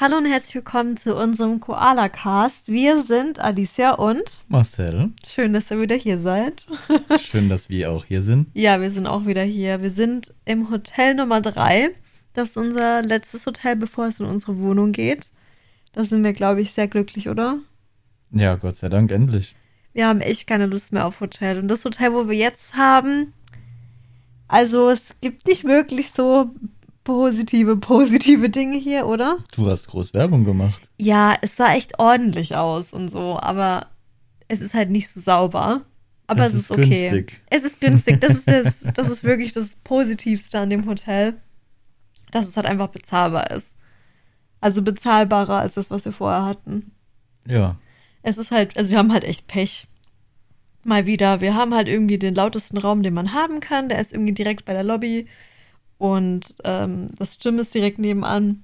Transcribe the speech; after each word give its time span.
Hallo 0.00 0.16
und 0.16 0.24
herzlich 0.24 0.54
willkommen 0.54 0.96
zu 0.96 1.14
unserem 1.14 1.60
Koala 1.60 2.08
Cast. 2.08 2.68
Wir 2.68 3.02
sind 3.02 3.38
Alicia 3.38 3.90
und 3.92 4.38
Marcel. 4.48 5.10
Schön, 5.26 5.52
dass 5.52 5.70
ihr 5.70 5.78
wieder 5.78 5.94
hier 5.94 6.18
seid. 6.18 6.66
Schön, 7.20 7.50
dass 7.50 7.68
wir 7.68 7.92
auch 7.92 8.06
hier 8.06 8.22
sind. 8.22 8.48
Ja, 8.54 8.80
wir 8.80 8.90
sind 8.90 9.06
auch 9.06 9.26
wieder 9.26 9.42
hier. 9.42 9.82
Wir 9.82 9.90
sind 9.90 10.32
im 10.46 10.70
Hotel 10.70 11.16
Nummer 11.16 11.42
3. 11.42 11.90
Das 12.32 12.48
ist 12.48 12.56
unser 12.56 13.02
letztes 13.02 13.44
Hotel, 13.44 13.76
bevor 13.76 14.06
es 14.06 14.20
in 14.20 14.24
unsere 14.24 14.56
Wohnung 14.56 14.92
geht. 14.92 15.32
Da 15.92 16.02
sind 16.02 16.24
wir, 16.24 16.32
glaube 16.32 16.62
ich, 16.62 16.72
sehr 16.72 16.88
glücklich, 16.88 17.28
oder? 17.28 17.58
Ja, 18.30 18.56
Gott 18.56 18.76
sei 18.76 18.88
Dank, 18.88 19.12
endlich. 19.12 19.54
Wir 19.92 20.06
haben 20.06 20.22
echt 20.22 20.46
keine 20.46 20.64
Lust 20.64 20.94
mehr 20.94 21.06
auf 21.06 21.20
Hotel. 21.20 21.58
Und 21.58 21.68
das 21.68 21.84
Hotel, 21.84 22.14
wo 22.14 22.26
wir 22.26 22.38
jetzt 22.38 22.74
haben, 22.74 23.34
also 24.48 24.88
es 24.88 25.02
gibt 25.20 25.46
nicht 25.46 25.64
wirklich 25.64 26.10
so 26.12 26.54
positive, 27.04 27.76
positive 27.76 28.50
Dinge 28.50 28.78
hier, 28.78 29.06
oder? 29.06 29.38
Du 29.54 29.68
hast 29.68 29.88
groß 29.88 30.14
Werbung 30.14 30.44
gemacht. 30.44 30.80
Ja, 30.98 31.36
es 31.40 31.56
sah 31.56 31.72
echt 31.74 31.98
ordentlich 31.98 32.56
aus 32.56 32.92
und 32.92 33.08
so, 33.08 33.38
aber 33.40 33.88
es 34.48 34.60
ist 34.60 34.74
halt 34.74 34.90
nicht 34.90 35.08
so 35.08 35.20
sauber. 35.20 35.82
Aber 36.26 36.44
es, 36.44 36.52
es 36.52 36.60
ist, 36.60 36.64
ist 36.66 36.70
okay. 36.70 37.08
Günstig. 37.10 37.40
Es 37.50 37.64
ist 37.64 37.80
günstig. 37.80 38.20
Das 38.20 38.36
ist, 38.36 38.48
das, 38.48 38.84
das 38.94 39.08
ist 39.08 39.24
wirklich 39.24 39.52
das 39.52 39.76
Positivste 39.82 40.60
an 40.60 40.70
dem 40.70 40.86
Hotel. 40.86 41.34
Dass 42.30 42.46
es 42.46 42.56
halt 42.56 42.66
einfach 42.66 42.88
bezahlbar 42.88 43.50
ist. 43.50 43.74
Also 44.60 44.82
bezahlbarer 44.82 45.58
als 45.58 45.74
das, 45.74 45.90
was 45.90 46.04
wir 46.04 46.12
vorher 46.12 46.44
hatten. 46.44 46.92
Ja. 47.48 47.76
Es 48.22 48.38
ist 48.38 48.52
halt, 48.52 48.76
also 48.76 48.92
wir 48.92 48.98
haben 48.98 49.12
halt 49.12 49.24
echt 49.24 49.48
Pech. 49.48 49.88
Mal 50.84 51.06
wieder. 51.06 51.40
Wir 51.40 51.54
haben 51.54 51.74
halt 51.74 51.88
irgendwie 51.88 52.18
den 52.18 52.34
lautesten 52.34 52.78
Raum, 52.78 53.02
den 53.02 53.14
man 53.14 53.32
haben 53.32 53.58
kann. 53.58 53.88
Der 53.88 54.00
ist 54.00 54.12
irgendwie 54.12 54.32
direkt 54.32 54.64
bei 54.64 54.72
der 54.72 54.84
Lobby. 54.84 55.26
Und 56.00 56.54
ähm, 56.64 57.08
das 57.18 57.38
Gym 57.38 57.58
ist 57.58 57.74
direkt 57.74 57.98
nebenan. 57.98 58.62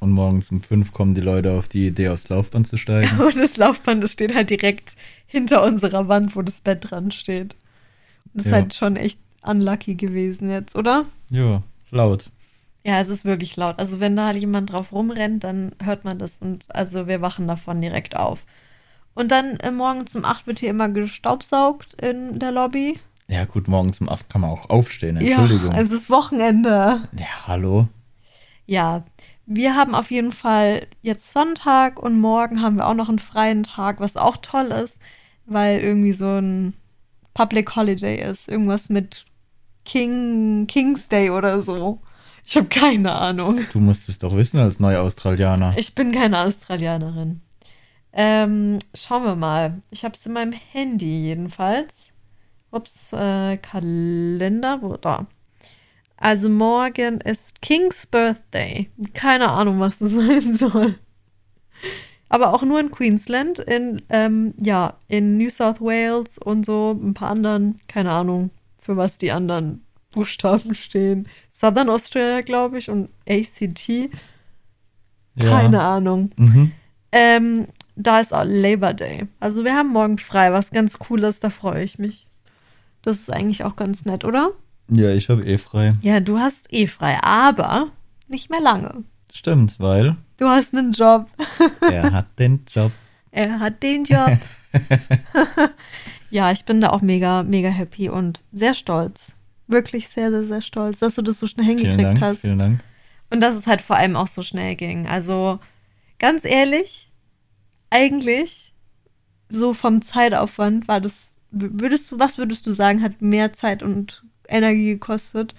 Und 0.00 0.10
morgens 0.10 0.50
um 0.50 0.60
fünf 0.60 0.92
kommen 0.92 1.14
die 1.14 1.20
Leute 1.20 1.52
auf 1.52 1.68
die 1.68 1.86
Idee, 1.86 2.08
aufs 2.08 2.28
Laufband 2.28 2.66
zu 2.66 2.76
steigen. 2.76 3.20
Und 3.24 3.36
das 3.36 3.56
Laufband, 3.56 4.02
das 4.02 4.10
steht 4.10 4.34
halt 4.34 4.50
direkt 4.50 4.96
hinter 5.26 5.62
unserer 5.62 6.08
Wand, 6.08 6.34
wo 6.34 6.42
das 6.42 6.60
Bett 6.60 6.90
dran 6.90 7.12
steht. 7.12 7.54
Das 8.34 8.46
ja. 8.46 8.50
ist 8.50 8.54
halt 8.54 8.74
schon 8.74 8.96
echt 8.96 9.20
unlucky 9.42 9.94
gewesen 9.94 10.50
jetzt, 10.50 10.74
oder? 10.74 11.04
Ja, 11.28 11.62
laut. 11.92 12.24
Ja, 12.84 12.98
es 12.98 13.08
ist 13.08 13.24
wirklich 13.24 13.54
laut. 13.54 13.78
Also 13.78 14.00
wenn 14.00 14.16
da 14.16 14.26
halt 14.26 14.38
jemand 14.38 14.72
drauf 14.72 14.90
rumrennt, 14.90 15.44
dann 15.44 15.70
hört 15.80 16.02
man 16.04 16.18
das 16.18 16.38
und 16.38 16.64
also 16.74 17.06
wir 17.06 17.20
wachen 17.20 17.46
davon 17.46 17.80
direkt 17.80 18.16
auf. 18.16 18.44
Und 19.14 19.30
dann 19.30 19.60
äh, 19.60 19.70
morgens 19.70 20.16
um 20.16 20.24
acht 20.24 20.48
wird 20.48 20.58
hier 20.58 20.70
immer 20.70 20.88
gestaubsaugt 20.88 21.94
in 22.02 22.40
der 22.40 22.50
Lobby. 22.50 22.98
Ja, 23.30 23.44
gut, 23.44 23.68
morgens 23.68 24.00
um 24.00 24.08
8 24.08 24.28
kann 24.28 24.40
man 24.40 24.50
auch 24.50 24.70
aufstehen, 24.70 25.16
Entschuldigung. 25.16 25.70
Ja, 25.70 25.80
es 25.80 25.92
ist 25.92 26.10
Wochenende. 26.10 27.08
Ja, 27.12 27.46
hallo. 27.46 27.86
Ja, 28.66 29.04
wir 29.46 29.76
haben 29.76 29.94
auf 29.94 30.10
jeden 30.10 30.32
Fall 30.32 30.88
jetzt 31.00 31.32
Sonntag 31.32 32.02
und 32.02 32.20
morgen 32.20 32.60
haben 32.60 32.74
wir 32.76 32.88
auch 32.88 32.94
noch 32.94 33.08
einen 33.08 33.20
freien 33.20 33.62
Tag, 33.62 34.00
was 34.00 34.16
auch 34.16 34.36
toll 34.38 34.66
ist, 34.66 34.98
weil 35.46 35.78
irgendwie 35.78 36.10
so 36.10 36.26
ein 36.26 36.74
Public 37.32 37.76
Holiday 37.76 38.20
ist. 38.20 38.48
Irgendwas 38.48 38.88
mit 38.88 39.24
King, 39.84 40.66
King's 40.66 41.06
Day 41.06 41.30
oder 41.30 41.62
so. 41.62 42.00
Ich 42.44 42.56
habe 42.56 42.66
keine 42.66 43.14
Ahnung. 43.14 43.60
Du 43.72 43.78
musst 43.78 44.08
es 44.08 44.18
doch 44.18 44.34
wissen 44.34 44.58
als 44.58 44.80
neue 44.80 45.00
Australianer. 45.00 45.74
Ich 45.76 45.94
bin 45.94 46.10
keine 46.10 46.40
Australianerin. 46.40 47.42
Ähm, 48.12 48.80
schauen 48.92 49.22
wir 49.22 49.36
mal. 49.36 49.82
Ich 49.92 50.04
habe 50.04 50.16
es 50.16 50.26
in 50.26 50.32
meinem 50.32 50.52
Handy 50.72 51.26
jedenfalls. 51.26 52.09
Ups, 52.70 53.12
äh, 53.12 53.56
Kalender, 53.56 54.82
wo 54.82 54.96
da? 54.96 55.26
Also 56.16 56.48
morgen 56.50 57.20
ist 57.22 57.62
King's 57.62 58.06
Birthday. 58.06 58.90
Keine 59.14 59.50
Ahnung, 59.50 59.80
was 59.80 59.98
das 59.98 60.10
sein 60.12 60.54
soll. 60.54 60.94
Aber 62.28 62.54
auch 62.54 62.62
nur 62.62 62.78
in 62.78 62.90
Queensland, 62.92 63.58
in, 63.58 64.02
ähm, 64.08 64.54
ja, 64.58 64.94
in 65.08 65.36
New 65.36 65.50
South 65.50 65.80
Wales 65.80 66.38
und 66.38 66.64
so 66.64 66.92
ein 66.92 67.14
paar 67.14 67.30
anderen, 67.30 67.76
keine 67.88 68.12
Ahnung, 68.12 68.50
für 68.78 68.96
was 68.96 69.18
die 69.18 69.32
anderen 69.32 69.84
Buchstaben 70.12 70.74
stehen. 70.74 71.28
Southern 71.50 71.88
Australia, 71.88 72.42
glaube 72.42 72.78
ich, 72.78 72.88
und 72.90 73.08
ACT. 73.28 74.10
Keine 75.38 75.76
ja. 75.76 75.96
Ahnung. 75.96 76.30
Mhm. 76.36 76.72
Ähm, 77.12 77.66
da 77.96 78.20
ist 78.20 78.32
auch 78.32 78.44
Labor 78.44 78.94
Day. 78.94 79.26
Also 79.40 79.64
wir 79.64 79.74
haben 79.74 79.88
morgen 79.88 80.18
frei, 80.18 80.52
was 80.52 80.70
ganz 80.70 80.98
cool 81.08 81.24
ist, 81.24 81.42
da 81.42 81.50
freue 81.50 81.82
ich 81.82 81.98
mich. 81.98 82.26
Das 83.02 83.18
ist 83.18 83.32
eigentlich 83.32 83.64
auch 83.64 83.76
ganz 83.76 84.04
nett, 84.04 84.24
oder? 84.24 84.50
Ja, 84.90 85.10
ich 85.10 85.28
habe 85.28 85.44
eh 85.44 85.58
frei. 85.58 85.92
Ja, 86.02 86.20
du 86.20 86.38
hast 86.38 86.72
eh 86.72 86.86
frei, 86.86 87.18
aber 87.22 87.88
nicht 88.28 88.50
mehr 88.50 88.60
lange. 88.60 89.04
Stimmt, 89.32 89.78
weil. 89.78 90.16
Du 90.36 90.48
hast 90.48 90.74
einen 90.74 90.92
Job. 90.92 91.28
er 91.80 92.12
hat 92.12 92.38
den 92.38 92.64
Job. 92.72 92.92
Er 93.30 93.60
hat 93.60 93.82
den 93.82 94.04
Job. 94.04 94.36
ja, 96.30 96.50
ich 96.50 96.64
bin 96.64 96.80
da 96.80 96.90
auch 96.90 97.02
mega, 97.02 97.42
mega 97.42 97.68
happy 97.68 98.08
und 98.08 98.40
sehr 98.52 98.74
stolz. 98.74 99.32
Wirklich 99.68 100.08
sehr, 100.08 100.30
sehr, 100.30 100.44
sehr 100.44 100.60
stolz, 100.60 100.98
dass 100.98 101.14
du 101.14 101.22
das 101.22 101.38
so 101.38 101.46
schnell 101.46 101.66
hingekriegt 101.66 101.96
vielen 101.96 102.14
Dank, 102.14 102.20
hast. 102.20 102.40
Vielen 102.40 102.58
Dank. 102.58 102.80
Und 103.30 103.40
dass 103.40 103.54
es 103.54 103.68
halt 103.68 103.80
vor 103.80 103.96
allem 103.96 104.16
auch 104.16 104.26
so 104.26 104.42
schnell 104.42 104.74
ging. 104.74 105.06
Also, 105.06 105.60
ganz 106.18 106.44
ehrlich, 106.44 107.12
eigentlich, 107.90 108.74
so 109.48 109.74
vom 109.74 110.02
Zeitaufwand 110.02 110.88
war 110.88 111.00
das 111.00 111.29
würdest 111.50 112.10
du, 112.10 112.18
was 112.18 112.38
würdest 112.38 112.66
du 112.66 112.72
sagen, 112.72 113.02
hat 113.02 113.20
mehr 113.22 113.52
Zeit 113.52 113.82
und 113.82 114.24
Energie 114.48 114.90
gekostet? 114.92 115.54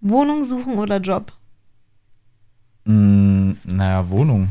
Wohnung 0.00 0.44
suchen 0.44 0.78
oder 0.78 0.98
Job? 0.98 1.32
Mm, 2.84 3.52
naja, 3.64 4.08
Wohnung. 4.10 4.50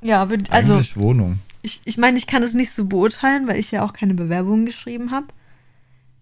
Ja, 0.00 0.28
also. 0.50 0.74
Eigentlich 0.74 0.96
Wohnung. 0.96 1.38
Ich, 1.62 1.80
ich 1.84 1.98
meine, 1.98 2.16
ich 2.16 2.26
kann 2.26 2.42
es 2.42 2.54
nicht 2.54 2.70
so 2.70 2.84
beurteilen, 2.84 3.48
weil 3.48 3.58
ich 3.58 3.72
ja 3.72 3.82
auch 3.82 3.92
keine 3.92 4.14
Bewerbungen 4.14 4.66
geschrieben 4.66 5.10
habe. 5.10 5.26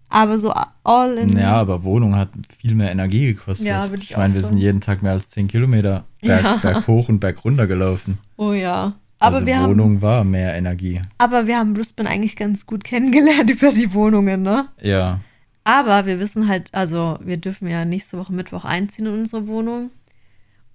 Aber 0.09 0.39
so 0.39 0.53
all 0.83 1.17
in. 1.17 1.37
Ja, 1.37 1.53
aber 1.53 1.83
Wohnung 1.83 2.15
hat 2.15 2.29
viel 2.59 2.75
mehr 2.75 2.91
Energie 2.91 3.33
gekostet. 3.33 3.67
Ja, 3.67 3.89
würde 3.89 4.03
ich, 4.03 4.11
ich 4.11 4.17
meine, 4.17 4.33
wir 4.33 4.41
so. 4.41 4.49
sind 4.49 4.57
jeden 4.57 4.81
Tag 4.81 5.03
mehr 5.03 5.11
als 5.11 5.29
10 5.29 5.47
Kilometer 5.47 6.05
Berg, 6.21 6.43
ja. 6.43 6.57
Berg 6.57 6.87
hoch 6.87 7.09
und 7.09 7.19
Berg 7.19 7.43
runter 7.43 7.67
gelaufen. 7.67 8.17
Oh 8.37 8.53
ja. 8.53 8.93
Aber 9.25 9.35
also 9.37 9.47
wir 9.47 9.67
Wohnung 9.67 9.91
haben, 9.93 10.01
war 10.01 10.23
mehr 10.23 10.55
Energie. 10.55 11.01
Aber 11.17 11.47
wir 11.47 11.57
haben 11.57 11.73
Brisbane 11.73 12.09
eigentlich 12.09 12.35
ganz 12.35 12.65
gut 12.65 12.83
kennengelernt 12.83 13.49
über 13.49 13.71
die 13.71 13.93
Wohnungen, 13.93 14.41
ne? 14.41 14.67
Ja. 14.81 15.19
Aber 15.63 16.05
wir 16.05 16.19
wissen 16.19 16.47
halt, 16.47 16.69
also 16.73 17.17
wir 17.21 17.37
dürfen 17.37 17.67
ja 17.67 17.85
nächste 17.85 18.17
Woche 18.17 18.33
Mittwoch 18.33 18.65
einziehen 18.65 19.07
in 19.07 19.13
unsere 19.13 19.47
Wohnung. 19.47 19.89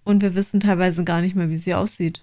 Und 0.02 0.22
wir 0.22 0.34
wissen 0.34 0.60
teilweise 0.60 1.04
gar 1.04 1.20
nicht 1.20 1.36
mehr, 1.36 1.50
wie 1.50 1.56
sie 1.56 1.74
aussieht. 1.74 2.22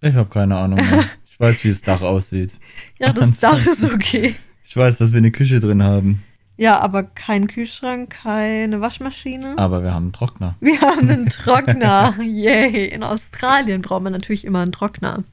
Ich 0.00 0.14
habe 0.14 0.28
keine 0.28 0.56
Ahnung 0.56 0.78
mehr. 0.78 1.04
Ich 1.32 1.42
weiß, 1.42 1.64
wie 1.64 1.68
das 1.70 1.80
Dach 1.80 2.02
aussieht. 2.02 2.52
ja, 2.98 3.14
das 3.14 3.40
Dach 3.40 3.64
ist 3.72 3.82
okay. 3.82 4.34
Ich 4.62 4.76
weiß, 4.76 4.98
dass 4.98 5.12
wir 5.12 5.18
eine 5.18 5.30
Küche 5.30 5.58
drin 5.58 5.82
haben. 5.82 6.22
Ja, 6.58 6.78
aber 6.80 7.02
kein 7.02 7.46
Kühlschrank, 7.46 8.10
keine 8.10 8.82
Waschmaschine. 8.82 9.56
Aber 9.56 9.82
wir 9.82 9.94
haben 9.94 10.04
einen 10.04 10.12
Trockner. 10.12 10.56
Wir 10.60 10.78
haben 10.82 11.08
einen 11.08 11.30
Trockner. 11.30 12.14
Yay. 12.20 12.84
In 12.88 13.02
Australien 13.02 13.80
braucht 13.80 14.02
man 14.02 14.12
natürlich 14.12 14.44
immer 14.44 14.60
einen 14.60 14.72
Trockner. 14.72 15.24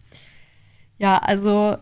Ja, 1.00 1.18
also, 1.18 1.78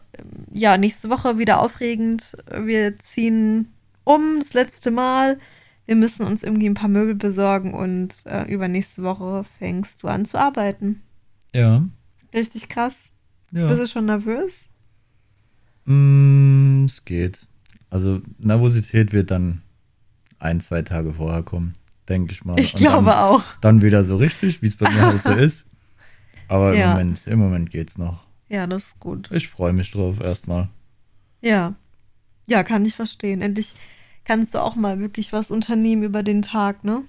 ja, 0.52 0.78
nächste 0.78 1.10
Woche 1.10 1.38
wieder 1.38 1.62
aufregend. 1.62 2.36
Wir 2.52 3.00
ziehen 3.00 3.74
um 4.04 4.40
das 4.40 4.54
letzte 4.54 4.92
Mal. 4.92 5.40
Wir 5.86 5.96
müssen 5.96 6.26
uns 6.26 6.44
irgendwie 6.44 6.68
ein 6.68 6.74
paar 6.74 6.90
Möbel 6.90 7.16
besorgen 7.16 7.74
und 7.74 8.26
äh, 8.26 8.44
übernächste 8.52 9.04
Woche 9.04 9.46
fängst 9.60 10.04
du 10.04 10.08
an 10.08 10.26
zu 10.26 10.38
arbeiten. 10.38 11.02
Ja. 11.54 11.86
Richtig 12.34 12.70
krass. 12.70 12.96
Ja. 13.52 13.68
Bist 13.68 13.82
du 13.82 13.88
schon 13.88 14.06
nervös? 14.06 14.54
Mm, 15.86 16.86
es 16.86 17.06
geht. 17.06 17.48
Also 17.90 18.22
Nervosität 18.40 19.14
wird 19.14 19.32
dann 19.32 19.62
ein, 20.40 20.60
zwei 20.60 20.82
Tage 20.82 21.14
vorher 21.14 21.44
kommen, 21.44 21.76
denke 22.10 22.34
ich 22.34 22.44
mal. 22.44 22.60
Ich 22.60 22.74
Und 22.74 22.80
glaube 22.80 23.12
dann, 23.12 23.20
auch. 23.20 23.44
Dann 23.62 23.82
wieder 23.82 24.04
so 24.04 24.16
richtig, 24.16 24.62
wie 24.62 24.68
es 24.68 24.76
bei 24.76 24.90
mir 24.90 25.02
halt 25.02 25.22
so 25.22 25.32
ist. 25.32 25.68
Aber 26.48 26.74
im 26.74 26.80
ja. 26.80 26.92
Moment, 26.92 27.26
im 27.28 27.40
Moment 27.40 27.70
geht's 27.70 27.98
noch. 27.98 28.25
Ja, 28.50 28.68
das 28.68 28.88
ist 28.88 29.00
gut. 29.00 29.32
Ich 29.32 29.48
freue 29.48 29.74
mich 29.74 29.92
drauf 29.92 30.20
erstmal. 30.20 30.70
Ja. 31.42 31.74
Ja, 32.48 32.64
kann 32.64 32.86
ich 32.86 32.96
verstehen. 32.96 33.42
Endlich 33.42 33.74
kannst 34.24 34.54
du 34.54 34.62
auch 34.62 34.76
mal 34.76 35.00
wirklich 35.00 35.34
was 35.34 35.52
unternehmen 35.52 36.04
über 36.04 36.24
den 36.24 36.42
Tag, 36.42 36.84
ne? 36.84 37.04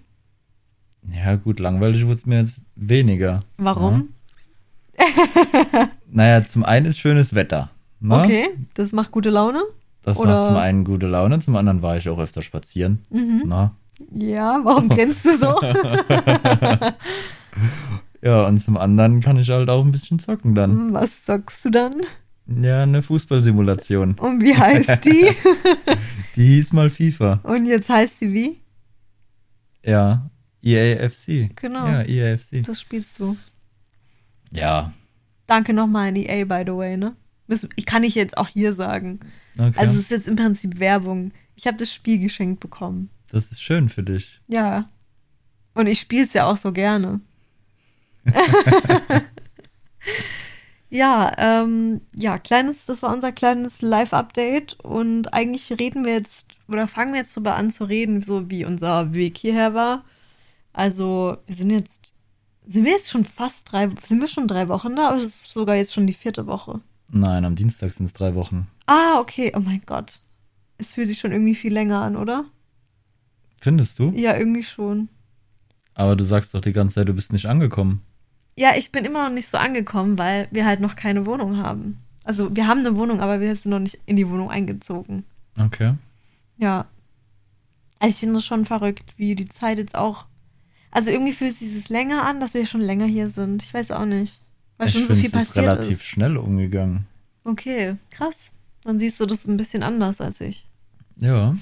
Ja, 1.13 1.37
gut, 1.37 1.61
langweilig 1.61 2.05
wurde 2.05 2.17
es 2.17 2.27
mir 2.27 2.41
jetzt 2.41 2.61
weniger. 2.75 3.41
Warum? 3.59 4.15
Ja. 4.99 5.89
naja, 6.11 6.45
zum 6.45 6.65
einen 6.65 6.87
ist 6.87 6.99
schönes 6.99 7.35
Wetter. 7.35 7.71
Ne? 8.01 8.21
Okay, 8.21 8.49
das 8.75 8.93
macht 8.93 9.13
gute 9.13 9.31
Laune. 9.31 9.63
Das 10.03 10.19
Oder? 10.19 10.37
macht 10.37 10.47
zum 10.47 10.57
einen 10.57 10.85
gute 10.85 11.07
Laune, 11.07 11.41
zum 11.41 11.57
anderen 11.57 11.83
war 11.83 11.97
ich 11.97 12.09
auch 12.09 12.19
öfter 12.19 12.43
spazieren. 12.43 13.05
Mhm. 13.11 13.43
Na? 13.47 13.75
Ja, 14.13 14.61
warum 14.63 14.89
grinst 14.89 15.25
du 15.25 15.37
so? 15.37 15.61
ja, 18.27 18.45
und 18.45 18.59
zum 18.59 18.77
anderen 18.77 19.21
kann 19.21 19.39
ich 19.39 19.49
halt 19.51 19.71
auch 19.71 19.85
ein 19.85 19.93
bisschen 19.93 20.19
zocken 20.19 20.57
dann. 20.57 20.93
Was 20.93 21.25
zockst 21.25 21.65
du 21.65 21.71
dann? 21.71 21.93
Ja, 22.49 22.83
eine 22.83 23.01
Fußballsimulation. 23.01 24.15
Und 24.15 24.43
wie 24.43 24.57
heißt 24.57 25.05
die? 25.05 25.31
die 26.35 26.47
hieß 26.47 26.73
mal 26.73 26.91
FIFA. 26.91 27.39
Und 27.45 27.67
jetzt 27.67 27.89
heißt 27.89 28.19
sie 28.19 28.33
wie? 28.33 28.61
Ja, 29.85 30.29
EAFC. 30.61 31.55
Genau. 31.55 31.87
Ja, 31.87 32.03
EAFC. 32.03 32.65
Das 32.65 32.81
spielst 32.81 33.21
du. 33.21 33.37
Ja. 34.51 34.93
Danke 35.47 35.73
nochmal 35.73 36.09
an 36.09 36.17
EA, 36.17 36.45
by 36.45 36.65
the 36.67 36.77
way, 36.77 36.97
ne? 36.97 37.15
Ich 37.77 37.87
kann 37.87 38.03
ich 38.03 38.17
jetzt 38.17 38.37
auch 38.37 38.49
hier 38.49 38.73
sagen. 38.73 39.21
Okay. 39.57 39.79
Also 39.79 39.95
es 39.95 40.01
ist 40.01 40.11
jetzt 40.11 40.27
im 40.27 40.35
Prinzip 40.35 40.81
Werbung. 40.81 41.31
Ich 41.55 41.69
habe 41.69 41.77
das 41.77 41.93
Spiel 41.93 42.19
geschenkt 42.19 42.59
bekommen. 42.59 43.09
das 43.31 43.53
ist 43.53 43.63
schön 43.63 43.89
für 43.89 44.03
dich. 44.03 44.41
Ja. 44.49 44.89
Und 45.75 45.87
ich 45.87 46.01
spiele 46.01 46.25
es 46.25 46.33
ja 46.33 46.47
auch 46.47 46.57
so 46.57 46.73
gerne. 46.73 47.21
ja, 50.91 51.33
ähm, 51.39 52.01
ja, 52.15 52.39
kleines, 52.39 52.85
das 52.85 53.03
war 53.03 53.13
unser 53.13 53.33
kleines 53.33 53.83
Live-Update 53.83 54.79
und 54.83 55.33
eigentlich 55.33 55.71
reden 55.79 56.05
wir 56.05 56.13
jetzt 56.13 56.47
oder 56.69 56.89
fangen 56.89 57.13
wir 57.13 57.21
jetzt 57.21 57.37
darüber 57.37 57.55
an 57.55 57.71
zu 57.71 57.85
reden, 57.85 58.23
so 58.23 58.51
wie 58.51 58.65
unser 58.65 59.15
Weg 59.15 59.39
hierher 59.39 59.75
war. 59.75 60.05
Also, 60.73 61.39
wir 61.47 61.55
sind 61.55 61.71
jetzt, 61.71 62.13
sind 62.67 62.85
wir 62.85 62.93
jetzt 62.93 63.11
schon 63.11 63.25
fast 63.25 63.71
drei, 63.71 63.89
sind 64.07 64.21
wir 64.21 64.29
schon 64.29 64.49
drei 64.49 64.69
Wochen 64.69 64.97
da 64.97 65.11
oder 65.11 65.23
ist 65.23 65.45
es 65.45 65.53
sogar 65.53 65.77
jetzt 65.77 65.95
schon 65.95 66.07
die 66.07 66.13
vierte 66.13 66.47
Woche? 66.47 66.81
Nein, 67.09 67.45
am 67.45 67.55
Dienstag 67.55 67.93
sind 67.93 68.07
es 68.07 68.13
drei 68.13 68.35
Wochen. 68.35 68.67
Ah, 68.87 69.21
okay, 69.21 69.53
oh 69.55 69.61
mein 69.61 69.83
Gott. 69.87 70.21
Es 70.79 70.95
fühlt 70.95 71.09
sich 71.09 71.19
schon 71.19 71.33
irgendwie 71.33 71.55
viel 71.55 71.73
länger 71.73 72.01
an, 72.01 72.17
oder? 72.17 72.45
Findest 73.61 73.99
du? 73.99 74.13
Ja, 74.15 74.37
irgendwie 74.37 74.63
schon. 74.63 75.09
Aber 75.95 76.15
du 76.15 76.25
sagst 76.25 76.53
doch 76.55 76.61
die 76.61 76.73
ganze 76.73 76.97
Zeit, 76.97 77.09
du 77.09 77.15
bist 77.15 77.33
nicht 77.33 77.47
angekommen. 77.47 78.03
Ja, 78.57 78.75
ich 78.77 78.91
bin 78.91 79.05
immer 79.05 79.25
noch 79.29 79.35
nicht 79.35 79.49
so 79.49 79.59
angekommen, 79.59 80.19
weil 80.19 80.49
wir 80.51 80.65
halt 80.65 80.81
noch 80.81 80.97
keine 80.97 81.27
Wohnung 81.27 81.59
haben. 81.59 81.99
Also 82.25 82.55
wir 82.57 82.67
haben 82.67 82.81
eine 82.81 82.97
Wohnung, 82.97 83.21
aber 83.21 83.41
wir 83.41 83.55
sind 83.55 83.71
noch 83.71 83.79
nicht 83.79 84.01
in 84.07 84.17
die 84.17 84.29
Wohnung 84.29 84.51
eingezogen. 84.51 85.25
Okay. 85.61 85.95
Ja. 86.57 86.87
Also 87.99 88.15
ich 88.15 88.21
finde 88.21 88.39
es 88.39 88.45
schon 88.47 88.65
verrückt, 88.65 89.15
wie 89.17 89.35
die 89.35 89.49
Zeit 89.49 89.79
jetzt 89.79 89.95
auch. 89.95 90.25
Also 90.91 91.11
irgendwie 91.11 91.33
fühlt 91.33 91.57
sich 91.57 91.75
es 91.77 91.89
länger 91.89 92.25
an, 92.25 92.41
dass 92.41 92.55
wir 92.55 92.67
schon 92.67 92.81
länger 92.81 93.07
hier 93.07 93.29
sind. 93.29 93.63
Ich 93.63 93.73
weiß 93.73 93.91
auch 93.91 94.07
nicht. 94.07 94.35
Weil 94.79 94.89
ich 94.89 94.95
schon 94.95 95.07
so 95.07 95.15
viel 95.15 95.27
es 95.27 95.33
ist 95.33 95.33
passiert 95.33 95.67
relativ 95.67 95.99
ist. 95.99 96.05
schnell 96.05 96.37
umgegangen. 96.37 97.07
Okay, 97.45 97.97
krass. 98.11 98.51
Dann 98.83 98.99
siehst 98.99 99.21
du 99.21 99.27
das 99.27 99.47
ein 99.47 99.57
bisschen 99.57 99.83
anders 99.83 100.21
als 100.21 100.41
ich. 100.41 100.69
Ja. 101.17 101.57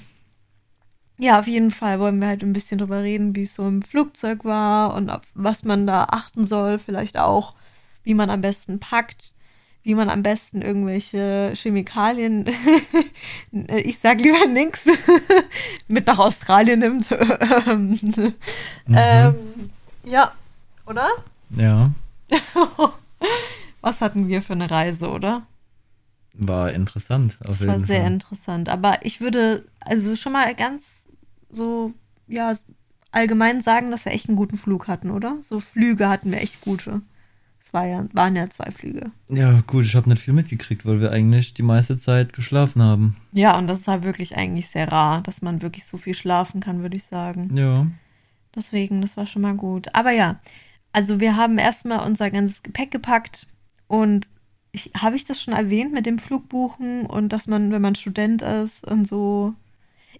Ja, 1.17 1.39
auf 1.39 1.47
jeden 1.47 1.71
Fall 1.71 1.99
wollen 1.99 2.19
wir 2.19 2.27
halt 2.27 2.43
ein 2.43 2.53
bisschen 2.53 2.77
drüber 2.77 3.01
reden, 3.01 3.35
wie 3.35 3.43
es 3.43 3.55
so 3.55 3.67
im 3.67 3.81
Flugzeug 3.81 4.43
war 4.43 4.93
und 4.95 5.09
auf 5.09 5.21
was 5.33 5.63
man 5.63 5.87
da 5.87 6.05
achten 6.11 6.43
soll, 6.45 6.77
vielleicht 6.77 7.17
auch, 7.17 7.53
wie 8.03 8.13
man 8.13 8.29
am 8.29 8.41
besten 8.41 8.79
packt, 8.79 9.33
wie 9.83 9.95
man 9.95 10.09
am 10.09 10.23
besten 10.23 10.61
irgendwelche 10.61 11.53
Chemikalien, 11.55 12.45
ich 13.69 13.99
sag 13.99 14.19
lieber 14.19 14.45
nix, 14.47 14.83
mit 15.87 16.07
nach 16.07 16.19
Australien 16.19 16.79
nimmt. 16.79 17.09
Mhm. 18.87 18.95
ähm, 18.95 19.35
ja, 20.03 20.31
oder? 20.85 21.09
Ja. 21.49 21.91
Was 23.81 23.99
hatten 24.01 24.27
wir 24.27 24.43
für 24.43 24.53
eine 24.53 24.69
Reise, 24.69 25.09
oder? 25.09 25.47
War 26.33 26.71
interessant. 26.71 27.39
Auf 27.47 27.57
Das 27.59 27.67
war 27.67 27.79
sehr 27.79 28.01
Fall. 28.01 28.11
interessant. 28.11 28.69
Aber 28.69 29.03
ich 29.03 29.21
würde 29.21 29.65
also 29.79 30.15
schon 30.15 30.33
mal 30.33 30.53
ganz 30.53 30.97
so, 31.55 31.93
ja, 32.27 32.55
allgemein 33.11 33.61
sagen, 33.61 33.91
dass 33.91 34.05
wir 34.05 34.11
echt 34.11 34.27
einen 34.27 34.37
guten 34.37 34.57
Flug 34.57 34.87
hatten, 34.87 35.09
oder? 35.09 35.37
So 35.41 35.59
Flüge 35.59 36.09
hatten 36.09 36.31
wir 36.31 36.41
echt 36.41 36.61
gute. 36.61 37.01
Es 37.63 37.73
war 37.73 37.87
ja, 37.87 38.05
waren 38.13 38.35
ja 38.35 38.49
zwei 38.49 38.69
Flüge. 38.71 39.11
Ja, 39.27 39.61
gut, 39.65 39.85
ich 39.85 39.95
habe 39.95 40.09
nicht 40.09 40.21
viel 40.21 40.33
mitgekriegt, 40.33 40.85
weil 40.85 41.01
wir 41.01 41.11
eigentlich 41.11 41.53
die 41.53 41.63
meiste 41.63 41.97
Zeit 41.97 42.33
geschlafen 42.33 42.83
haben. 42.83 43.15
Ja, 43.31 43.57
und 43.57 43.67
das 43.67 43.79
ist 43.79 43.87
halt 43.87 44.03
wirklich 44.03 44.37
eigentlich 44.37 44.69
sehr 44.69 44.91
rar, 44.91 45.21
dass 45.21 45.41
man 45.41 45.61
wirklich 45.61 45.85
so 45.85 45.97
viel 45.97 46.13
schlafen 46.13 46.59
kann, 46.59 46.81
würde 46.81 46.97
ich 46.97 47.05
sagen. 47.05 47.55
Ja. 47.55 47.87
Deswegen, 48.55 49.01
das 49.01 49.17
war 49.17 49.25
schon 49.25 49.41
mal 49.41 49.55
gut. 49.55 49.93
Aber 49.95 50.11
ja, 50.11 50.39
also 50.91 51.19
wir 51.19 51.35
haben 51.35 51.57
erstmal 51.57 52.05
unser 52.05 52.29
ganzes 52.29 52.63
Gepäck 52.63 52.91
gepackt 52.91 53.47
und 53.87 54.31
ich, 54.71 54.91
habe 54.95 55.15
ich 55.15 55.25
das 55.25 55.41
schon 55.41 55.53
erwähnt 55.53 55.91
mit 55.91 56.05
dem 56.05 56.19
Flugbuchen 56.19 57.05
und 57.05 57.29
dass 57.33 57.47
man, 57.47 57.71
wenn 57.71 57.81
man 57.81 57.95
Student 57.95 58.41
ist 58.41 58.85
und 58.85 59.07
so. 59.07 59.53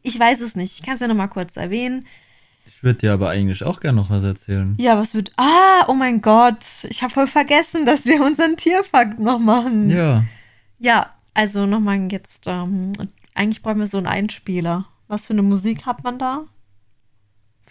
Ich 0.05 0.19
weiß 0.19 0.41
es 0.41 0.55
nicht. 0.55 0.73
Ich 0.79 0.83
kann 0.85 0.95
es 0.95 0.99
ja 1.01 1.07
nochmal 1.07 1.29
kurz 1.29 1.57
erwähnen. 1.57 2.05
Ich 2.67 2.83
würde 2.83 2.99
dir 2.99 3.13
aber 3.13 3.29
eigentlich 3.29 3.63
auch 3.63 3.79
gerne 3.79 3.97
noch 3.97 4.09
was 4.09 4.23
erzählen. 4.23 4.75
Ja, 4.79 4.97
was 4.97 5.13
wird. 5.13 5.31
Ah, 5.37 5.85
oh 5.87 5.93
mein 5.93 6.21
Gott. 6.21 6.85
Ich 6.89 7.01
habe 7.03 7.13
voll 7.13 7.27
vergessen, 7.27 7.85
dass 7.85 8.05
wir 8.05 8.21
unseren 8.23 8.57
Tierfakt 8.57 9.19
noch 9.19 9.39
machen. 9.39 9.89
Ja. 9.89 10.23
Ja, 10.79 11.11
also 11.33 11.65
nochmal 11.65 12.07
jetzt. 12.11 12.45
Ähm, 12.47 12.91
eigentlich 13.33 13.61
brauchen 13.61 13.79
wir 13.79 13.87
so 13.87 13.97
einen 13.97 14.07
Einspieler. 14.07 14.85
Was 15.07 15.25
für 15.27 15.33
eine 15.33 15.41
Musik 15.43 15.85
hat 15.85 16.03
man 16.03 16.17
da? 16.19 16.45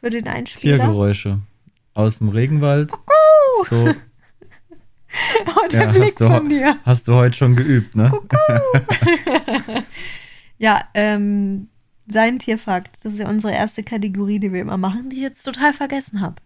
Für 0.00 0.10
den 0.10 0.28
Einspieler? 0.28 0.76
Tiergeräusche. 0.78 1.40
Aus 1.94 2.18
dem 2.18 2.28
Regenwald. 2.28 2.92
So, 3.68 3.94
Oh, 5.46 5.68
der 5.70 5.84
ja, 5.84 5.90
Blick 5.92 6.02
hast, 6.04 6.20
du, 6.20 6.26
von 6.26 6.48
dir. 6.48 6.76
hast 6.84 7.06
du 7.08 7.14
heute 7.14 7.36
schon 7.36 7.54
geübt, 7.56 7.94
ne? 7.94 8.12
Ja, 10.58 10.84
ähm, 10.94 11.68
sein 12.06 12.38
Tierfakt. 12.38 12.98
Das 13.02 13.14
ist 13.14 13.18
ja 13.20 13.28
unsere 13.28 13.52
erste 13.52 13.82
Kategorie, 13.82 14.38
die 14.38 14.52
wir 14.52 14.60
immer 14.60 14.76
machen, 14.76 15.10
die 15.10 15.16
ich 15.16 15.22
jetzt 15.22 15.42
total 15.42 15.72
vergessen 15.72 16.20
habe. 16.20 16.36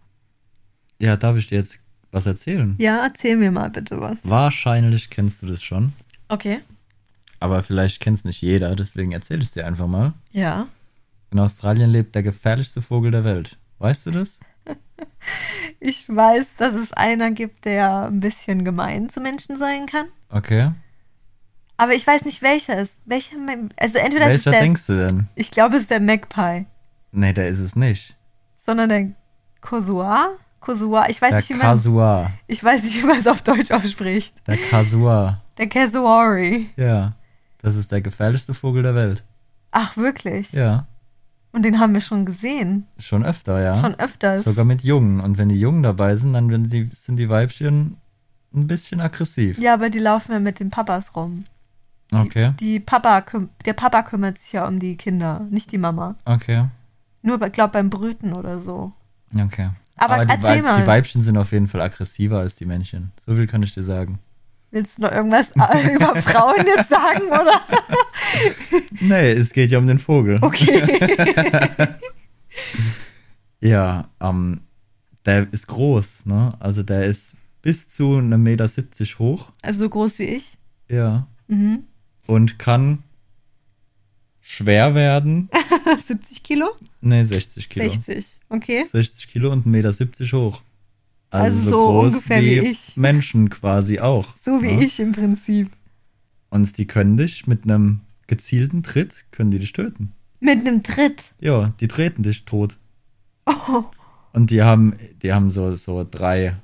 Ja, 0.99 1.17
darf 1.17 1.37
ich 1.37 1.49
dir 1.49 1.59
jetzt 1.59 1.79
was 2.11 2.27
erzählen? 2.27 2.75
Ja, 2.79 3.05
erzähl 3.05 3.37
mir 3.37 3.51
mal 3.51 3.71
bitte 3.71 4.01
was. 4.01 4.19
Wahrscheinlich 4.23 5.11
kennst 5.11 5.43
du 5.43 5.47
das 5.47 5.63
schon. 5.63 5.93
Okay. 6.29 6.61
Aber 7.41 7.63
vielleicht 7.63 8.01
kennt 8.01 8.19
es 8.19 8.25
nicht 8.25 8.41
jeder, 8.43 8.75
deswegen 8.75 9.13
erzähle 9.13 9.41
ich 9.41 9.47
es 9.47 9.53
dir 9.53 9.67
einfach 9.67 9.87
mal. 9.87 10.13
Ja. 10.33 10.67
In 11.31 11.39
Australien 11.39 11.91
lebt 11.91 12.15
der 12.15 12.23
gefährlichste 12.23 12.83
Vogel 12.83 13.11
der 13.11 13.25
Welt. 13.25 13.59
Weißt 13.79 14.07
du 14.07 14.11
das? 14.11 14.39
Ich 15.81 16.09
weiß, 16.09 16.57
dass 16.57 16.75
es 16.75 16.93
einer 16.93 17.31
gibt, 17.31 17.65
der 17.65 18.07
ein 18.07 18.19
bisschen 18.19 18.65
gemein 18.65 19.11
zu 19.11 19.21
Menschen 19.21 19.57
sein 19.57 19.87
kann. 19.87 20.07
Okay. 20.29 20.73
Aber 21.79 21.95
ich 21.95 22.07
weiß 22.07 22.25
nicht, 22.25 22.43
welcher 22.43 22.77
ist. 22.79 22.93
Welcher? 23.07 23.37
Also 23.77 23.99
entweder 23.99 24.27
ist 24.27 24.45
Welcher 24.45 24.51
der. 24.51 24.61
denkst 24.61 24.87
du 24.87 24.99
denn? 24.99 25.29
Ich 25.37 25.51
glaube, 25.51 25.77
es 25.77 25.83
ist 25.83 25.91
der 25.91 26.01
Magpie. 26.01 26.67
Nee, 27.13 27.33
der 27.33 27.49
ist 27.49 27.61
es 27.61 27.77
nicht. 27.77 28.17
Sondern 28.67 28.89
der 28.89 29.09
Kosua? 29.61 30.31
Kosua. 30.61 31.09
Ich 31.09 31.23
weiß 31.23 31.31
Der 31.31 31.39
nicht, 31.39 31.49
wie 31.51 31.55
man 31.55 31.63
Kasua. 31.63 32.33
Ich 32.49 32.63
weiß 32.63 32.83
nicht, 32.83 33.01
wie 33.01 33.07
man 33.07 33.19
es 33.19 33.27
auf 33.27 33.43
Deutsch 33.43 33.71
ausspricht. 33.71 34.35
Der 34.47 34.57
Kasua. 34.57 35.41
Der 35.57 35.69
Kasuari. 35.69 36.69
Ja. 36.77 37.15
Das 37.63 37.77
ist 37.77 37.91
der 37.93 38.01
gefährlichste 38.01 38.55
Vogel 38.55 38.83
der 38.83 38.95
Welt. 38.95 39.25
Ach, 39.71 39.97
wirklich? 39.97 40.53
Ja. 40.53 40.87
Und 41.53 41.63
den 41.63 41.79
haben 41.79 41.95
wir 41.95 42.01
schon 42.01 42.27
gesehen. 42.27 42.87
Schon 42.99 43.25
öfter, 43.25 43.63
ja. 43.63 43.81
Schon 43.81 43.95
öfters. 43.95 44.45
Sogar 44.45 44.65
mit 44.65 44.83
Jungen. 44.83 45.21
Und 45.21 45.39
wenn 45.39 45.49
die 45.49 45.59
Jungen 45.59 45.83
dabei 45.83 46.17
sind, 46.17 46.33
dann 46.33 46.49
die, 46.69 46.91
sind 46.93 47.17
die 47.17 47.29
Weibchen 47.29 47.97
ein 48.55 48.67
bisschen 48.67 49.01
aggressiv. 49.01 49.59
Ja, 49.59 49.75
aber 49.75 49.91
die 49.91 49.99
laufen 50.01 50.33
ja 50.33 50.41
mit 50.41 50.61
den 50.61 50.71
Papas 50.71 51.15
rum. 51.15 51.45
Okay. 52.13 52.53
Die 52.61 52.81
Papa, 52.81 53.21
küm 53.21 53.51
der 53.67 53.75
Papa 53.75 54.03
kümmert 54.03 54.39
sich 54.39 54.53
ja 54.53 54.67
um 54.67 54.79
die 54.79 54.97
Kinder, 54.97 55.47
nicht 55.51 55.71
die 55.73 55.79
Mama. 55.79 56.17
Okay. 56.25 56.67
Nur, 57.23 57.39
bei- 57.39 57.51
glaub, 57.51 57.73
beim 57.73 57.91
Brüten 57.91 58.33
oder 58.33 58.61
so. 58.61 58.93
Okay. 59.35 59.71
Aber, 59.97 60.25
die, 60.25 60.31
erzähl 60.33 60.59
Weib- 60.59 60.63
mal. 60.63 60.81
die 60.81 60.87
Weibchen 60.87 61.23
sind 61.23 61.37
auf 61.37 61.53
jeden 61.53 61.69
Fall 61.69 61.81
aggressiver 61.83 62.39
als 62.39 62.55
die 62.55 62.65
Männchen. 62.65 63.13
So 63.27 63.35
viel 63.35 63.47
kann 63.47 63.63
ich 63.63 63.75
dir 63.75 63.83
sagen. 63.83 64.21
Willst 64.71 64.99
du 64.99 65.03
noch 65.03 65.13
irgendwas 65.13 65.51
äh, 65.51 65.95
über 65.95 66.15
Frauen 66.17 66.65
jetzt 66.67 66.89
sagen, 66.89 67.27
oder? 67.27 67.61
Nee, 69.01 69.33
es 69.33 69.53
geht 69.53 69.71
ja 69.71 69.79
um 69.79 69.87
den 69.87 69.99
Vogel. 69.99 70.39
Okay. 70.41 70.83
Ja, 73.61 74.09
ähm, 74.21 74.61
der 75.27 75.53
ist 75.53 75.67
groß, 75.67 76.27
ne? 76.27 76.53
Also 76.61 76.83
der 76.83 77.05
ist 77.05 77.37
bis 77.61 77.89
zu 77.91 78.05
1,70 78.17 78.37
Meter 78.39 78.67
hoch. 79.19 79.51
Also 79.63 79.81
so 79.81 79.89
groß 79.89 80.19
wie 80.21 80.25
ich. 80.25 80.57
Ja. 80.89 81.27
Mhm. 81.49 81.85
Und 82.29 82.59
kann 82.59 83.03
schwer 84.41 84.95
werden. 84.95 85.49
70 86.07 86.43
Kilo? 86.43 86.69
Ne, 87.01 87.25
60 87.25 87.69
Kilo. 87.69 87.91
60. 87.91 88.27
Okay. 88.51 88.85
60 88.85 89.29
Kilo 89.29 89.51
und 89.51 89.67
1,70 89.67 89.69
Meter 89.71 90.37
hoch. 90.39 90.63
Also, 91.31 91.45
Also 91.57 91.61
so, 91.65 91.71
so 91.71 91.89
groß 91.91 92.13
ungefähr 92.13 92.43
wie, 92.43 92.63
wie 92.63 92.67
ich. 92.69 92.97
Menschen 92.97 93.51
quasi 93.51 93.99
auch. 93.99 94.29
So 94.45 94.63
wie 94.63 94.77
ne? 94.77 94.85
ich 94.85 95.01
im 95.01 95.13
Prinzip. 95.13 95.71
Und 96.51 96.79
die 96.79 96.87
können 96.87 97.17
dich 97.17 97.47
mit 97.47 97.65
einem 97.65 98.01
gezielten 98.27 98.83
Tritt, 98.83 99.15
können 99.33 99.51
die 99.51 99.59
dich 99.59 99.73
töten. 99.73 100.13
Mit 100.41 100.61
einem 100.61 100.83
Tritt. 100.83 101.33
Ja, 101.41 101.73
die 101.81 101.89
treten 101.89 102.23
dich 102.23 102.45
tot. 102.45 102.79
Oh, 103.47 103.85
Und 104.33 104.51
die 104.51 104.63
haben, 104.63 104.95
die 105.23 105.33
haben 105.33 105.51
so, 105.51 105.75
so 105.75 106.07
drei, 106.09 106.57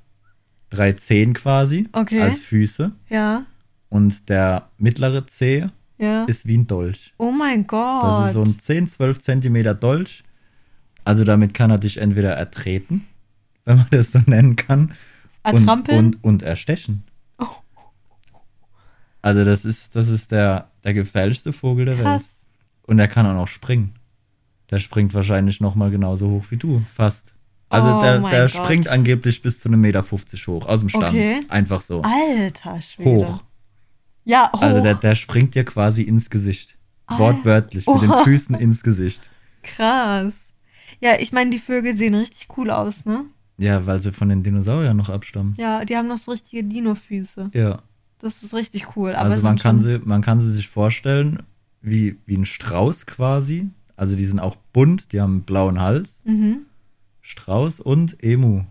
drei 0.71 0.93
Zehen 0.93 1.33
quasi 1.35 1.89
Okay. 1.93 2.21
als 2.21 2.39
Füße. 2.39 2.93
ja. 3.09 3.47
Und 3.95 4.29
der 4.29 4.71
mittlere 4.77 5.25
Zeh 5.29 5.67
Ja. 5.99 6.25
ist 6.25 6.47
wie 6.49 6.59
ein 6.59 6.67
Dolch. 6.67 7.15
Oh 7.17 7.31
mein 7.31 7.65
Gott. 7.65 8.03
Das 8.03 8.27
ist 8.27 8.33
so 8.33 8.43
ein 8.43 8.59
10, 8.59 8.89
12 8.89 9.21
Zentimeter 9.21 9.73
Dolch. 9.73 10.25
Also 11.05 11.23
damit 11.23 11.55
kann 11.55 11.71
er 11.71 11.79
dich 11.79 11.99
entweder 11.99 12.33
ertreten, 12.33 13.07
wenn 13.65 13.77
man 13.77 13.87
das 13.93 14.11
so 14.11 14.19
nennen 14.27 14.57
kann, 14.57 14.95
und, 15.45 15.59
Ertrampeln? 15.61 15.99
und, 15.99 16.25
und 16.25 16.43
erstechen. 16.43 17.05
Oh. 17.39 17.47
Also 19.23 19.45
das 19.45 19.65
ist, 19.65 19.95
das 19.95 20.09
ist 20.09 20.33
der, 20.33 20.71
der 20.83 20.93
gefährlichste 20.93 21.53
Vogel 21.53 21.85
der 21.87 21.95
Krass. 21.95 22.23
Welt. 22.23 22.31
Und 22.89 22.99
er 22.99 23.09
kann 23.09 23.25
auch 23.27 23.33
noch 23.33 23.49
springen. 23.49 23.95
Der 24.71 24.81
springt 24.81 25.15
wahrscheinlich 25.15 25.61
noch 25.61 25.77
mal 25.77 25.91
genauso 25.91 26.29
hoch 26.31 26.47
wie 26.51 26.57
du, 26.57 26.83
fast. 26.95 27.33
Also 27.71 27.97
Oh 27.99 28.03
der, 28.03 28.19
der 28.19 28.49
springt 28.49 28.89
angeblich 28.89 29.41
bis 29.41 29.61
zu 29.61 29.69
einem 29.69 29.81
Meter 29.81 30.03
50 30.03 30.47
hoch 30.49 30.67
aus 30.67 30.81
dem 30.81 30.89
Stand. 30.91 31.07
Okay. 31.15 31.41
Einfach 31.49 31.81
so. 31.81 32.03
Alter 32.03 32.81
Schwede. 32.83 33.11
Hoch. 33.29 33.43
Ja, 34.25 34.51
hoch. 34.53 34.63
Also 34.63 34.83
der, 34.83 34.95
der 34.95 35.15
springt 35.15 35.55
dir 35.55 35.65
quasi 35.65 36.03
ins 36.03 36.31
Gesicht. 36.31 36.77
Ah. 37.07 37.19
Wortwörtlich, 37.19 37.87
mit 37.87 38.03
den. 38.03 38.13
Füßen 38.25 38.55
ins 38.55 38.83
Gesicht. 38.83 39.29
Krass. 39.63 40.35
Ja, 41.01 41.19
ich 41.19 41.33
meine, 41.33 41.51
die 41.51 41.59
Vögel 41.59 41.97
sehen 41.97 42.15
richtig 42.15 42.49
cool 42.57 42.71
aus, 42.71 43.05
ne? 43.05 43.25
Ja, 43.59 43.87
weil 43.87 43.99
sie 44.01 44.13
von 44.13 44.29
den 44.29 44.43
Dinosauriern 44.43 44.97
noch 44.97 45.11
abstammen. 45.11 45.55
Ja, 45.59 45.85
die 45.85 45.97
haben 45.97 46.09
noch 46.09 46.19
so 46.19 46.33
richtige 46.33 46.65
Dino-Füße. 46.65 47.51
Ja. 47.53 47.83
Das 48.19 48.43
ist 48.43 48.55
richtig 48.55 48.97
cool. 48.97 49.13
Also 49.13 49.43
man 49.43 49.59
kann, 49.59 49.81
sie, 49.81 50.01
man 50.03 50.23
kann 50.23 50.41
sie 50.41 50.51
sich 50.51 50.69
vorstellen 50.69 51.43
wie, 51.83 52.17
wie 52.27 52.37
ein 52.37 52.47
Strauß 52.47 53.07
quasi. 53.07 53.69
Also 53.97 54.17
die 54.17 54.25
sind 54.25 54.41
auch 54.41 54.57
bunt, 54.73 55.13
die 55.13 55.21
haben 55.21 55.33
einen 55.33 55.43
blauen 55.43 55.81
Hals. 55.81 56.21
Mhm. 56.25 56.61
Strauß 57.21 57.81
und 57.81 58.23
Emu, 58.23 58.65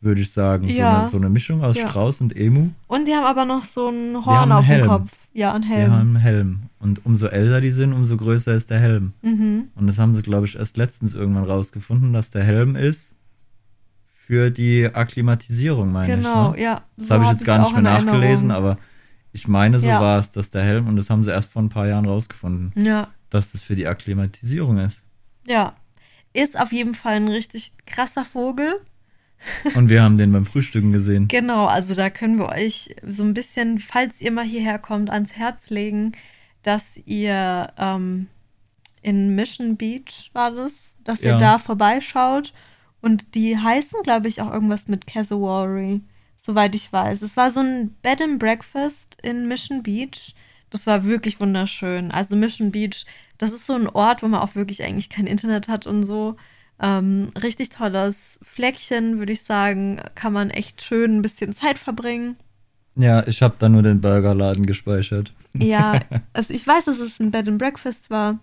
würde 0.00 0.20
ich 0.20 0.30
sagen. 0.32 0.68
So, 0.68 0.74
Ja. 0.74 1.00
eine, 1.00 1.08
so 1.08 1.16
eine 1.16 1.28
Mischung 1.30 1.62
aus 1.64 1.76
Ja. 1.76 1.88
Strauß 1.88 2.20
und 2.20 2.36
Emu. 2.36 2.70
Und 2.86 3.06
die 3.08 3.14
haben 3.14 3.24
aber 3.24 3.44
noch 3.44 3.64
so 3.64 3.88
ein 3.88 4.24
Horn 4.24 4.52
auf 4.52 4.64
dem 4.64 4.66
Helm. 4.66 4.86
Kopf. 4.88 5.12
Ja, 5.32 5.52
ein 5.54 5.62
Die 5.62 5.68
Helm. 5.68 5.92
haben 5.92 6.00
einen 6.00 6.16
Helm. 6.16 6.58
Und 6.78 7.04
umso 7.04 7.26
älter 7.26 7.60
die 7.60 7.70
sind, 7.72 7.92
umso 7.92 8.16
größer 8.16 8.54
ist 8.54 8.70
der 8.70 8.78
Helm. 8.78 9.12
Mhm. 9.22 9.68
Und 9.74 9.86
das 9.86 9.98
haben 9.98 10.14
sie, 10.14 10.22
glaube 10.22 10.46
ich, 10.46 10.56
erst 10.56 10.76
letztens 10.76 11.14
irgendwann 11.14 11.44
rausgefunden, 11.44 12.12
dass 12.12 12.30
der 12.30 12.44
Helm 12.44 12.76
ist 12.76 13.12
für 14.14 14.50
die 14.50 14.86
Akklimatisierung, 14.92 15.92
meine 15.92 16.16
Genau, 16.16 16.50
ich. 16.52 16.56
Ne? 16.58 16.62
ja. 16.62 16.82
Das 16.96 17.06
so 17.08 17.14
habe 17.14 17.24
ich 17.24 17.30
jetzt 17.30 17.44
gar 17.44 17.58
nicht 17.60 17.72
mehr 17.72 17.82
nachgelesen, 17.82 18.50
Erinnerung. 18.50 18.70
aber 18.72 18.78
ich 19.32 19.46
meine, 19.48 19.78
so 19.80 19.86
Ja. 19.88 20.00
war 20.00 20.18
es, 20.18 20.32
dass 20.32 20.50
der 20.50 20.62
Helm, 20.62 20.88
und 20.88 20.96
das 20.96 21.10
haben 21.10 21.22
sie 21.24 21.30
erst 21.30 21.50
vor 21.52 21.62
ein 21.62 21.68
paar 21.68 21.86
Jahren 21.86 22.06
rausgefunden, 22.06 22.72
Ja, 22.82 23.08
dass 23.30 23.52
das 23.52 23.62
für 23.62 23.74
die 23.76 23.86
Akklimatisierung 23.86 24.78
ist. 24.78 25.00
ja. 25.46 25.74
Ist 26.32 26.60
auf 26.60 26.70
jeden 26.70 26.94
Fall 26.94 27.14
ein 27.14 27.28
richtig 27.28 27.72
krasser 27.86 28.26
Vogel. 28.26 28.74
Und 29.74 29.88
wir 29.88 30.02
haben 30.02 30.18
den 30.18 30.32
beim 30.32 30.44
Frühstücken 30.44 30.92
gesehen. 30.92 31.28
Genau, 31.28 31.66
also 31.66 31.94
da 31.94 32.10
können 32.10 32.38
wir 32.38 32.48
euch 32.48 32.94
so 33.06 33.22
ein 33.22 33.34
bisschen, 33.34 33.78
falls 33.78 34.20
ihr 34.20 34.32
mal 34.32 34.44
hierher 34.44 34.78
kommt, 34.78 35.10
ans 35.10 35.34
Herz 35.34 35.70
legen, 35.70 36.12
dass 36.62 36.96
ihr 37.04 37.72
ähm, 37.78 38.26
in 39.02 39.34
Mission 39.36 39.76
Beach 39.76 40.30
war 40.32 40.50
das, 40.50 40.94
dass 41.04 41.22
ihr 41.22 41.30
Ja. 41.30 41.38
da 41.38 41.58
vorbeischaut. 41.58 42.52
Und 43.00 43.34
die 43.36 43.56
heißen, 43.56 44.00
glaube 44.02 44.26
ich, 44.26 44.40
auch 44.40 44.52
irgendwas 44.52 44.88
mit 44.88 45.06
Cassowary, 45.06 46.00
soweit 46.38 46.74
ich 46.74 46.92
weiß. 46.92 47.22
Es 47.22 47.36
war 47.36 47.50
so 47.52 47.60
ein 47.60 47.94
Bed 48.02 48.20
and 48.20 48.38
Breakfast 48.40 49.16
in 49.22 49.46
Mission 49.46 49.82
Beach. 49.84 50.34
Das 50.70 50.88
war 50.88 51.04
wirklich 51.04 51.38
wunderschön. 51.38 52.10
Also 52.10 52.34
Mission 52.34 52.72
Beach, 52.72 53.04
das 53.38 53.52
ist 53.52 53.66
so 53.66 53.74
ein 53.74 53.88
Ort, 53.88 54.24
wo 54.24 54.28
man 54.28 54.40
auch 54.40 54.56
wirklich 54.56 54.82
eigentlich 54.82 55.08
kein 55.08 55.28
Internet 55.28 55.68
hat 55.68 55.86
und 55.86 56.02
so. 56.02 56.36
Ähm, 56.80 57.32
richtig 57.40 57.70
tolles 57.70 58.38
Fleckchen, 58.42 59.18
würde 59.18 59.32
ich 59.32 59.42
sagen. 59.42 60.00
Kann 60.14 60.32
man 60.32 60.50
echt 60.50 60.82
schön 60.82 61.16
ein 61.16 61.22
bisschen 61.22 61.52
Zeit 61.52 61.78
verbringen. 61.78 62.36
Ja, 62.96 63.26
ich 63.26 63.42
habe 63.42 63.56
da 63.58 63.68
nur 63.68 63.82
den 63.82 64.00
Burgerladen 64.00 64.66
gespeichert. 64.66 65.32
Ja, 65.54 66.00
also 66.32 66.52
ich 66.52 66.66
weiß, 66.66 66.86
dass 66.86 66.98
es 66.98 67.20
ein 67.20 67.30
Bed 67.30 67.48
and 67.48 67.58
Breakfast 67.58 68.10
war. 68.10 68.38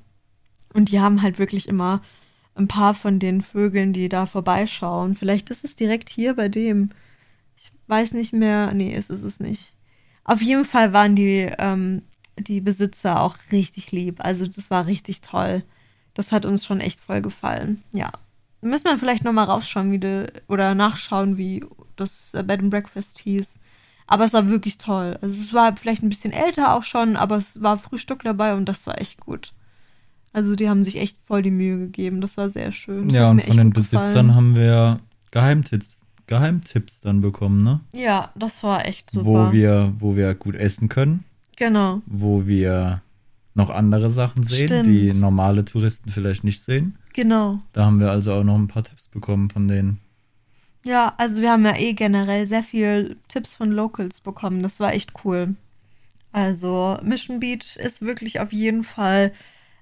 Und 0.73 0.91
die 0.91 0.99
haben 0.99 1.21
halt 1.21 1.39
wirklich 1.39 1.67
immer 1.67 2.01
ein 2.55 2.67
paar 2.67 2.93
von 2.93 3.19
den 3.19 3.41
Vögeln, 3.41 3.93
die 3.93 4.09
da 4.09 4.25
vorbeischauen. 4.25 5.15
Vielleicht 5.15 5.49
ist 5.49 5.63
es 5.63 5.75
direkt 5.75 6.09
hier 6.09 6.35
bei 6.35 6.49
dem. 6.49 6.91
Ich 7.57 7.71
weiß 7.87 8.13
nicht 8.13 8.33
mehr. 8.33 8.73
Nee, 8.73 8.93
es 8.93 9.09
ist 9.09 9.23
es 9.23 9.39
nicht. 9.39 9.73
Auf 10.23 10.41
jeden 10.41 10.65
Fall 10.65 10.93
waren 10.93 11.15
die, 11.15 11.49
ähm, 11.57 12.03
die 12.37 12.61
Besitzer 12.61 13.21
auch 13.21 13.37
richtig 13.51 13.91
lieb. 13.91 14.23
Also 14.23 14.47
das 14.47 14.69
war 14.69 14.87
richtig 14.87 15.21
toll. 15.21 15.63
Das 16.13 16.31
hat 16.31 16.45
uns 16.45 16.65
schon 16.65 16.79
echt 16.79 16.99
voll 16.99 17.21
gefallen. 17.21 17.79
Ja. 17.91 18.11
Müssen 18.61 18.85
wir 18.85 18.97
vielleicht 18.97 19.23
nochmal 19.23 19.45
rausschauen, 19.45 19.91
wie 19.91 19.99
de, 19.99 20.31
oder 20.47 20.73
nachschauen, 20.73 21.37
wie 21.37 21.65
das 21.95 22.33
äh, 22.33 22.43
Bed 22.43 22.61
and 22.61 22.69
Breakfast 22.69 23.19
hieß. 23.19 23.59
Aber 24.07 24.25
es 24.25 24.33
war 24.33 24.49
wirklich 24.49 24.77
toll. 24.77 25.17
Also 25.21 25.41
es 25.41 25.53
war 25.53 25.75
vielleicht 25.75 26.03
ein 26.03 26.09
bisschen 26.09 26.33
älter 26.33 26.73
auch 26.73 26.83
schon, 26.83 27.15
aber 27.15 27.37
es 27.37 27.61
war 27.61 27.77
Frühstück 27.77 28.23
dabei 28.23 28.53
und 28.53 28.65
das 28.65 28.85
war 28.85 28.99
echt 28.99 29.19
gut. 29.19 29.53
Also 30.33 30.55
die 30.55 30.67
haben 30.67 30.83
sich 30.83 30.97
echt 30.97 31.17
voll 31.17 31.41
die 31.41 31.51
Mühe 31.51 31.77
gegeben. 31.77 32.19
Das 32.19 32.37
war 32.37 32.49
sehr 32.49 32.71
schön. 32.71 33.07
Das 33.07 33.17
ja, 33.17 33.29
und 33.29 33.43
von 33.43 33.57
den 33.57 33.69
Besitzern 33.71 34.03
gefallen. 34.03 34.35
haben 34.35 34.55
wir 34.55 34.99
Geheimtipps, 35.31 35.87
Geheimtipps 36.27 36.99
dann 37.01 37.21
bekommen, 37.21 37.63
ne? 37.63 37.81
Ja, 37.93 38.31
das 38.35 38.63
war 38.63 38.85
echt 38.85 39.11
super. 39.11 39.49
Wo 39.49 39.51
wir, 39.51 39.93
wo 39.99 40.15
wir 40.15 40.33
gut 40.33 40.55
essen 40.55 40.89
können, 40.89 41.23
genau. 41.55 42.01
wo 42.05 42.47
wir 42.47 43.01
noch 43.55 43.69
andere 43.69 44.09
Sachen 44.09 44.43
sehen, 44.43 44.67
Stimmt. 44.67 44.87
die 44.87 45.13
normale 45.13 45.65
Touristen 45.65 46.09
vielleicht 46.09 46.43
nicht 46.43 46.63
sehen. 46.63 46.97
Genau. 47.13 47.59
Da 47.73 47.85
haben 47.85 47.99
wir 47.99 48.09
also 48.09 48.33
auch 48.33 48.43
noch 48.43 48.55
ein 48.55 48.67
paar 48.67 48.83
Tipps 48.83 49.07
bekommen 49.07 49.49
von 49.49 49.67
denen. 49.67 49.99
Ja, 50.85 51.13
also 51.17 51.41
wir 51.41 51.51
haben 51.51 51.65
ja 51.65 51.77
eh 51.77 51.93
generell 51.93 52.45
sehr 52.45 52.63
viel 52.63 53.17
Tipps 53.27 53.55
von 53.55 53.71
Locals 53.71 54.19
bekommen. 54.19 54.63
Das 54.63 54.79
war 54.79 54.93
echt 54.93 55.11
cool. 55.23 55.55
Also 56.31 56.97
Mission 57.03 57.39
Beach 57.39 57.77
ist 57.77 58.01
wirklich 58.01 58.39
auf 58.39 58.51
jeden 58.51 58.83
Fall 58.83 59.31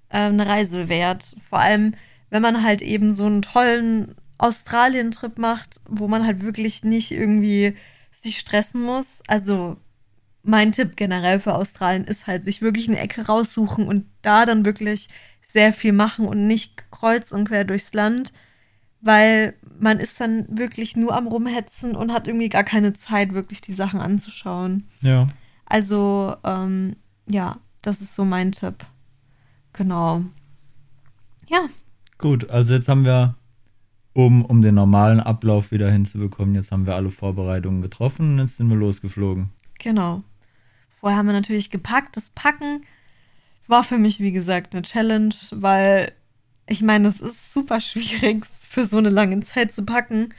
äh, 0.10 0.18
eine 0.18 0.46
Reise 0.46 0.90
wert. 0.90 1.36
Vor 1.50 1.60
allem, 1.60 1.96
wenn 2.30 2.42
man 2.42 2.62
halt 2.64 2.82
eben 2.82 3.14
so 3.14 3.26
einen 3.26 3.42
tollen 3.42 4.16
Australien-Trip 4.38 5.38
macht, 5.38 5.80
wo 5.88 6.08
man 6.08 6.26
halt 6.26 6.42
wirklich 6.42 6.84
nicht 6.84 7.12
irgendwie 7.12 7.76
sich 8.22 8.38
stressen 8.40 8.84
muss. 8.84 9.22
Also 9.28 9.78
mein 10.44 10.72
Tipp 10.72 10.96
generell 10.96 11.40
für 11.40 11.56
Australien 11.56 12.06
ist 12.06 12.28
halt, 12.28 12.46
sich 12.46 12.62
wirklich 12.62 12.88
eine 12.88 13.00
Ecke 13.00 13.26
raussuchen 13.26 13.88
und 13.88 14.06
da 14.22 14.46
dann 14.46 14.66
wirklich 14.66 15.10
sehr 15.46 15.74
viel 15.74 15.94
machen 15.94 16.28
und 16.28 16.48
nicht 16.48 16.92
kreuz 16.92 17.32
und 17.32 17.48
quer 17.48 17.64
durchs 17.64 17.94
Land 17.94 18.32
weil 19.04 19.56
man 19.80 20.00
ist 20.00 20.22
dann 20.22 20.46
wirklich 20.48 20.96
nur 20.96 21.16
am 21.16 21.26
Rumhetzen 21.26 21.96
und 21.96 22.14
hat 22.14 22.28
irgendwie 22.28 22.50
gar 22.50 22.64
keine 22.64 22.94
Zeit, 22.94 23.34
wirklich 23.34 23.60
die 23.60 23.74
Sachen 23.74 24.00
anzuschauen. 24.00 24.88
Ja. 25.02 25.28
Also, 25.66 26.36
ähm, 26.44 26.98
ja, 27.28 27.58
das 27.82 28.00
ist 28.02 28.14
so 28.14 28.24
mein 28.24 28.52
Tipp. 28.52 28.86
Genau. 29.74 30.22
Ja, 31.50 31.68
Gut, 32.22 32.52
also 32.52 32.76
jetzt 32.76 32.88
haben 32.88 33.04
wir, 33.04 33.36
um, 34.14 34.46
um 34.46 34.62
den 34.62 34.76
normalen 34.76 35.20
Ablauf 35.20 35.72
wieder 35.72 35.90
hinzubekommen, 35.90 36.54
jetzt 36.54 36.72
haben 36.72 36.86
wir 36.86 36.94
alle 36.96 37.10
Vorbereitungen 37.10 37.82
getroffen 37.82 38.34
und 38.34 38.40
jetzt 38.40 38.58
sind 38.58 38.70
wir 38.70 38.78
losgeflogen. 38.78 39.50
genau. 39.80 40.24
Vorher 41.02 41.18
haben 41.18 41.26
wir 41.26 41.34
natürlich 41.34 41.72
gepackt. 41.72 42.16
Das 42.16 42.30
Packen 42.30 42.86
war 43.68 43.84
für 43.84 43.98
mich, 43.98 44.20
wie 44.20 44.32
gesagt, 44.32 44.74
eine 44.74 44.84
Challenge, 44.84 45.34
weil 45.52 46.12
ich 46.68 46.84
meine, 46.84 47.08
es 47.08 47.20
ist 47.20 47.54
super 47.54 47.82
schwierig, 47.82 48.46
für 48.46 48.86
so 48.86 48.98
eine 48.98 49.10
lange 49.10 49.40
Zeit 49.42 49.74
zu 49.74 49.84
packen. 49.84 50.30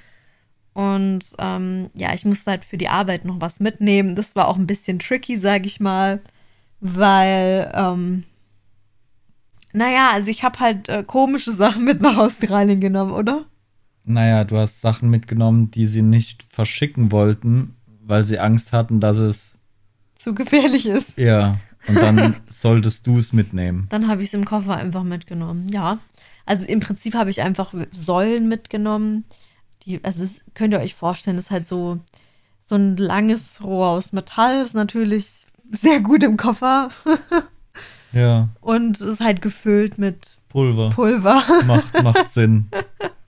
Und 0.72 1.24
ähm, 1.38 1.90
ja, 1.94 2.14
ich 2.14 2.24
musste 2.24 2.52
halt 2.52 2.64
für 2.64 2.78
die 2.78 2.88
Arbeit 2.88 3.24
noch 3.24 3.40
was 3.40 3.60
mitnehmen. 3.60 4.14
Das 4.14 4.36
war 4.36 4.46
auch 4.46 4.56
ein 4.56 4.68
bisschen 4.68 5.00
tricky, 5.00 5.36
sag 5.36 5.66
ich 5.66 5.80
mal, 5.80 6.22
weil, 6.80 7.70
ähm, 7.74 8.22
naja, 9.72 10.10
also 10.12 10.30
ich 10.30 10.44
habe 10.44 10.60
halt 10.60 10.88
äh, 10.88 11.02
komische 11.02 11.52
Sachen 11.52 11.84
mit 11.84 12.00
nach 12.00 12.16
Australien 12.16 12.80
genommen, 12.80 13.10
oder? 13.10 13.46
Naja, 14.04 14.44
du 14.44 14.56
hast 14.56 14.80
Sachen 14.80 15.10
mitgenommen, 15.10 15.72
die 15.72 15.86
sie 15.86 16.02
nicht 16.02 16.44
verschicken 16.44 17.10
wollten, 17.10 17.74
weil 18.00 18.24
sie 18.24 18.38
Angst 18.38 18.72
hatten, 18.72 19.00
dass 19.00 19.16
es, 19.16 19.51
Zu 20.22 20.34
gefährlich 20.34 20.86
ist. 20.86 21.18
ja, 21.18 21.58
und 21.88 21.96
dann 21.96 22.36
solltest 22.48 23.06
du 23.08 23.18
es 23.18 23.32
mitnehmen. 23.32 23.86
Dann 23.88 24.06
habe 24.06 24.22
ich 24.22 24.28
es 24.28 24.34
im 24.34 24.44
Koffer 24.44 24.76
einfach 24.76 25.02
mitgenommen. 25.02 25.68
Ja. 25.68 25.98
Also 26.46 26.64
im 26.66 26.78
Prinzip 26.78 27.14
habe 27.14 27.30
ich 27.30 27.42
einfach 27.42 27.74
Säulen 27.90 28.46
mitgenommen. 28.48 29.24
Die, 29.84 30.02
also 30.04 30.22
es, 30.22 30.40
könnt 30.54 30.72
ihr 30.72 30.80
euch 30.80 30.94
vorstellen, 30.94 31.38
ist 31.38 31.50
halt 31.50 31.66
so, 31.66 31.98
so 32.64 32.76
ein 32.76 32.96
langes 32.96 33.62
Rohr 33.64 33.88
aus 33.88 34.12
Metall. 34.12 34.62
Ist 34.62 34.74
natürlich 34.74 35.46
sehr 35.72 35.98
gut 36.00 36.22
im 36.22 36.36
Koffer. 36.36 36.90
Ja, 38.14 38.50
Und 38.60 39.00
ist 39.00 39.20
halt 39.20 39.40
gefüllt 39.40 39.96
mit 39.96 40.36
Pulver. 40.50 40.90
Pulver. 40.90 41.42
macht, 41.66 42.02
macht 42.02 42.28
Sinn. 42.28 42.68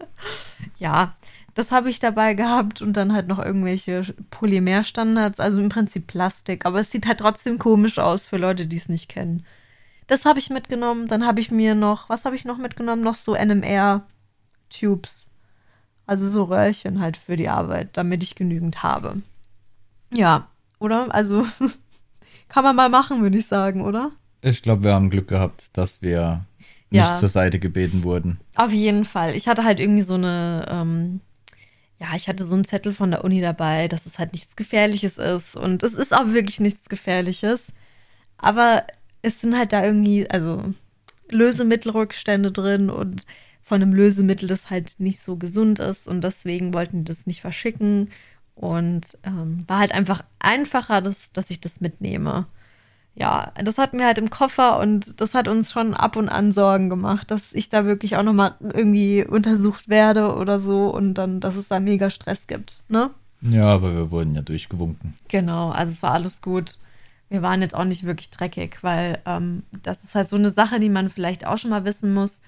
ja, 0.79 1.17
das 1.55 1.71
habe 1.71 1.89
ich 1.91 1.99
dabei 2.01 2.35
gehabt 2.35 2.83
und 2.83 2.95
dann 2.97 3.13
halt 3.13 3.29
noch 3.29 3.39
irgendwelche 3.39 4.03
Polymerstandards, 4.31 5.39
also 5.41 5.61
im 5.61 5.69
Prinzip 5.69 6.07
Plastik. 6.07 6.67
Aber 6.67 6.81
es 6.81 6.91
sieht 6.91 7.07
halt 7.07 7.19
trotzdem 7.19 7.59
komisch 7.59 7.99
aus 7.99 8.27
für 8.27 8.37
Leute, 8.39 8.67
die 8.67 8.77
es 8.77 8.89
nicht 8.89 9.09
kennen. 9.09 9.45
Das 10.07 10.25
habe 10.25 10.39
ich 10.39 10.51
mitgenommen. 10.51 11.07
Dann 11.09 11.25
habe 11.27 11.41
ich 11.41 11.51
mir 11.51 11.75
noch, 11.75 12.09
was 12.09 12.25
habe 12.25 12.37
ich 12.37 12.45
noch 12.45 12.59
mitgenommen? 12.59 13.03
Noch 13.03 13.15
so 13.15 13.35
NMR-Tubes. 13.35 15.31
Also 16.07 16.29
so 16.29 16.45
Röhrchen 16.45 17.01
halt 17.01 17.17
für 17.17 17.37
die 17.37 17.49
Arbeit, 17.49 17.91
damit 17.97 18.23
ich 18.23 18.35
genügend 18.35 18.83
habe. 18.83 19.23
Ja, 20.13 20.49
oder? 20.79 21.15
Also 21.15 21.47
kann 22.49 22.65
man 22.65 22.77
mal 22.77 22.91
machen, 22.91 23.23
würde 23.23 23.39
ich 23.39 23.47
sagen, 23.47 23.83
oder? 23.83 24.11
Ich 24.43 24.61
glaube, 24.61 24.85
wir 24.85 24.93
haben 24.93 25.09
Glück 25.09 25.29
gehabt, 25.29 25.69
dass 25.73 26.03
wir 26.03 26.45
Ja. 26.91 27.03
nicht 27.03 27.19
zur 27.21 27.31
Seite 27.31 27.59
gebeten 27.59 28.03
wurden. 28.05 28.39
Auf 28.57 28.71
jeden 28.73 29.07
Fall. 29.07 29.35
Ich 29.35 29.49
hatte 29.49 29.65
halt 29.65 29.81
irgendwie 29.81 30.03
so 30.03 30.15
eine, 30.15 30.67
ähm, 30.69 31.21
ja, 32.05 32.17
ich 32.17 32.29
hatte 32.29 32.45
so 32.45 32.55
einen 32.55 32.65
Zettel 32.65 32.93
von 32.93 33.11
der 33.11 33.25
Uni 33.25 33.41
dabei, 33.41 33.89
dass 33.89 34.07
es 34.07 34.19
halt 34.19 34.33
nichts 34.33 34.57
Gefährliches 34.57 35.17
ist. 35.19 35.57
Und 35.57 35.83
es 35.83 35.95
ist 35.95 36.15
auch 36.15 36.29
wirklich 36.29 36.61
nichts 36.61 36.89
Gefährliches. 36.89 37.67
Aber 38.37 38.87
es 39.23 39.41
sind 39.41 39.57
halt 39.57 39.73
da 39.73 39.85
irgendwie, 39.85 40.29
also 40.29 40.75
Lösemittelrückstände 41.31 42.53
drin 42.53 42.91
und 42.91 43.25
von 43.63 43.81
einem 43.81 43.95
Lösemittel, 43.95 44.47
das 44.49 44.69
halt 44.69 44.95
nicht 44.99 45.21
so 45.21 45.37
gesund 45.37 45.79
ist 45.79 46.07
und 46.07 46.23
deswegen 46.23 46.75
wollten 46.75 47.05
die 47.05 47.05
das 47.05 47.27
nicht 47.27 47.41
verschicken 47.41 48.11
und 48.55 49.19
ähm, 49.25 49.65
war 49.67 49.79
halt 49.79 49.93
einfach 49.93 50.23
einfacher, 50.39 51.01
dass, 51.01 51.33
dass 51.33 51.49
ich 51.49 51.61
das 51.61 51.81
mitnehme. 51.81 52.47
Ja, 53.17 53.53
das 53.63 53.79
hatten 53.79 53.99
wir 53.99 54.07
halt 54.07 54.19
im 54.19 54.29
Koffer 54.29 54.81
und 54.81 55.21
das 55.21 55.35
hat 55.35 55.47
uns 55.47 55.71
schon 55.71 55.95
ab 55.95 56.17
und 56.17 56.29
an 56.29 56.51
Sorgen 56.51 56.91
gemacht, 56.91 57.31
dass 57.31 57.53
ich 57.53 57.69
da 57.69 57.85
wirklich 57.85 58.17
auch 58.17 58.25
nochmal 58.25 58.57
irgendwie 58.61 59.25
untersucht 59.25 59.89
werde 59.89 60.35
oder 60.35 60.59
so 60.59 60.89
und 60.89 61.15
dann, 61.15 61.41
dass 61.41 61.55
es 61.55 61.69
da 61.69 61.79
mega 61.79 62.11
Stress 62.11 62.49
gibt, 62.49 62.83
ne? 62.89 63.11
Ja, 63.41 63.67
aber 63.67 63.95
wir 63.95 64.11
wurden 64.11 64.35
ja 64.35 64.43
durchgewunken. 64.43 65.15
Genau, 65.29 65.71
also 65.71 65.93
es 65.93 66.03
war 66.03 66.13
alles 66.13 66.43
gut. 66.43 66.79
Wir 67.29 67.43
waren 67.43 67.63
jetzt 67.63 67.75
auch 67.75 67.85
nicht 67.85 68.05
wirklich 68.05 68.31
dreckig, 68.31 68.79
weil 68.83 69.21
ähm, 69.27 69.63
das 69.83 70.03
ist 70.03 70.15
halt 70.15 70.29
so 70.29 70.37
eine 70.37 70.51
Sache, 70.51 70.81
die 70.81 70.89
man 70.89 71.11
vielleicht 71.11 71.47
auch 71.47 71.59
schon 71.59 71.71
mal 71.71 71.85
wissen 71.85 72.15
muss. 72.15 72.43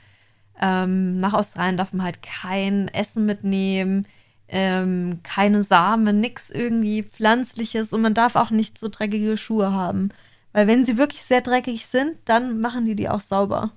Ähm, 0.60 1.18
nach 1.18 1.34
Australien 1.34 1.76
darf 1.76 1.92
man 1.92 2.04
halt 2.04 2.22
kein 2.22 2.88
Essen 2.88 3.26
mitnehmen, 3.26 4.06
ähm, 4.48 5.20
keine 5.22 5.62
Samen, 5.62 6.20
nix 6.20 6.50
irgendwie 6.50 7.02
Pflanzliches 7.02 7.92
und 7.92 8.00
man 8.00 8.14
darf 8.14 8.36
auch 8.36 8.50
nicht 8.50 8.78
so 8.78 8.88
dreckige 8.88 9.36
Schuhe 9.36 9.72
haben. 9.72 10.10
Weil 10.56 10.68
wenn 10.68 10.86
sie 10.86 10.96
wirklich 10.96 11.22
sehr 11.22 11.42
dreckig 11.42 11.84
sind, 11.84 12.16
dann 12.24 12.60
machen 12.60 12.86
die 12.86 12.96
die 12.96 13.10
auch 13.10 13.20
sauber. 13.20 13.72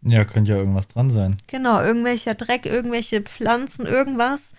Ja, 0.00 0.24
könnte 0.24 0.52
ja 0.52 0.56
irgendwas 0.56 0.88
dran 0.88 1.10
sein. 1.10 1.36
Genau, 1.46 1.82
irgendwelcher 1.82 2.34
Dreck, 2.34 2.64
irgendwelche 2.64 3.20
Pflanzen, 3.20 3.84
irgendwas. 3.84 4.52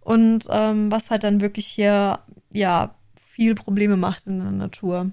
Und 0.00 0.46
ähm, 0.48 0.90
was 0.90 1.10
halt 1.10 1.22
dann 1.22 1.42
wirklich 1.42 1.66
hier, 1.66 2.20
ja, 2.50 2.94
viel 3.14 3.54
Probleme 3.54 3.98
macht 3.98 4.26
in 4.26 4.38
der 4.38 4.52
Natur. 4.52 5.10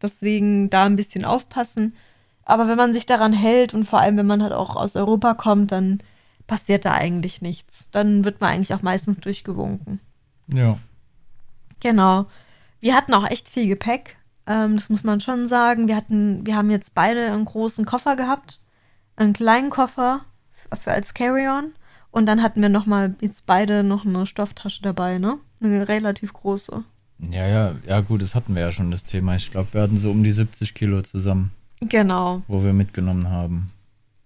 Deswegen 0.00 0.70
da 0.70 0.84
ein 0.84 0.94
bisschen 0.94 1.24
aufpassen. 1.24 1.96
Aber 2.44 2.68
wenn 2.68 2.76
man 2.76 2.94
sich 2.94 3.04
daran 3.04 3.32
hält 3.32 3.74
und 3.74 3.82
vor 3.82 3.98
allem, 3.98 4.16
wenn 4.16 4.26
man 4.26 4.44
halt 4.44 4.52
auch 4.52 4.76
aus 4.76 4.94
Europa 4.94 5.34
kommt, 5.34 5.72
dann 5.72 5.98
passiert 6.46 6.84
da 6.84 6.92
eigentlich 6.92 7.42
nichts. 7.42 7.88
Dann 7.90 8.24
wird 8.24 8.40
man 8.40 8.52
eigentlich 8.52 8.74
auch 8.74 8.82
meistens 8.82 9.18
durchgewunken. 9.18 9.98
Ja. 10.46 10.78
Genau. 11.80 12.26
Wir 12.78 12.94
hatten 12.94 13.12
auch 13.12 13.28
echt 13.28 13.48
viel 13.48 13.66
Gepäck. 13.66 14.17
Ähm, 14.48 14.76
das 14.76 14.88
muss 14.88 15.04
man 15.04 15.20
schon 15.20 15.46
sagen. 15.48 15.86
Wir 15.86 15.94
hatten, 15.96 16.44
wir 16.46 16.56
haben 16.56 16.70
jetzt 16.70 16.94
beide 16.94 17.30
einen 17.30 17.44
großen 17.44 17.84
Koffer 17.84 18.16
gehabt, 18.16 18.58
einen 19.16 19.32
kleinen 19.34 19.70
Koffer 19.70 20.22
für 20.80 20.90
als 20.92 21.14
Carry-on 21.14 21.72
und 22.10 22.26
dann 22.26 22.42
hatten 22.42 22.62
wir 22.62 22.68
noch 22.70 22.86
mal 22.86 23.14
jetzt 23.20 23.46
beide 23.46 23.84
noch 23.84 24.04
eine 24.06 24.26
Stofftasche 24.26 24.82
dabei, 24.82 25.18
ne? 25.18 25.38
Eine 25.62 25.86
relativ 25.88 26.32
große. 26.32 26.82
Ja, 27.30 27.46
ja, 27.46 27.74
ja, 27.86 28.00
gut, 28.00 28.22
das 28.22 28.34
hatten 28.34 28.54
wir 28.54 28.62
ja 28.62 28.72
schon 28.72 28.90
das 28.90 29.04
Thema. 29.04 29.34
Ich 29.36 29.50
glaube, 29.50 29.68
wir 29.72 29.82
hatten 29.82 29.96
so 29.98 30.10
um 30.10 30.22
die 30.22 30.32
70 30.32 30.72
Kilo 30.74 31.02
zusammen, 31.02 31.50
Genau. 31.80 32.42
wo 32.48 32.62
wir 32.62 32.72
mitgenommen 32.72 33.28
haben. 33.28 33.70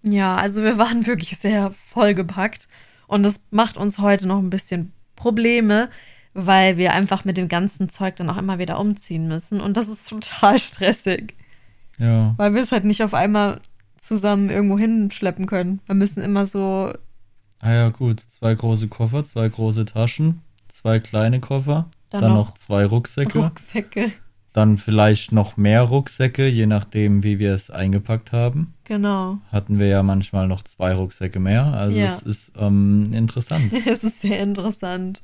Ja, 0.03 0.35
also 0.35 0.63
wir 0.63 0.77
waren 0.77 1.05
wirklich 1.07 1.37
sehr 1.39 1.71
vollgepackt 1.71 2.67
und 3.07 3.23
das 3.23 3.41
macht 3.51 3.77
uns 3.77 3.97
heute 3.99 4.27
noch 4.27 4.37
ein 4.39 4.49
bisschen 4.51 4.91
Probleme, 5.15 5.89
weil 6.33 6.77
wir 6.77 6.93
einfach 6.93 7.25
mit 7.25 7.37
dem 7.37 7.47
ganzen 7.47 7.89
Zeug 7.89 8.15
dann 8.15 8.29
auch 8.29 8.37
immer 8.37 8.59
wieder 8.59 8.79
umziehen 8.79 9.27
müssen 9.27 9.61
und 9.61 9.77
das 9.77 9.87
ist 9.87 10.07
total 10.09 10.59
stressig, 10.59 11.35
Ja, 11.99 12.33
weil 12.37 12.53
wir 12.53 12.61
es 12.61 12.71
halt 12.71 12.85
nicht 12.85 13.03
auf 13.03 13.13
einmal 13.13 13.59
zusammen 13.97 14.49
irgendwo 14.49 14.77
hinschleppen 14.77 15.45
können. 15.45 15.79
Wir 15.85 15.95
müssen 15.95 16.21
immer 16.21 16.45
so, 16.45 16.93
ah 17.59 17.71
ja, 17.73 17.89
gut. 17.89 18.19
Zwei 18.19 18.53
große 18.53 18.87
Koffer, 18.89 19.23
zwei 19.23 19.47
große 19.47 19.85
Taschen, 19.85 20.41
zwei 20.67 20.99
kleine 20.99 21.39
Koffer, 21.39 21.89
Dann 22.09 22.21
dann, 22.21 22.31
noch 22.33 22.47
noch 22.49 22.53
zwei 22.55 22.85
Rucksäcke, 22.85 23.39
Rucksäcke. 23.39 24.11
dann 24.51 24.77
vielleicht 24.77 25.31
noch 25.31 25.55
mehr 25.55 25.83
Rucksäcke, 25.83 26.47
je 26.47 26.65
nachdem, 26.65 27.23
wie 27.23 27.39
wir 27.39 27.53
es 27.53 27.69
eingepackt 27.69 28.33
haben. 28.33 28.73
Genau. 28.83 29.37
Hatten 29.51 29.79
wir 29.79 29.87
ja 29.87 30.03
manchmal 30.03 30.47
noch 30.47 30.63
zwei 30.63 30.93
Rucksäcke 30.93 31.39
mehr. 31.39 31.65
Also 31.67 31.97
Ja. 31.97 32.07
es 32.07 32.21
ist 32.23 32.51
ähm, 32.57 33.13
interessant. 33.13 33.71
Es 33.85 34.03
ist 34.03 34.19
sehr 34.21 34.41
interessant. 34.41 35.21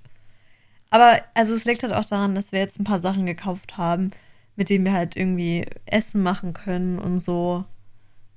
Aber 0.89 1.19
also 1.33 1.53
es 1.53 1.65
liegt 1.65 1.83
halt 1.83 1.93
auch 1.93 2.05
daran, 2.05 2.35
dass 2.35 2.51
wir 2.51 2.59
jetzt 2.59 2.79
ein 2.79 2.83
paar 2.83 2.99
Sachen 2.99 3.25
gekauft 3.25 3.77
haben, 3.77 4.11
mit 4.55 4.69
denen 4.69 4.85
wir 4.85 4.93
halt 4.93 5.15
irgendwie 5.15 5.65
Essen 5.85 6.23
machen 6.23 6.53
können 6.53 6.99
und 6.99 7.19
so. 7.19 7.65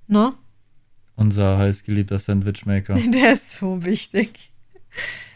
Ne? 0.07 0.35
Unser 1.17 1.59
heißgeliebter 1.59 2.19
Sandwichmaker. 2.19 2.95
Der 3.15 3.33
ist 3.33 3.53
so 3.53 3.85
wichtig. 3.85 4.53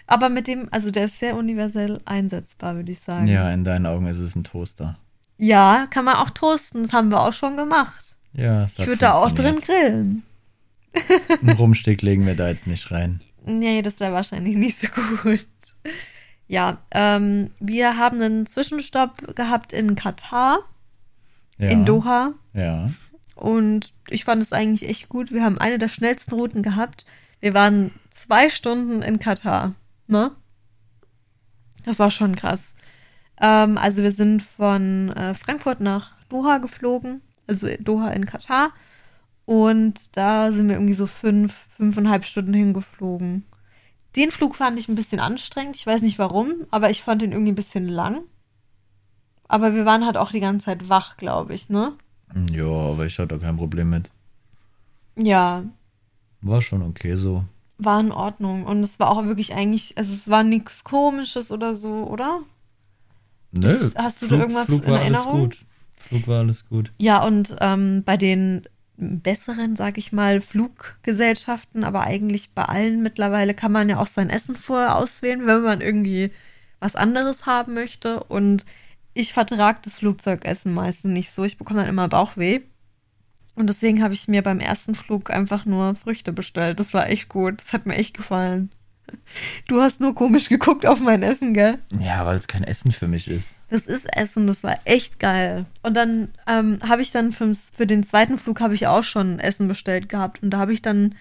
Aber 0.06 0.28
mit 0.28 0.46
dem, 0.46 0.68
also 0.70 0.92
der 0.92 1.06
ist 1.06 1.18
sehr 1.18 1.34
universell 1.34 2.00
einsetzbar, 2.04 2.76
würde 2.76 2.92
ich 2.92 3.00
sagen. 3.00 3.26
Ja, 3.26 3.50
in 3.50 3.64
deinen 3.64 3.86
Augen 3.86 4.06
ist 4.06 4.18
es 4.18 4.36
ein 4.36 4.44
Toaster. 4.44 4.98
Ja, 5.36 5.88
kann 5.90 6.04
man 6.04 6.16
auch 6.16 6.30
toasten. 6.30 6.84
Das 6.84 6.92
haben 6.92 7.08
wir 7.08 7.20
auch 7.20 7.32
schon 7.32 7.56
gemacht. 7.56 8.04
Ja, 8.32 8.64
es 8.64 8.78
Ich 8.78 8.86
würde 8.86 8.98
da 8.98 9.14
auch 9.14 9.32
drin 9.32 9.60
grillen. 9.60 10.22
Einen 11.42 11.56
Rumstick 11.56 12.02
legen 12.02 12.24
wir 12.24 12.36
da 12.36 12.48
jetzt 12.48 12.66
nicht 12.66 12.90
rein. 12.90 13.20
Nee, 13.44 13.82
das 13.82 13.98
wäre 13.98 14.12
wahrscheinlich 14.12 14.56
nicht 14.56 14.78
so 14.78 14.86
gut. 15.22 15.46
Ja, 16.48 16.78
ähm, 16.92 17.50
wir 17.58 17.96
haben 17.96 18.20
einen 18.20 18.46
Zwischenstopp 18.46 19.34
gehabt 19.34 19.72
in 19.72 19.96
Katar, 19.96 20.60
Ja. 21.58 21.70
in 21.70 21.84
Doha. 21.84 22.34
Ja. 22.52 22.90
Und 23.34 23.92
ich 24.08 24.24
fand 24.24 24.42
es 24.42 24.52
eigentlich 24.52 24.88
echt 24.88 25.08
gut. 25.08 25.32
Wir 25.32 25.42
haben 25.44 25.58
eine 25.58 25.78
der 25.78 25.88
schnellsten 25.88 26.34
Routen 26.34 26.62
gehabt. 26.62 27.04
Wir 27.40 27.52
waren 27.52 27.90
zwei 28.10 28.48
Stunden 28.48 29.02
in 29.02 29.18
Katar. 29.18 29.74
Ne? 30.06 30.30
Das 31.84 31.98
war 31.98 32.10
schon 32.10 32.36
krass. 32.36 32.62
Ähm, 33.40 33.76
also 33.76 34.02
wir 34.02 34.12
sind 34.12 34.42
von 34.42 35.10
äh, 35.10 35.34
Frankfurt 35.34 35.80
nach 35.80 36.12
Doha 36.28 36.58
geflogen. 36.58 37.20
Also 37.46 37.68
Doha 37.80 38.08
in 38.10 38.24
Katar. 38.26 38.70
Und 39.44 40.16
da 40.16 40.50
sind 40.52 40.68
wir 40.68 40.76
irgendwie 40.76 40.94
so 40.94 41.06
fünf, 41.06 41.54
fünfeinhalb 41.76 42.24
Stunden 42.24 42.54
hingeflogen. 42.54 43.44
Den 44.16 44.30
Flug 44.30 44.56
fand 44.56 44.78
ich 44.78 44.88
ein 44.88 44.94
bisschen 44.94 45.20
anstrengend. 45.20 45.76
Ich 45.76 45.86
weiß 45.86 46.02
nicht 46.02 46.18
warum, 46.18 46.64
aber 46.70 46.90
ich 46.90 47.02
fand 47.02 47.22
den 47.22 47.32
irgendwie 47.32 47.52
ein 47.52 47.56
bisschen 47.56 47.86
lang. 47.88 48.22
Aber 49.48 49.74
wir 49.74 49.84
waren 49.86 50.04
halt 50.04 50.16
auch 50.16 50.30
die 50.32 50.40
ganze 50.40 50.66
Zeit 50.66 50.88
wach, 50.88 51.16
glaube 51.18 51.54
ich, 51.54 51.68
ne? 51.68 51.92
Ja, 52.50 52.64
aber 52.66 53.06
ich 53.06 53.18
hatte 53.18 53.38
da 53.38 53.38
kein 53.38 53.56
Problem 53.56 53.90
mit. 53.90 54.10
Ja, 55.16 55.64
War 56.40 56.60
schon 56.62 56.82
okay 56.82 57.14
so. 57.16 57.44
war 57.78 58.00
in 58.00 58.10
Ordnung. 58.12 58.64
Und 58.64 58.80
es 58.80 58.98
war 58.98 59.10
auch 59.10 59.24
wirklich 59.24 59.54
eigentlich, 59.54 59.96
also 59.96 60.12
es 60.12 60.28
war 60.28 60.42
nichts 60.42 60.82
Komisches 60.84 61.50
oder 61.52 61.74
so, 61.74 62.04
oder? 62.08 62.40
Nö. 63.52 63.68
Ist- 63.68 63.96
hast 63.98 64.22
du 64.22 64.28
da 64.28 64.36
irgendwas 64.36 64.66
Flug 64.66 64.84
in 64.84 64.90
war 64.90 65.00
Erinnerung? 65.00 65.34
Alles 65.40 65.58
gut. 65.58 65.64
Flug 66.08 66.26
war 66.28 66.38
alles 66.40 66.68
gut. 66.68 66.92
Ja, 66.98 67.24
und 67.24 67.56
ähm, 67.60 68.02
bei 68.04 68.16
den 68.16 68.66
besseren, 68.96 69.76
sag 69.76 69.98
ich 69.98 70.12
mal, 70.12 70.40
Fluggesellschaften, 70.40 71.84
aber 71.84 72.02
eigentlich 72.02 72.50
bei 72.52 72.64
allen 72.64 73.02
mittlerweile 73.02 73.54
kann 73.54 73.72
man 73.72 73.88
ja 73.88 73.98
auch 73.98 74.06
sein 74.06 74.30
Essen 74.30 74.56
vorher 74.56 74.96
auswählen, 74.96 75.46
wenn 75.46 75.62
man 75.62 75.80
irgendwie 75.80 76.30
was 76.80 76.96
anderes 76.96 77.46
haben 77.46 77.74
möchte. 77.74 78.22
Und 78.24 78.64
ich 79.14 79.32
vertrage 79.32 79.80
das 79.82 79.96
Flugzeugessen 79.96 80.74
meistens 80.74 81.12
nicht 81.12 81.32
so. 81.32 81.44
Ich 81.44 81.58
bekomme 81.58 81.80
dann 81.80 81.88
immer 81.88 82.08
Bauchweh. 82.08 82.60
Und 83.54 83.68
deswegen 83.68 84.02
habe 84.02 84.14
ich 84.14 84.28
mir 84.28 84.42
beim 84.42 84.60
ersten 84.60 84.94
Flug 84.94 85.30
einfach 85.30 85.64
nur 85.64 85.94
Früchte 85.94 86.32
bestellt. 86.32 86.78
Das 86.78 86.92
war 86.92 87.08
echt 87.08 87.28
gut. 87.28 87.60
Das 87.60 87.72
hat 87.72 87.86
mir 87.86 87.94
echt 87.94 88.14
gefallen. 88.14 88.70
Du 89.68 89.80
hast 89.80 90.00
nur 90.00 90.14
komisch 90.14 90.48
geguckt 90.48 90.86
auf 90.86 91.00
mein 91.00 91.22
Essen, 91.22 91.52
gell? 91.54 91.78
Ja, 92.00 92.24
weil 92.24 92.38
es 92.38 92.46
kein 92.46 92.64
Essen 92.64 92.92
für 92.92 93.08
mich 93.08 93.28
ist. 93.28 93.54
Das 93.68 93.86
ist 93.86 94.06
Essen, 94.16 94.46
das 94.46 94.62
war 94.62 94.76
echt 94.84 95.18
geil. 95.18 95.66
Und 95.82 95.96
dann 95.96 96.28
ähm, 96.46 96.78
habe 96.88 97.02
ich 97.02 97.10
dann 97.10 97.32
für, 97.32 97.52
für 97.54 97.86
den 97.86 98.04
zweiten 98.04 98.38
Flug 98.38 98.60
habe 98.60 98.74
ich 98.74 98.86
auch 98.86 99.02
schon 99.02 99.38
Essen 99.38 99.68
bestellt 99.68 100.08
gehabt. 100.08 100.42
Und 100.42 100.50
da 100.50 100.58
habe 100.58 100.72
ich 100.72 100.82
dann 100.82 101.14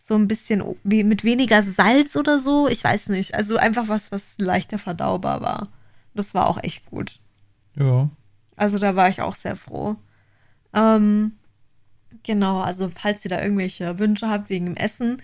so 0.00 0.14
ein 0.14 0.28
bisschen 0.28 0.62
mit 0.82 1.24
weniger 1.24 1.62
Salz 1.62 2.16
oder 2.16 2.38
so. 2.38 2.68
Ich 2.68 2.84
weiß 2.84 3.08
nicht. 3.08 3.34
Also 3.34 3.56
einfach 3.56 3.88
was, 3.88 4.12
was 4.12 4.22
leichter 4.36 4.78
verdaubar 4.78 5.40
war. 5.40 5.68
Das 6.14 6.34
war 6.34 6.48
auch 6.48 6.62
echt 6.62 6.84
gut. 6.86 7.20
Ja. 7.76 8.10
Also 8.56 8.78
da 8.78 8.96
war 8.96 9.08
ich 9.08 9.22
auch 9.22 9.34
sehr 9.34 9.56
froh. 9.56 9.96
Ähm, 10.74 11.32
genau, 12.22 12.60
also 12.60 12.90
falls 12.90 13.24
ihr 13.24 13.30
da 13.30 13.40
irgendwelche 13.40 13.98
Wünsche 13.98 14.28
habt 14.28 14.50
wegen 14.50 14.66
dem 14.66 14.76
Essen, 14.76 15.22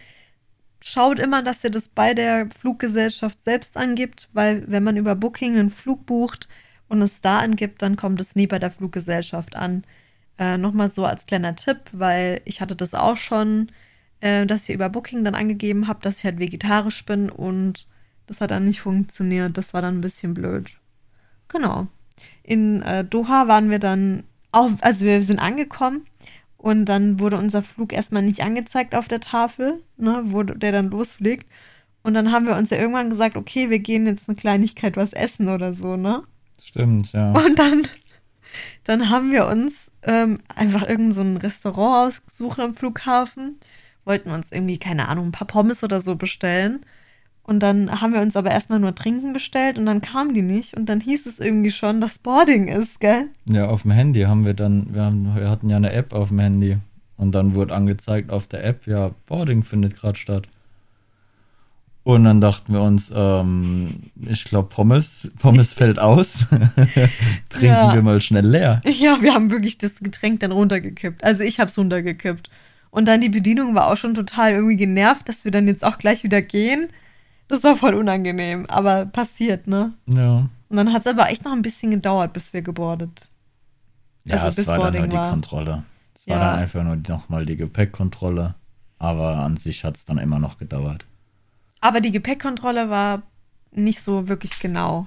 schaut 0.83 1.19
immer, 1.19 1.43
dass 1.43 1.64
ihr 1.64 1.71
das 1.71 1.88
bei 1.88 2.14
der 2.14 2.49
Fluggesellschaft 2.51 3.43
selbst 3.45 3.77
angibt, 3.77 4.29
weil 4.33 4.64
wenn 4.66 4.83
man 4.83 4.97
über 4.97 5.14
Booking 5.14 5.59
einen 5.59 5.71
Flug 5.71 6.07
bucht 6.07 6.49
und 6.88 7.03
es 7.03 7.21
da 7.21 7.38
angibt, 7.38 7.83
dann 7.83 7.97
kommt 7.97 8.21
es 8.21 8.35
nie 8.35 8.47
bei 8.47 8.59
der 8.59 8.71
Fluggesellschaft 8.71 9.57
an. 9.57 9.85
Äh, 10.38 10.59
Nochmal 10.59 10.88
so 10.88 11.05
als 11.05 11.27
kleiner 11.27 11.57
Tipp, 11.57 11.79
weil 11.93 12.40
ich 12.45 12.61
hatte 12.61 12.77
das 12.77 12.95
auch 12.95 13.16
schon, 13.16 13.71
äh, 14.21 14.47
dass 14.47 14.69
ich 14.69 14.75
über 14.75 14.88
Booking 14.88 15.25
dann 15.25 15.35
angegeben 15.35 15.87
habe, 15.87 16.01
dass 16.03 16.19
ich 16.19 16.25
halt 16.25 16.38
vegetarisch 16.38 17.05
bin 17.05 17.31
und 17.31 17.87
das 18.27 18.40
hat 18.40 18.51
dann 18.51 18.64
nicht 18.64 18.81
funktioniert. 18.81 19.57
Das 19.57 19.75
war 19.75 19.83
dann 19.83 19.99
ein 19.99 20.03
bisschen 20.03 20.35
blöd. 20.35 20.71
Genau. 21.49 21.88
In 22.43 22.83
äh, 22.83 23.05
Doha 23.05 23.49
waren 23.49 23.71
wir 23.71 23.79
dann 23.79 24.25
auch, 24.53 24.71
also 24.81 25.05
wir 25.05 25.23
sind 25.23 25.38
angekommen 25.38 26.07
und 26.61 26.85
dann 26.85 27.18
wurde 27.18 27.38
unser 27.38 27.62
Flug 27.62 27.90
erstmal 27.90 28.20
nicht 28.23 28.42
angezeigt 28.42 28.94
auf 28.94 29.09
der 29.09 29.20
Tafel, 29.20 29.83
ne, 29.96 30.20
wo 30.27 30.42
der 30.42 30.73
dann 30.73 30.90
losfliegt. 30.90 31.46
Und 32.03 32.12
dann 32.12 32.33
haben 32.33 32.46
wir 32.46 32.55
uns 32.55 32.68
ja 32.68 32.77
irgendwann 32.77 33.09
gesagt, 33.09 33.37
okay, 33.37 33.70
wir 33.70 33.79
gehen 33.79 34.07
jetzt 34.07 34.29
eine 34.29 34.37
Kleinigkeit 34.37 34.99
was 34.99 35.14
essen 35.14 35.49
oder 35.49 35.73
so, 35.73 35.96
ne? 35.96 36.23
Stimmt, 36.62 37.12
ja. 37.12 37.33
Und 37.33 37.59
dann, 37.59 37.85
dann 38.85 39.09
haben 39.09 39.33
wir 39.33 39.46
uns 39.46 39.90
ähm, 40.03 40.38
einfach 40.55 40.87
irgend 40.87 41.14
so 41.14 41.23
ein 41.23 41.38
Restaurant 41.38 42.09
ausgesucht 42.09 42.61
am 42.61 42.75
Flughafen, 42.75 43.59
wo 44.05 44.11
wollten 44.11 44.31
uns 44.31 44.53
irgendwie, 44.53 44.79
keine 44.79 45.09
Ahnung, 45.09 45.29
ein 45.29 45.33
paar 45.33 45.46
Pommes 45.46 45.83
oder 45.83 46.03
so 46.03 46.14
bestellen. 46.16 46.85
Und 47.42 47.61
dann 47.61 48.00
haben 48.00 48.12
wir 48.12 48.20
uns 48.20 48.37
aber 48.37 48.50
erstmal 48.50 48.79
nur 48.79 48.94
Trinken 48.94 49.33
bestellt 49.33 49.76
und 49.79 49.87
dann 49.87 50.00
kamen 50.00 50.35
die 50.35 50.42
nicht. 50.42 50.74
Und 50.76 50.87
dann 50.88 51.00
hieß 51.00 51.26
es 51.26 51.40
irgendwie 51.40 51.70
schon, 51.72 52.00
dass 52.00 52.18
Boarding 52.18 52.68
ist, 52.68 53.00
gell? 53.00 53.29
Ja, 53.46 53.66
auf 53.68 53.83
dem 53.83 53.90
Handy 53.90 54.22
haben 54.22 54.44
wir 54.44 54.55
dann, 54.55 54.94
wir, 54.94 55.03
haben, 55.03 55.35
wir 55.35 55.50
hatten 55.50 55.68
ja 55.68 55.76
eine 55.76 55.92
App 55.92 56.12
auf 56.12 56.29
dem 56.29 56.38
Handy. 56.38 56.79
Und 57.16 57.33
dann 57.33 57.55
wurde 57.55 57.74
angezeigt 57.74 58.31
auf 58.31 58.46
der 58.46 58.64
App, 58.64 58.87
ja, 58.87 59.11
Boarding 59.26 59.62
findet 59.64 59.96
gerade 59.96 60.18
statt. 60.18 60.46
Und 62.03 62.24
dann 62.24 62.40
dachten 62.40 62.72
wir 62.72 62.81
uns, 62.81 63.12
ähm, 63.14 64.05
ich 64.26 64.44
glaube, 64.44 64.68
Pommes, 64.68 65.31
Pommes 65.38 65.74
fällt 65.74 65.98
aus. 65.98 66.46
Trinken 67.50 67.66
Ja. 67.66 67.94
wir 67.94 68.03
mal 68.03 68.20
schnell 68.20 68.46
leer. 68.46 68.81
Ja, 68.87 69.20
wir 69.20 69.35
haben 69.35 69.50
wirklich 69.50 69.76
das 69.76 69.96
Getränk 69.96 70.40
dann 70.40 70.53
runtergekippt. 70.53 71.22
Also 71.22 71.42
ich 71.42 71.61
hab's 71.61 71.76
runtergekippt. 71.76 72.48
Und 72.90 73.07
dann 73.07 73.20
die 73.20 73.29
Bedienung 73.29 73.74
war 73.74 73.88
auch 73.88 73.96
schon 73.96 74.14
total 74.14 74.53
irgendwie 74.53 74.76
genervt, 74.76 75.29
dass 75.29 75.44
wir 75.44 75.53
dann 75.53 75.68
jetzt 75.68 75.85
auch 75.85 75.98
gleich 75.98 76.24
wieder 76.24 76.40
gehen. 76.42 76.88
Das 77.50 77.62
war 77.64 77.76
voll 77.76 77.94
unangenehm, 77.94 78.66
aber 78.66 79.06
passiert, 79.06 79.66
ne? 79.66 79.92
Ja. 80.06 80.48
Und 80.68 80.76
dann 80.76 80.92
hat's 80.92 81.06
aber 81.06 81.28
echt 81.30 81.44
noch 81.44 81.52
ein 81.52 81.62
bisschen 81.62 81.90
gedauert, 81.90 82.32
bis 82.32 82.52
wir 82.52 82.62
gebordet. 82.62 83.28
Ja, 84.24 84.36
Also 84.36 84.48
es 84.48 84.56
bis 84.56 84.66
war 84.68 84.76
dann 84.76 84.82
Boarding 84.84 85.00
nur 85.02 85.08
die 85.10 85.16
war. 85.16 85.30
Kontrolle. 85.30 85.82
Es 86.14 86.26
war 86.28 86.36
Ja. 86.38 86.44
dann 86.50 86.58
einfach 86.60 86.82
nur 86.84 86.96
nochmal 87.08 87.44
die 87.44 87.56
Gepäckkontrolle. 87.56 88.54
Aber 88.98 89.36
an 89.38 89.56
sich 89.56 89.82
hat 89.84 89.96
es 89.96 90.04
dann 90.04 90.18
immer 90.18 90.38
noch 90.38 90.58
gedauert. 90.58 91.06
Aber 91.80 92.00
die 92.00 92.12
Gepäckkontrolle 92.12 92.90
war 92.90 93.22
nicht 93.72 94.02
so 94.02 94.28
wirklich 94.28 94.58
genau. 94.60 95.06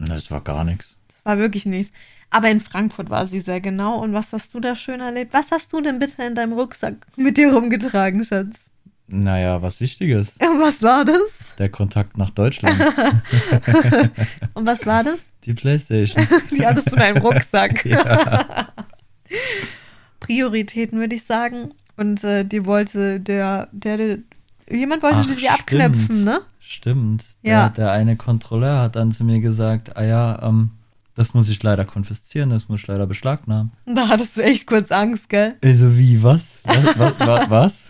Und 0.00 0.08
Das 0.08 0.30
war 0.30 0.40
gar 0.40 0.64
nichts. 0.64 0.96
Das 1.08 1.24
war 1.24 1.38
wirklich 1.38 1.66
nichts. 1.66 1.92
Aber 2.30 2.50
in 2.50 2.60
Frankfurt 2.60 3.10
war 3.10 3.26
sie 3.26 3.40
sehr 3.40 3.60
genau. 3.60 4.00
Und 4.02 4.12
was 4.12 4.32
hast 4.32 4.54
du 4.54 4.60
da 4.60 4.74
schön 4.74 5.00
erlebt? 5.00 5.32
Was 5.34 5.52
hast 5.52 5.72
du 5.72 5.80
denn 5.80 5.98
bitte 6.00 6.22
in 6.24 6.34
deinem 6.34 6.54
Rucksack 6.54 7.06
mit 7.16 7.36
dir 7.36 7.52
rumgetragen, 7.54 8.24
Schatz? 8.24 8.48
Naja, 9.06 9.60
was 9.62 9.80
Wichtiges. 9.80 10.32
Und 10.40 10.60
was 10.60 10.82
war 10.82 11.04
das? 11.04 11.20
Der 11.58 11.68
Kontakt 11.68 12.16
nach 12.16 12.30
Deutschland. 12.30 12.80
Und 14.54 14.66
was 14.66 14.86
war 14.86 15.04
das? 15.04 15.18
die 15.44 15.54
Playstation. 15.54 16.26
Die 16.50 16.66
hattest 16.66 16.90
du 16.90 16.96
in 16.96 17.00
deinem 17.00 17.22
Rucksack. 17.22 17.84
ja. 17.84 18.68
Prioritäten, 20.20 20.98
würde 20.98 21.14
ich 21.14 21.24
sagen. 21.24 21.72
Und 21.96 22.24
äh, 22.24 22.44
die 22.44 22.64
wollte 22.66 23.20
der, 23.20 23.68
der, 23.72 23.96
der 23.96 24.18
jemand 24.70 25.02
wollte 25.02 25.18
Ach, 25.20 25.28
sie 25.28 25.36
dir 25.36 25.52
abknöpfen, 25.52 26.24
ne? 26.24 26.40
Stimmt. 26.58 27.24
Ja. 27.42 27.68
Der, 27.68 27.84
der 27.84 27.92
eine 27.92 28.16
Kontrolleur 28.16 28.80
hat 28.80 28.96
dann 28.96 29.12
zu 29.12 29.22
mir 29.22 29.40
gesagt, 29.40 29.96
ah 29.96 30.02
ja, 30.02 30.42
ähm, 30.42 30.70
das 31.14 31.34
muss 31.34 31.48
ich 31.48 31.62
leider 31.62 31.84
konfiszieren, 31.84 32.50
das 32.50 32.68
muss 32.68 32.80
ich 32.80 32.86
leider 32.86 33.06
beschlagnahmen. 33.06 33.72
Da 33.86 34.08
hattest 34.08 34.36
du 34.36 34.42
echt 34.42 34.66
kurz 34.66 34.90
Angst, 34.90 35.28
gell? 35.28 35.56
Ich 35.60 35.78
so, 35.78 35.96
wie? 35.96 36.20
Was? 36.22 36.58
was, 36.64 37.18
was, 37.18 37.50
was? 37.50 37.82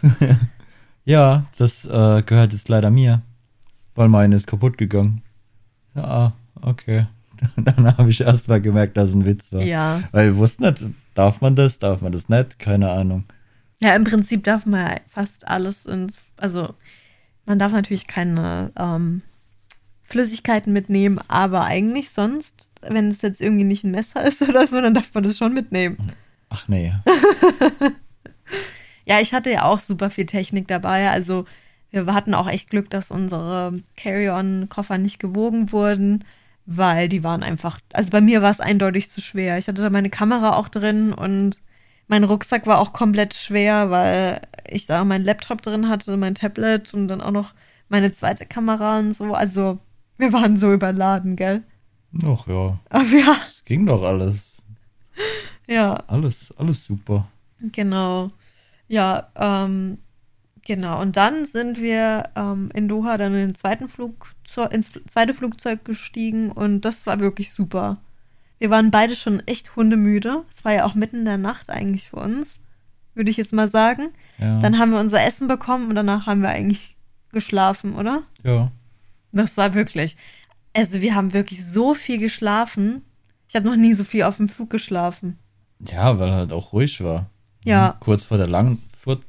Ja, 1.05 1.45
das 1.59 1.85
äh, 1.85 2.23
gehört 2.23 2.53
jetzt 2.53 2.69
leider 2.69 2.91
mir, 2.91 3.23
weil 3.95 4.09
meine 4.09 4.37
ist 4.37 4.47
kaputt 4.47 4.79
gegangen. 4.79 5.23
Ja, 5.95 6.33
okay. 6.61 7.07
Dann 7.57 7.97
habe 7.97 8.11
ich 8.11 8.21
erst 8.21 8.49
mal 8.49 8.61
gemerkt, 8.61 8.97
dass 8.97 9.11
es 9.11 9.15
ein 9.15 9.27
Witz 9.27 9.53
war. 9.53 9.63
Ja. 9.63 10.03
Weil 10.13 10.33
wir 10.33 10.37
wussten 10.37 10.65
nicht, 10.65 10.85
darf 11.15 11.41
man 11.41 11.57
das, 11.57 11.79
darf 11.79 12.01
man 12.01 12.13
das 12.13 12.29
nicht, 12.29 12.59
keine 12.59 12.91
Ahnung. 12.91 13.25
Ja, 13.81 13.95
im 13.95 14.05
Prinzip 14.05 14.45
darf 14.45 14.67
man 14.67 15.01
fast 15.09 15.47
alles 15.47 15.87
ins, 15.87 16.21
also 16.37 16.75
man 17.45 17.59
darf 17.59 17.73
natürlich 17.73 18.07
keine 18.07 18.73
ähm, 18.79 19.23
Flüssigkeiten 20.05 20.73
mitnehmen, 20.73 21.21
aber 21.29 21.65
eigentlich 21.65 22.11
sonst, 22.11 22.71
wenn 22.81 23.11
es 23.11 23.23
jetzt 23.23 23.41
irgendwie 23.41 23.65
nicht 23.65 23.85
ein 23.85 23.91
Messer 23.91 24.25
ist 24.25 24.41
oder 24.49 24.67
so, 24.67 24.81
dann 24.81 24.95
darf 24.95 25.13
man 25.13 25.25
das 25.25 25.37
schon 25.37 25.53
mitnehmen. 25.53 25.97
Ach 26.49 26.69
nee. 26.69 26.95
Ja, 29.07 29.21
ich 29.21 29.33
hatte 29.35 29.51
ja 29.51 29.65
auch 29.65 29.79
super 29.79 30.11
viel 30.11 30.27
Technik 30.27 30.69
dabei. 30.69 31.11
Also 31.11 31.45
wir 31.91 32.13
hatten 32.13 32.35
auch 32.35 32.49
echt 32.49 32.71
Glück, 32.71 32.91
dass 32.91 33.11
unsere 33.11 33.81
Carry-on-Koffer 33.97 34.99
nicht 34.99 35.19
gewogen 35.21 35.71
wurden, 35.73 36.25
weil 36.67 37.09
die 37.09 37.23
waren 37.23 37.43
einfach, 37.43 37.79
also 37.93 38.11
bei 38.11 38.21
mir 38.21 38.43
war 38.43 38.51
es 38.51 38.61
eindeutig 38.61 39.11
zu 39.11 39.21
schwer. 39.21 39.59
Ich 39.59 39.69
hatte 39.69 39.83
da 39.83 39.91
meine 39.91 40.11
Kamera 40.11 40.57
auch 40.57 40.69
drin 40.69 41.13
und 41.13 41.61
mein 42.09 42.25
Rucksack 42.25 42.67
war 42.67 42.79
auch 42.81 42.93
komplett 42.93 43.35
schwer, 43.35 43.91
weil 43.91 44.41
ich 44.69 44.87
da 44.87 45.05
meinen 45.05 45.25
Laptop 45.25 45.63
drin 45.63 45.89
hatte, 45.89 46.17
mein 46.17 46.35
Tablet 46.35 46.93
und 46.95 47.09
dann 47.09 47.21
auch 47.21 47.31
noch 47.31 47.55
meine 47.89 48.13
zweite 48.15 48.47
Kamera 48.47 48.99
und 48.99 49.13
so. 49.13 49.35
Also 49.35 49.79
wir 50.19 50.33
waren 50.33 50.57
so 50.57 50.73
überladen, 50.73 51.37
gell? 51.37 51.63
Ach 52.23 52.47
ja, 52.47 52.79
Aber 52.91 53.05
ja, 53.05 53.37
es 53.49 53.65
ging 53.65 53.87
doch 53.87 54.03
alles. 54.03 54.47
ja. 55.67 55.95
Alles, 56.07 56.53
alles 56.57 56.85
super. 56.85 57.27
Genau. 57.73 58.31
Ja, 58.95 59.27
ähm, 59.35 59.99
genau. 60.65 61.01
Und 61.01 61.17
dann 61.17 61.47
sind 61.47 61.81
wir 61.81 62.31
ähm, 62.37 62.71
in 62.75 62.87
Doha 62.87 63.19
dann 63.19 63.35
in 63.35 63.49
den 63.49 63.55
zweiten 63.57 63.89
Flugzeug, 63.89 64.73
ins 64.73 64.93
zweite 65.09 65.35
Flugzeug 65.35 65.85
gestiegen 65.85 66.53
und 66.53 66.83
das 66.83 67.05
war 67.05 67.19
wirklich 67.19 67.53
super. 67.53 67.99
Wir 68.61 68.71
waren 68.71 68.93
beide 68.93 69.17
schon 69.17 69.41
echt 69.49 69.75
hundemüde. 69.75 70.45
Es 70.49 70.65
war 70.65 70.73
ja 70.73 70.85
auch 70.85 70.95
mitten 70.95 71.19
in 71.19 71.25
der 71.25 71.39
Nacht 71.39 71.71
eigentlich 71.71 72.11
für 72.11 72.19
uns, 72.19 72.61
würde 73.15 73.31
ich 73.31 73.37
jetzt 73.37 73.53
mal 73.53 73.69
sagen. 73.69 74.11
Ja. 74.39 74.61
Dann 74.61 74.79
haben 74.79 74.93
wir 74.93 75.01
unser 75.01 75.25
Essen 75.25 75.49
bekommen 75.49 75.89
und 75.89 75.97
danach 75.97 76.27
haben 76.27 76.43
wir 76.43 76.51
eigentlich 76.51 76.97
geschlafen, 77.33 77.97
oder? 77.97 78.23
ja. 78.45 78.71
Das 79.33 79.57
war 79.57 79.75
wirklich. 79.75 80.17
Also 80.73 81.01
wir 81.01 81.17
haben 81.17 81.33
wirklich 81.33 81.67
so 81.67 81.95
viel 81.95 82.19
geschlafen. 82.19 83.03
Ich 83.49 83.57
habe 83.57 83.67
noch 83.67 83.75
nie 83.75 83.95
so 83.95 84.05
viel 84.05 84.23
auf 84.23 84.37
dem 84.37 84.49
Flug 84.49 84.71
geschlafen. 84.71 85.41
Ja, 85.81 86.17
weil 86.21 86.31
halt 86.31 86.53
auch 86.53 86.73
ruhig 86.73 87.03
war. 87.03 87.29
Ja. 87.65 87.97
Kurz 88.01 88.25
vor 88.25 88.37
der 88.37 88.47
Lang 88.47 88.79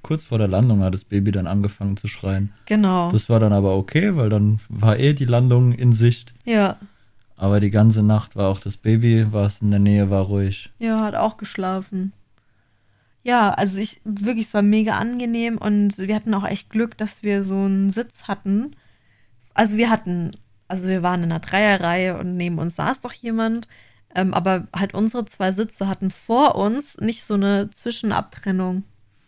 kurz 0.02 0.26
vor 0.26 0.38
der 0.38 0.48
Landung 0.48 0.82
hat 0.82 0.94
das 0.94 1.04
Baby 1.04 1.32
dann 1.32 1.48
angefangen 1.48 1.98
zu 1.98 2.08
schreien. 2.08 2.54
Genau. 2.66 3.12
Das 3.12 3.30
war 3.30 3.40
dann 3.40 3.54
aber 3.54 3.76
okay, 3.76 4.16
weil 4.16 4.30
dann 4.30 4.60
war 4.70 4.98
eh 4.98 5.14
die 5.14 5.26
Landung 5.26 5.74
in 5.74 5.94
Sicht. 5.94 6.34
ja. 6.46 6.78
Aber 7.38 7.60
die 7.60 7.70
ganze 7.70 8.02
Nacht 8.02 8.38
war 8.38 8.48
auch 8.48 8.62
das 8.62 8.78
Baby, 8.78 9.28
was 9.32 9.62
in 9.62 9.70
der 9.70 9.82
Nähe 9.82 10.10
war, 10.10 10.24
ruhig. 10.24 10.72
Ja, 10.80 11.02
hat 11.02 11.16
auch 11.16 11.36
geschlafen. 11.36 12.14
Ja, 13.24 13.52
also 13.52 13.78
ich 13.78 14.00
wirklich, 14.06 14.46
es 14.46 14.54
war 14.54 14.62
mega 14.62 14.98
angenehm 14.98 15.58
und 15.58 15.98
wir 15.98 16.16
hatten 16.16 16.34
auch 16.34 16.46
echt 16.46 16.70
Glück, 16.70 16.98
dass 16.98 17.24
wir 17.24 17.44
so 17.44 17.56
einen 17.56 17.90
Sitz 17.90 18.30
hatten. 18.30 18.78
Also 19.54 19.76
wir 19.76 19.90
hatten, 19.90 20.32
also 20.70 20.88
wir 20.88 21.04
waren 21.04 21.24
in 21.24 21.32
einer 21.34 21.42
Dreierreihe 21.42 22.18
und 22.18 22.38
neben 22.38 22.58
uns 22.58 22.78
saß 22.78 23.02
doch 23.02 23.12
jemand, 23.12 23.68
ähm, 24.14 24.34
aber 24.34 24.68
halt 24.76 24.94
unsere 24.94 25.26
zwei 25.26 25.52
Sitze 25.52 25.88
hatten 25.88 26.10
vor 26.10 26.56
uns 26.56 26.98
nicht 26.98 27.26
so 27.26 27.34
eine 27.36 27.70
Zwischenabtrennung. 27.72 28.84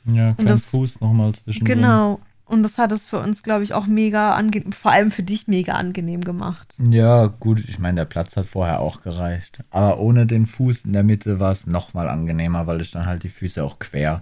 Ja, 0.05 0.33
kein 0.33 0.45
das- 0.45 0.61
Fuß 0.61 1.01
nochmal 1.01 1.33
zwischendrin. 1.33 1.77
Genau. 1.79 2.19
Und 2.45 2.63
das 2.63 2.77
hat 2.77 2.93
es 2.93 3.05
für 3.05 3.19
uns, 3.19 3.43
glaube 3.43 3.65
ich, 3.65 3.73
auch 3.73 3.87
mega 3.87 4.33
angenehm, 4.33 4.71
vor 4.71 4.91
allem 4.91 5.11
für 5.11 5.21
dich 5.23 5.47
mega 5.49 5.73
angenehm 5.73 6.21
gemacht. 6.21 6.75
Ja, 6.89 7.27
gut, 7.27 7.59
ich 7.67 7.77
meine, 7.77 7.95
der 7.97 8.05
Platz 8.05 8.37
hat 8.37 8.45
vorher 8.45 8.79
auch 8.79 9.01
gereicht. 9.01 9.59
Aber 9.69 9.99
ohne 9.99 10.25
den 10.25 10.45
Fuß 10.45 10.85
in 10.85 10.93
der 10.93 11.03
Mitte 11.03 11.41
war 11.41 11.51
es 11.51 11.67
nochmal 11.67 12.07
angenehmer, 12.07 12.65
weil 12.65 12.79
ich 12.79 12.91
dann 12.91 13.05
halt 13.05 13.23
die 13.23 13.29
Füße 13.29 13.61
auch 13.61 13.79
quer, 13.79 14.21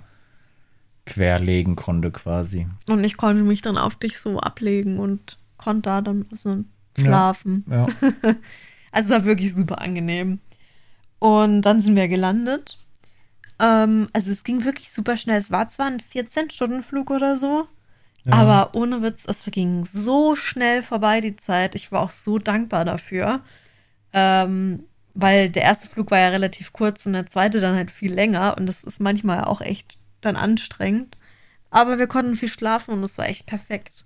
quer 1.05 1.39
legen 1.39 1.75
konnte 1.75 2.09
quasi. 2.09 2.65
Und 2.89 3.03
ich 3.03 3.15
konnte 3.15 3.43
mich 3.43 3.61
dann 3.61 3.77
auf 3.77 3.95
dich 3.95 4.17
so 4.17 4.39
ablegen 4.39 4.97
und 4.97 5.37
konnte 5.57 5.81
da 5.83 6.01
dann 6.01 6.25
so 6.31 6.49
Ja. 6.49 6.63
schlafen. 6.97 7.63
Ja. 7.69 7.85
Also 8.91 9.09
war 9.09 9.25
wirklich 9.25 9.53
super 9.53 9.81
angenehm. 9.81 10.39
Und 11.19 11.61
dann 11.63 11.79
sind 11.81 11.95
wir 11.95 12.07
gelandet. 12.07 12.77
Ähm, 13.59 14.07
also 14.13 14.31
es 14.31 14.43
ging 14.43 14.65
wirklich 14.65 14.91
super 14.91 15.17
schnell. 15.17 15.37
Es 15.39 15.51
war 15.51 15.67
zwar 15.69 15.87
ein 15.87 15.99
14-Stunden-Flug 16.01 17.09
oder 17.09 17.37
so, 17.37 17.67
Ja. 18.25 18.33
aber 18.33 18.75
ohne 18.75 19.01
Witz, 19.01 19.23
es 19.27 19.43
ging 19.45 19.87
so 19.91 20.35
schnell 20.35 20.83
vorbei 20.83 21.21
die 21.21 21.35
Zeit. 21.37 21.75
Ich 21.75 21.91
war 21.91 22.01
auch 22.01 22.11
so 22.11 22.37
dankbar 22.37 22.83
dafür. 22.85 23.41
Ähm, 24.13 24.83
weil 25.13 25.49
der 25.49 25.63
erste 25.63 25.87
Flug 25.87 26.11
war 26.11 26.19
ja 26.19 26.27
relativ 26.29 26.73
kurz 26.73 27.05
und 27.05 27.13
der 27.13 27.25
zweite 27.25 27.61
dann 27.61 27.75
halt 27.75 27.91
viel 27.91 28.13
länger. 28.13 28.55
Und 28.57 28.65
das 28.65 28.83
ist 28.83 28.99
manchmal 28.99 29.45
auch 29.45 29.61
echt 29.61 29.97
dann 30.21 30.35
anstrengend. 30.35 31.17
Aber 31.69 31.97
wir 31.97 32.07
konnten 32.07 32.35
viel 32.35 32.49
schlafen 32.49 32.91
und 32.93 33.03
es 33.03 33.17
war 33.17 33.27
echt 33.27 33.45
perfekt. 33.45 34.05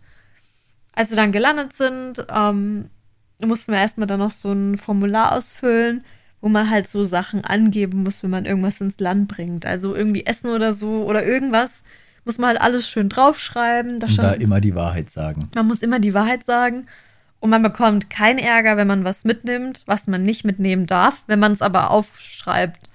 Als 0.94 1.10
wir 1.10 1.18
dann 1.18 1.32
gelandet 1.32 1.74
sind, 1.74 2.26
ähm, 2.30 2.90
mussten 3.40 3.72
wir 3.72 3.80
erstmal 3.80 4.08
dann 4.08 4.20
noch 4.20 4.32
so 4.32 4.52
ein 4.52 4.78
Formular 4.78 5.32
ausfüllen, 5.34 6.04
wo 6.42 6.50
man 6.50 6.70
halt 6.70 6.88
so 6.88 7.04
Sachen 7.04 7.44
angeben 7.44 8.04
muss, 8.04 8.24
wenn 8.24 8.30
man 8.30 8.46
irgendwas 8.46 8.82
ins 8.82 9.00
Land 9.00 9.28
bringt. 9.28 9.66
Also 9.66 9.96
irgendwie 9.96 10.26
Essen 10.26 10.50
oder 10.50 10.74
so 10.74 11.04
oder 11.04 11.26
irgendwas 11.26 11.84
muss 12.26 12.38
man 12.38 12.50
halt 12.50 12.62
alles 12.62 12.88
schön 12.88 13.10
draufschreiben. 13.10 14.00
Da 14.00 14.08
Und 14.08 14.18
da 14.18 14.34
immer 14.34 14.62
die 14.62 14.76
Wahrheit 14.76 15.10
sagen. 15.10 15.50
man 15.56 15.68
muss 15.68 15.82
immer 15.82 16.00
die 16.00 16.14
Wahrheit 16.14 16.46
sagen. 16.46 16.88
Und 17.40 17.50
man 17.50 17.64
bekommt 17.64 18.10
keinen 18.10 18.40
Ärger, 18.40 18.76
wenn 18.76 18.88
man 18.88 19.06
was 19.06 19.24
mitnimmt, 19.24 19.84
was 19.86 20.08
man 20.08 20.24
nicht 20.24 20.44
mitnehmen 20.44 20.88
darf, 20.88 21.24
wenn 21.28 21.40
man 21.40 21.54
es 21.54 21.62
aber 21.62 21.90
aufschreibt. 21.90 22.90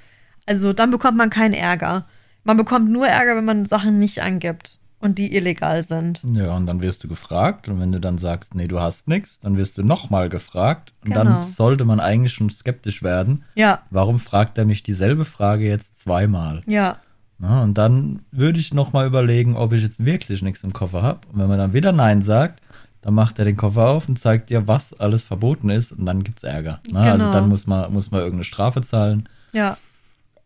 Also 0.44 0.74
dann 0.74 0.90
bekommt 0.90 1.16
man 1.16 1.30
keinen 1.30 1.54
Ärger. 1.54 2.06
Man 2.44 2.58
bekommt 2.58 2.90
nur 2.90 3.06
Ärger, 3.06 3.36
wenn 3.36 3.46
man 3.46 3.64
Sachen 3.64 3.98
nicht 3.98 4.20
angibt 4.20 4.80
und 5.04 5.18
die 5.18 5.34
illegal 5.36 5.82
sind. 5.82 6.22
Ja, 6.32 6.56
und 6.56 6.66
dann 6.66 6.80
wirst 6.80 7.04
du 7.04 7.08
gefragt. 7.08 7.68
Und 7.68 7.78
wenn 7.80 7.92
du 7.92 8.00
dann 8.00 8.18
sagst, 8.18 8.54
nee, 8.54 8.66
du 8.66 8.80
hast 8.80 9.06
nichts, 9.06 9.38
dann 9.40 9.56
wirst 9.56 9.78
du 9.78 9.82
nochmal 9.84 10.28
gefragt. 10.28 10.92
Und 11.04 11.10
Genau. 11.14 11.24
dann 11.24 11.40
sollte 11.40 11.84
man 11.84 12.00
eigentlich 12.00 12.32
schon 12.32 12.50
skeptisch 12.50 13.02
werden. 13.02 13.44
Ja, 13.54 13.82
Warum 13.90 14.18
fragt 14.18 14.58
er 14.58 14.64
mich 14.64 14.82
dieselbe 14.82 15.24
Frage 15.24 15.64
jetzt 15.68 16.00
zweimal? 16.00 16.62
ja, 16.66 16.96
Na, 17.38 17.62
und 17.62 17.74
dann 17.74 18.22
würde 18.30 18.58
ich 18.60 18.72
nochmal 18.72 19.06
überlegen, 19.06 19.56
ob 19.56 19.72
ich 19.72 19.82
jetzt 19.82 20.04
wirklich 20.04 20.40
nichts 20.42 20.64
im 20.64 20.72
Koffer 20.72 21.02
habe. 21.02 21.20
Und 21.32 21.38
wenn 21.40 21.48
man 21.48 21.58
dann 21.58 21.72
wieder 21.72 21.92
Nein 21.92 22.22
sagt, 22.22 22.60
dann 23.02 23.12
macht 23.14 23.38
er 23.38 23.44
den 23.44 23.56
Koffer 23.58 23.88
auf 23.90 24.08
und 24.08 24.18
zeigt 24.18 24.48
dir, 24.50 24.66
was 24.66 24.98
alles 24.98 25.24
verboten 25.24 25.68
ist 25.68 25.92
und 25.92 26.06
dann 26.06 26.22
gibt 26.24 26.38
es 26.38 26.44
Ärger. 26.44 26.80
Ne? 26.90 27.00
Also 27.00 27.18
Genau. 27.18 27.32
dann 27.32 27.48
muss 27.50 27.66
man, 27.66 27.92
muss 27.92 28.10
man 28.10 28.20
irgendeine 28.20 28.44
Strafe 28.44 28.80
zahlen. 28.82 29.28
Ja, 29.52 29.76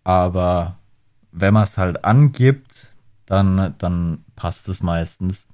Aber 0.05 0.77
wenn 1.33 1.55
man 1.55 1.65
es 1.65 1.77
halt 1.77 2.05
angibt, 2.05 2.68
dann, 3.29 3.75
dann 3.79 4.25
passt 4.37 4.69
es 4.69 4.83
meistens. 4.83 5.47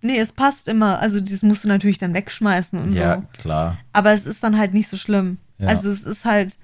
nee, 0.00 0.18
es 0.18 0.32
passt 0.32 0.66
immer. 0.68 0.98
Also 0.98 1.20
das 1.20 1.42
musst 1.42 1.64
du 1.64 1.68
natürlich 1.68 1.98
dann 1.98 2.14
wegschmeißen 2.14 2.78
und 2.82 2.92
Ja, 2.92 3.16
so. 3.16 3.22
klar. 3.40 3.78
Aber 3.92 4.10
es 4.12 4.24
ist 4.26 4.42
dann 4.42 4.58
halt 4.58 4.74
nicht 4.74 4.88
so 4.88 4.96
schlimm. 4.96 5.38
Ja. 5.58 5.68
Also 5.68 5.90
es 5.90 6.02
ist 6.02 6.24
halt, 6.24 6.58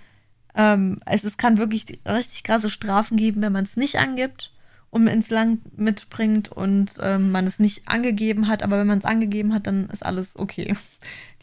ähm, 0.56 0.98
es, 1.06 1.22
es 1.24 1.36
kann 1.36 1.56
wirklich 1.58 2.00
richtig 2.06 2.42
krasse 2.42 2.68
Strafen 2.70 3.16
geben, 3.16 3.42
wenn 3.42 3.52
man 3.52 3.64
es 3.64 3.76
nicht 3.76 3.96
angibt 3.98 4.52
und 4.90 5.06
ins 5.06 5.30
Land 5.30 5.78
mitbringt 5.78 6.48
und 6.50 6.92
ähm, 7.00 7.30
man 7.30 7.46
es 7.46 7.58
nicht 7.60 7.86
angegeben 7.86 8.48
hat. 8.48 8.62
Aber 8.62 8.78
wenn 8.78 8.86
man 8.88 8.98
es 8.98 9.04
angegeben 9.04 9.52
hat, 9.54 9.66
dann 9.66 9.88
ist 9.90 10.04
alles 10.04 10.36
okay. 10.36 10.74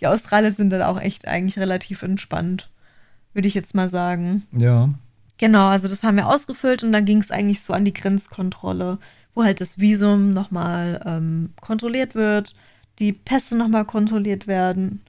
Die 0.02 0.08
Australier 0.08 0.52
sind 0.52 0.72
dann 0.72 0.82
auch 0.82 1.00
echt 1.00 1.26
eigentlich 1.28 1.58
relativ 1.58 2.02
entspannt, 2.02 2.70
würde 3.34 3.48
ich 3.48 3.54
jetzt 3.54 3.74
mal 3.76 3.90
sagen. 3.90 4.44
Ja. 4.52 4.90
Genau, 5.38 5.68
also 5.68 5.88
das 5.88 6.04
haben 6.04 6.18
wir 6.18 6.28
ausgefüllt 6.30 6.84
und 6.84 6.92
dann 6.92 7.06
ging 7.06 7.18
es 7.20 7.32
eigentlich 7.32 7.62
so 7.62 7.74
an 7.74 7.84
die 7.86 7.94
Grenzkontrolle, 7.94 9.00
wo 9.34 9.44
halt 9.44 9.60
das 9.60 9.78
Visum 9.80 10.30
nochmal 10.30 11.02
ähm, 11.06 11.54
kontrolliert 11.60 12.16
wird, 12.16 12.56
die 13.00 13.12
Pässe 13.12 13.58
nochmal 13.58 13.86
kontrolliert 13.86 14.48
werden. 14.48 15.02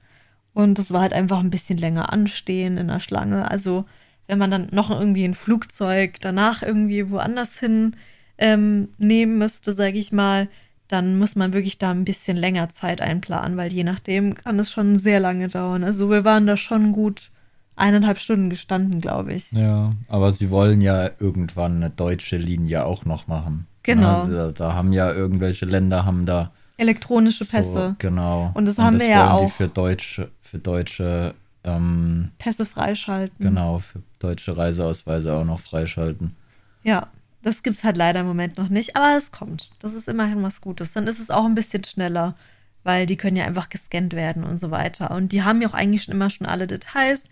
Und 0.53 0.79
das 0.79 0.91
war 0.91 1.01
halt 1.01 1.13
einfach 1.13 1.39
ein 1.39 1.49
bisschen 1.49 1.77
länger 1.77 2.11
anstehen 2.11 2.77
in 2.77 2.87
der 2.87 2.99
Schlange. 2.99 3.49
Also 3.49 3.85
wenn 4.27 4.39
man 4.39 4.51
dann 4.51 4.67
noch 4.71 4.89
irgendwie 4.89 5.23
ein 5.23 5.33
Flugzeug 5.35 6.19
danach 6.21 6.61
irgendwie 6.61 7.09
woanders 7.09 7.59
hin 7.59 7.95
ähm, 8.37 8.89
nehmen 8.97 9.37
müsste, 9.37 9.71
sage 9.73 9.97
ich 9.97 10.11
mal, 10.11 10.49
dann 10.89 11.17
muss 11.17 11.35
man 11.35 11.53
wirklich 11.53 11.77
da 11.77 11.91
ein 11.91 12.05
bisschen 12.05 12.37
länger 12.37 12.69
Zeit 12.69 13.01
einplanen, 13.01 13.57
weil 13.57 13.71
je 13.73 13.83
nachdem 13.83 14.35
kann 14.35 14.59
es 14.59 14.71
schon 14.71 14.97
sehr 14.97 15.19
lange 15.19 15.47
dauern. 15.49 15.83
Also 15.83 16.09
wir 16.09 16.25
waren 16.25 16.47
da 16.47 16.57
schon 16.57 16.91
gut 16.91 17.31
eineinhalb 17.77 18.19
Stunden 18.19 18.49
gestanden, 18.49 18.99
glaube 19.01 19.33
ich. 19.33 19.51
Ja, 19.51 19.93
aber 20.07 20.31
sie 20.31 20.49
wollen 20.49 20.81
ja 20.81 21.09
irgendwann 21.19 21.77
eine 21.77 21.89
deutsche 21.89 22.37
Linie 22.37 22.85
auch 22.85 23.05
noch 23.05 23.27
machen. 23.27 23.67
Genau. 23.83 24.21
Also 24.21 24.33
da, 24.33 24.51
da 24.51 24.73
haben 24.73 24.91
ja 24.91 25.11
irgendwelche 25.11 25.65
Länder 25.65 26.05
haben 26.05 26.25
da 26.25 26.51
Elektronische 26.77 27.43
so, 27.45 27.51
Pässe. 27.51 27.95
genau. 27.99 28.51
Und 28.53 28.65
das 28.65 28.77
haben 28.77 28.99
wir 28.99 29.07
ja 29.07 29.31
auch. 29.31 29.45
Die 29.45 29.51
für 29.51 29.67
deutsche, 29.67 30.29
für 30.41 30.59
deutsche, 30.59 31.33
ähm, 31.63 32.31
Pässe 32.37 32.65
freischalten. 32.65 33.37
genau, 33.39 33.79
für 33.79 34.01
deutsche 34.19 34.55
Reiseausweise 34.57 35.33
auch 35.33 35.45
noch 35.45 35.59
freischalten. 35.59 36.35
Ja, 36.83 37.07
das 37.41 37.63
gibt's 37.63 37.83
halt 37.83 37.97
leider 37.97 38.19
im 38.21 38.27
Moment 38.27 38.57
noch 38.57 38.69
nicht, 38.69 38.95
aber 38.95 39.17
es 39.17 39.31
kommt. 39.31 39.71
Das 39.79 39.93
ist 39.93 40.07
immerhin 40.07 40.43
was 40.43 40.61
Gutes. 40.61 40.93
Dann 40.93 41.07
ist 41.07 41.19
es 41.19 41.29
auch 41.29 41.45
ein 41.45 41.55
bisschen 41.55 41.83
schneller, 41.83 42.35
weil 42.83 43.05
die 43.05 43.17
können 43.17 43.37
ja 43.37 43.45
einfach 43.45 43.69
gescannt 43.69 44.13
werden 44.13 44.43
und 44.43 44.59
so 44.59 44.69
weiter. 44.69 45.11
Und 45.11 45.31
die 45.31 45.43
haben 45.43 45.61
ja 45.61 45.69
auch 45.69 45.73
eigentlich 45.73 46.03
schon 46.03 46.13
immer 46.13 46.29
schon 46.29 46.45
alle 46.47 46.67
Details. 46.67 47.23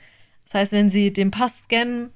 Das 0.45 0.53
heißt, 0.53 0.71
wenn 0.71 0.89
sie 0.89 1.12
den 1.12 1.31
Pass 1.31 1.63
scannen, 1.63 2.10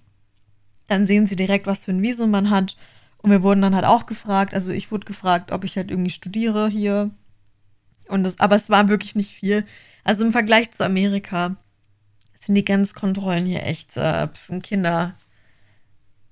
dann 0.87 1.05
sehen 1.05 1.27
sie 1.27 1.35
direkt, 1.35 1.67
was 1.67 1.85
für 1.85 1.91
ein 1.91 2.01
Visum 2.01 2.31
man 2.31 2.49
hat. 2.49 2.77
Und 3.17 3.31
wir 3.31 3.43
wurden 3.43 3.61
dann 3.61 3.75
halt 3.75 3.85
auch 3.85 4.05
gefragt, 4.05 4.53
also 4.53 4.71
ich 4.71 4.91
wurde 4.91 5.05
gefragt, 5.05 5.51
ob 5.51 5.63
ich 5.63 5.75
halt 5.75 5.91
irgendwie 5.91 6.11
studiere 6.11 6.69
hier. 6.69 7.11
Und 8.07 8.23
das, 8.23 8.39
aber 8.39 8.55
es 8.55 8.69
war 8.69 8.89
wirklich 8.89 9.15
nicht 9.15 9.31
viel. 9.31 9.65
Also 10.03 10.25
im 10.25 10.31
Vergleich 10.31 10.71
zu 10.71 10.85
Amerika 10.85 11.57
sind 12.37 12.55
die 12.55 12.65
Grenzkontrollen 12.65 13.45
hier 13.45 13.63
echt 13.63 13.97
äh, 13.97 14.29
ein 14.49 14.61
Kinder, 14.61 15.15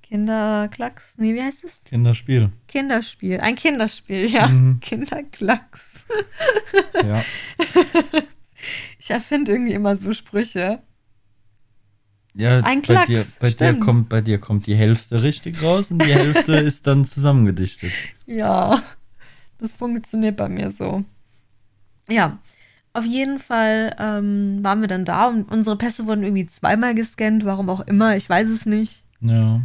Kinderklacks? 0.07 1.13
Nee, 1.17 1.35
wie 1.35 1.43
heißt 1.43 1.65
es? 1.65 1.83
Kinderspiel. 1.83 2.51
Kinderspiel. 2.67 3.41
Ein 3.41 3.55
Kinderspiel, 3.55 4.31
ja. 4.31 4.47
Mhm. 4.47 4.79
Kinderklacks. 4.81 6.05
Ja. 6.93 7.23
Ich 8.99 9.11
erfinde 9.11 9.51
irgendwie 9.51 9.73
immer 9.73 9.95
so 9.95 10.13
Sprüche. 10.13 10.81
Ja, 12.37 12.59
Ein 12.59 12.81
bei 12.81 12.93
Klacks, 12.93 13.07
dir, 13.07 13.25
bei 13.39 13.49
dir 13.49 13.79
kommt, 13.79 14.09
bei 14.09 14.21
dir 14.21 14.37
kommt 14.37 14.67
die 14.67 14.75
Hälfte 14.75 15.23
richtig 15.23 15.63
raus 15.63 15.89
und 15.89 16.03
die 16.03 16.13
Hälfte 16.13 16.53
ist 16.57 16.85
dann 16.85 17.03
zusammengedichtet. 17.03 17.91
Ja, 18.27 18.83
das 19.57 19.73
funktioniert 19.73 20.37
bei 20.37 20.47
mir 20.47 20.69
so. 20.69 21.03
Ja, 22.07 22.37
auf 22.93 23.05
jeden 23.05 23.39
Fall 23.39 23.95
ähm, 23.97 24.59
waren 24.63 24.81
wir 24.81 24.87
dann 24.87 25.03
da 25.03 25.27
und 25.27 25.51
unsere 25.51 25.77
Pässe 25.77 26.05
wurden 26.05 26.23
irgendwie 26.23 26.45
zweimal 26.45 26.93
gescannt, 26.93 27.43
warum 27.43 27.69
auch 27.71 27.81
immer, 27.81 28.15
ich 28.15 28.29
weiß 28.29 28.49
es 28.49 28.67
nicht. 28.67 29.03
Ja. 29.19 29.61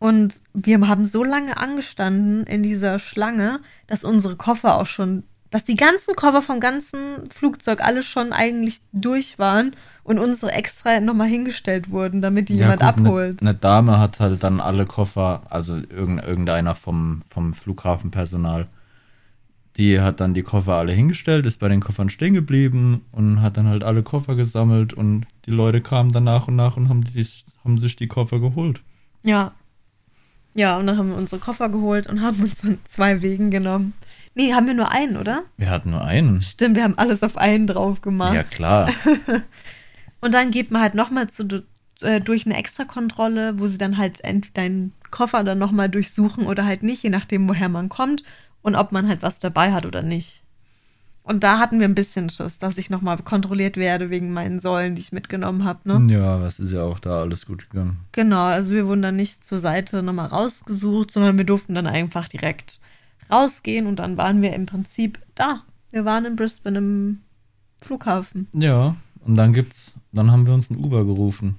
Und 0.00 0.34
wir 0.52 0.80
haben 0.88 1.06
so 1.06 1.22
lange 1.22 1.58
angestanden 1.58 2.44
in 2.44 2.64
dieser 2.64 2.98
Schlange, 2.98 3.60
dass 3.86 4.02
unsere 4.02 4.34
Koffer 4.34 4.80
auch 4.80 4.86
schon, 4.86 5.22
dass 5.50 5.64
die 5.64 5.74
ganzen 5.74 6.14
Koffer 6.14 6.42
vom 6.42 6.60
ganzen 6.60 7.28
Flugzeug 7.30 7.82
alle 7.82 8.02
schon 8.02 8.32
eigentlich 8.32 8.80
durch 8.92 9.38
waren 9.38 9.74
und 10.04 10.18
unsere 10.18 10.52
extra 10.52 11.00
nochmal 11.00 11.28
hingestellt 11.28 11.90
wurden, 11.90 12.22
damit 12.22 12.48
die 12.48 12.54
jemand 12.54 12.80
gut, 12.80 12.96
ne- 12.96 13.02
abholt. 13.08 13.40
Eine, 13.40 13.50
eine 13.50 13.58
Dame 13.58 13.98
hat 13.98 14.20
halt 14.20 14.42
dann 14.44 14.60
alle 14.60 14.86
Koffer, 14.86 15.42
also 15.50 15.76
irgend, 15.76 16.22
irgendeiner 16.24 16.74
vom, 16.74 17.22
vom 17.30 17.52
Flughafenpersonal, 17.52 18.68
die 19.76 20.00
hat 20.00 20.20
dann 20.20 20.34
die 20.34 20.42
Koffer 20.42 20.74
alle 20.74 20.92
hingestellt, 20.92 21.46
ist 21.46 21.58
bei 21.58 21.68
den 21.68 21.80
Koffern 21.80 22.10
stehen 22.10 22.34
geblieben 22.34 23.04
und 23.12 23.40
hat 23.40 23.56
dann 23.56 23.68
halt 23.68 23.82
alle 23.84 24.02
Koffer 24.02 24.34
gesammelt 24.34 24.92
und 24.94 25.26
die 25.46 25.52
Leute 25.52 25.80
kamen 25.80 26.12
dann 26.12 26.24
nach 26.24 26.48
und 26.48 26.56
nach 26.56 26.76
und 26.76 26.88
haben, 26.88 27.02
die, 27.04 27.26
haben 27.64 27.78
sich 27.78 27.96
die 27.96 28.08
Koffer 28.08 28.40
geholt. 28.40 28.82
Ja. 29.22 29.52
Ja, 30.54 30.76
und 30.78 30.86
dann 30.88 30.98
haben 30.98 31.10
wir 31.10 31.16
unsere 31.16 31.40
Koffer 31.40 31.68
geholt 31.68 32.08
und 32.08 32.22
haben 32.22 32.42
uns 32.42 32.60
dann 32.60 32.78
zwei 32.84 33.22
Wegen 33.22 33.50
genommen. 33.50 33.94
Nee, 34.34 34.54
haben 34.54 34.66
wir 34.66 34.74
nur 34.74 34.90
einen, 34.90 35.16
oder? 35.16 35.42
Wir 35.56 35.70
hatten 35.70 35.90
nur 35.90 36.04
einen. 36.04 36.40
Stimmt, 36.42 36.76
wir 36.76 36.84
haben 36.84 36.98
alles 36.98 37.22
auf 37.22 37.36
einen 37.36 37.66
drauf 37.66 38.00
gemacht. 38.00 38.34
Ja, 38.34 38.42
klar. 38.44 38.90
Und 40.20 40.34
dann 40.34 40.50
geht 40.50 40.70
man 40.70 40.82
halt 40.82 40.94
nochmal 40.94 41.26
äh, 42.02 42.20
durch 42.20 42.46
eine 42.46 42.56
Extrakontrolle, 42.56 43.58
wo 43.58 43.66
sie 43.66 43.78
dann 43.78 43.98
halt 43.98 44.22
deinen 44.54 44.92
Koffer 45.10 45.42
dann 45.44 45.58
nochmal 45.58 45.88
durchsuchen 45.88 46.46
oder 46.46 46.64
halt 46.64 46.82
nicht, 46.82 47.02
je 47.02 47.10
nachdem, 47.10 47.48
woher 47.48 47.68
man 47.68 47.88
kommt 47.88 48.22
und 48.62 48.76
ob 48.76 48.92
man 48.92 49.08
halt 49.08 49.22
was 49.22 49.38
dabei 49.38 49.72
hat 49.72 49.86
oder 49.86 50.02
nicht. 50.02 50.44
Und 51.22 51.44
da 51.44 51.58
hatten 51.58 51.78
wir 51.78 51.86
ein 51.86 51.94
bisschen 51.94 52.30
Schiss, 52.30 52.58
dass 52.58 52.78
ich 52.78 52.90
nochmal 52.90 53.18
kontrolliert 53.18 53.76
werde 53.76 54.10
wegen 54.10 54.32
meinen 54.32 54.58
Säulen, 54.58 54.94
die 54.94 55.02
ich 55.02 55.12
mitgenommen 55.12 55.64
habe. 55.64 55.80
Ne? 55.84 56.12
Ja, 56.14 56.40
was 56.40 56.58
ist 56.58 56.72
ja 56.72 56.82
auch 56.82 56.98
da 56.98 57.20
alles 57.20 57.46
gut 57.46 57.70
gegangen. 57.70 58.00
Genau, 58.12 58.44
also 58.44 58.72
wir 58.72 58.86
wurden 58.86 59.02
dann 59.02 59.16
nicht 59.16 59.44
zur 59.44 59.58
Seite 59.58 60.02
nochmal 60.02 60.26
rausgesucht, 60.26 61.10
sondern 61.10 61.36
wir 61.36 61.44
durften 61.44 61.74
dann 61.74 61.86
einfach 61.86 62.26
direkt 62.26 62.80
rausgehen 63.32 63.86
und 63.86 63.96
dann 63.98 64.16
waren 64.16 64.42
wir 64.42 64.52
im 64.54 64.66
Prinzip 64.66 65.18
da. 65.34 65.62
Wir 65.90 66.04
waren 66.04 66.24
in 66.24 66.36
Brisbane 66.36 66.78
im 66.78 67.20
Flughafen. 67.82 68.48
Ja, 68.52 68.96
und 69.24 69.34
dann 69.36 69.52
gibt's, 69.52 69.94
dann 70.12 70.30
haben 70.30 70.46
wir 70.46 70.54
uns 70.54 70.70
ein 70.70 70.76
Uber 70.76 71.04
gerufen. 71.04 71.56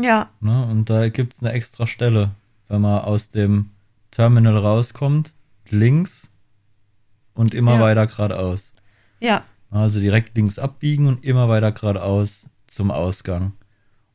Ja, 0.00 0.28
Ne? 0.40 0.66
Und 0.70 0.90
da 0.90 1.08
gibt's 1.08 1.40
eine 1.42 1.52
extra 1.52 1.86
Stelle, 1.86 2.30
wenn 2.68 2.80
man 2.82 3.00
aus 3.02 3.30
dem 3.30 3.70
Terminal 4.10 4.56
rauskommt, 4.58 5.34
links 5.70 6.30
und 7.34 7.54
immer 7.54 7.74
Ja. 7.74 7.80
weiter 7.80 8.06
geradeaus. 8.06 8.74
ja, 9.20 9.42
Also 9.70 10.00
direkt 10.00 10.36
links 10.36 10.58
abbiegen 10.58 11.06
und 11.06 11.24
immer 11.24 11.48
weiter 11.48 11.72
geradeaus 11.72 12.46
zum 12.66 12.90
Ausgang. 12.90 13.52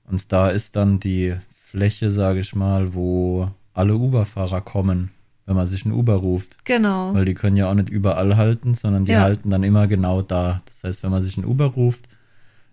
Und 0.06 0.32
da 0.32 0.50
ist 0.50 0.76
dann 0.76 1.00
die 1.00 1.36
Fläche, 1.70 2.12
sage 2.12 2.40
ich 2.40 2.54
mal, 2.56 2.94
wo 2.94 3.50
alle 3.74 3.96
Uber-Fahrer 3.96 4.62
kommen, 4.62 5.12
wenn 5.52 5.58
man 5.58 5.68
sich 5.68 5.86
ein 5.86 5.92
Uber 5.92 6.16
ruft. 6.16 6.64
genau. 6.64 7.14
Weil 7.14 7.26
die 7.26 7.34
können 7.34 7.58
ja 7.58 7.70
auch 7.70 7.74
nicht 7.74 7.90
überall 7.90 8.38
halten, 8.38 8.74
sondern 8.74 9.04
die 9.04 9.12
Ja. 9.12 9.20
halten 9.22 9.50
dann 9.50 9.64
immer 9.64 9.88
genau 9.88 10.22
da. 10.22 10.62
Das 10.66 10.86
heißt, 10.86 11.04
wenn 11.04 11.12
man 11.12 11.22
sich 11.22 11.36
ein 11.36 11.44
Uber 11.46 11.66
ruft, 11.66 12.08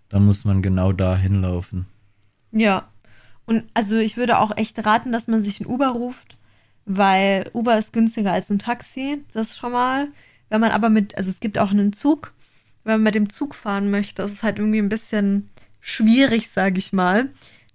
dann 0.07 0.25
muss 0.25 0.45
man 0.45 0.61
genau 0.61 0.93
da 0.93 1.17
hinlaufen. 1.17 1.85
Ja. 2.53 2.87
Und 3.45 3.65
also 3.73 3.97
ich 3.97 4.15
würde 4.15 4.39
auch 4.39 4.55
echt 4.55 4.85
raten, 4.85 5.11
dass 5.11 5.27
man 5.27 5.43
sich 5.43 5.59
ein 5.59 5.67
Uber 5.67 5.89
ruft, 5.89 6.37
weil 6.85 7.49
Uber 7.53 7.77
ist 7.77 7.91
günstiger 7.91 8.31
als 8.31 8.49
ein 8.49 8.59
Taxi, 8.59 9.21
das 9.33 9.57
schon 9.57 9.73
mal. 9.73 10.07
Wenn 10.47 10.61
man 10.61 10.71
aber 10.71 10.89
mit, 10.89 11.17
also 11.17 11.29
es 11.29 11.41
gibt 11.41 11.59
auch 11.59 11.71
einen 11.71 11.91
Zug, 11.91 12.33
wenn 12.85 12.93
man 12.93 13.03
mit 13.03 13.15
dem 13.15 13.29
Zug 13.29 13.55
fahren 13.55 13.91
möchte, 13.91 14.21
ist 14.23 14.31
es 14.35 14.43
halt 14.43 14.57
irgendwie 14.57 14.79
ein 14.79 14.87
bisschen 14.89 15.49
schwierig, 15.81 16.49
sage 16.49 16.79
ich 16.79 16.93
mal. 16.93 17.27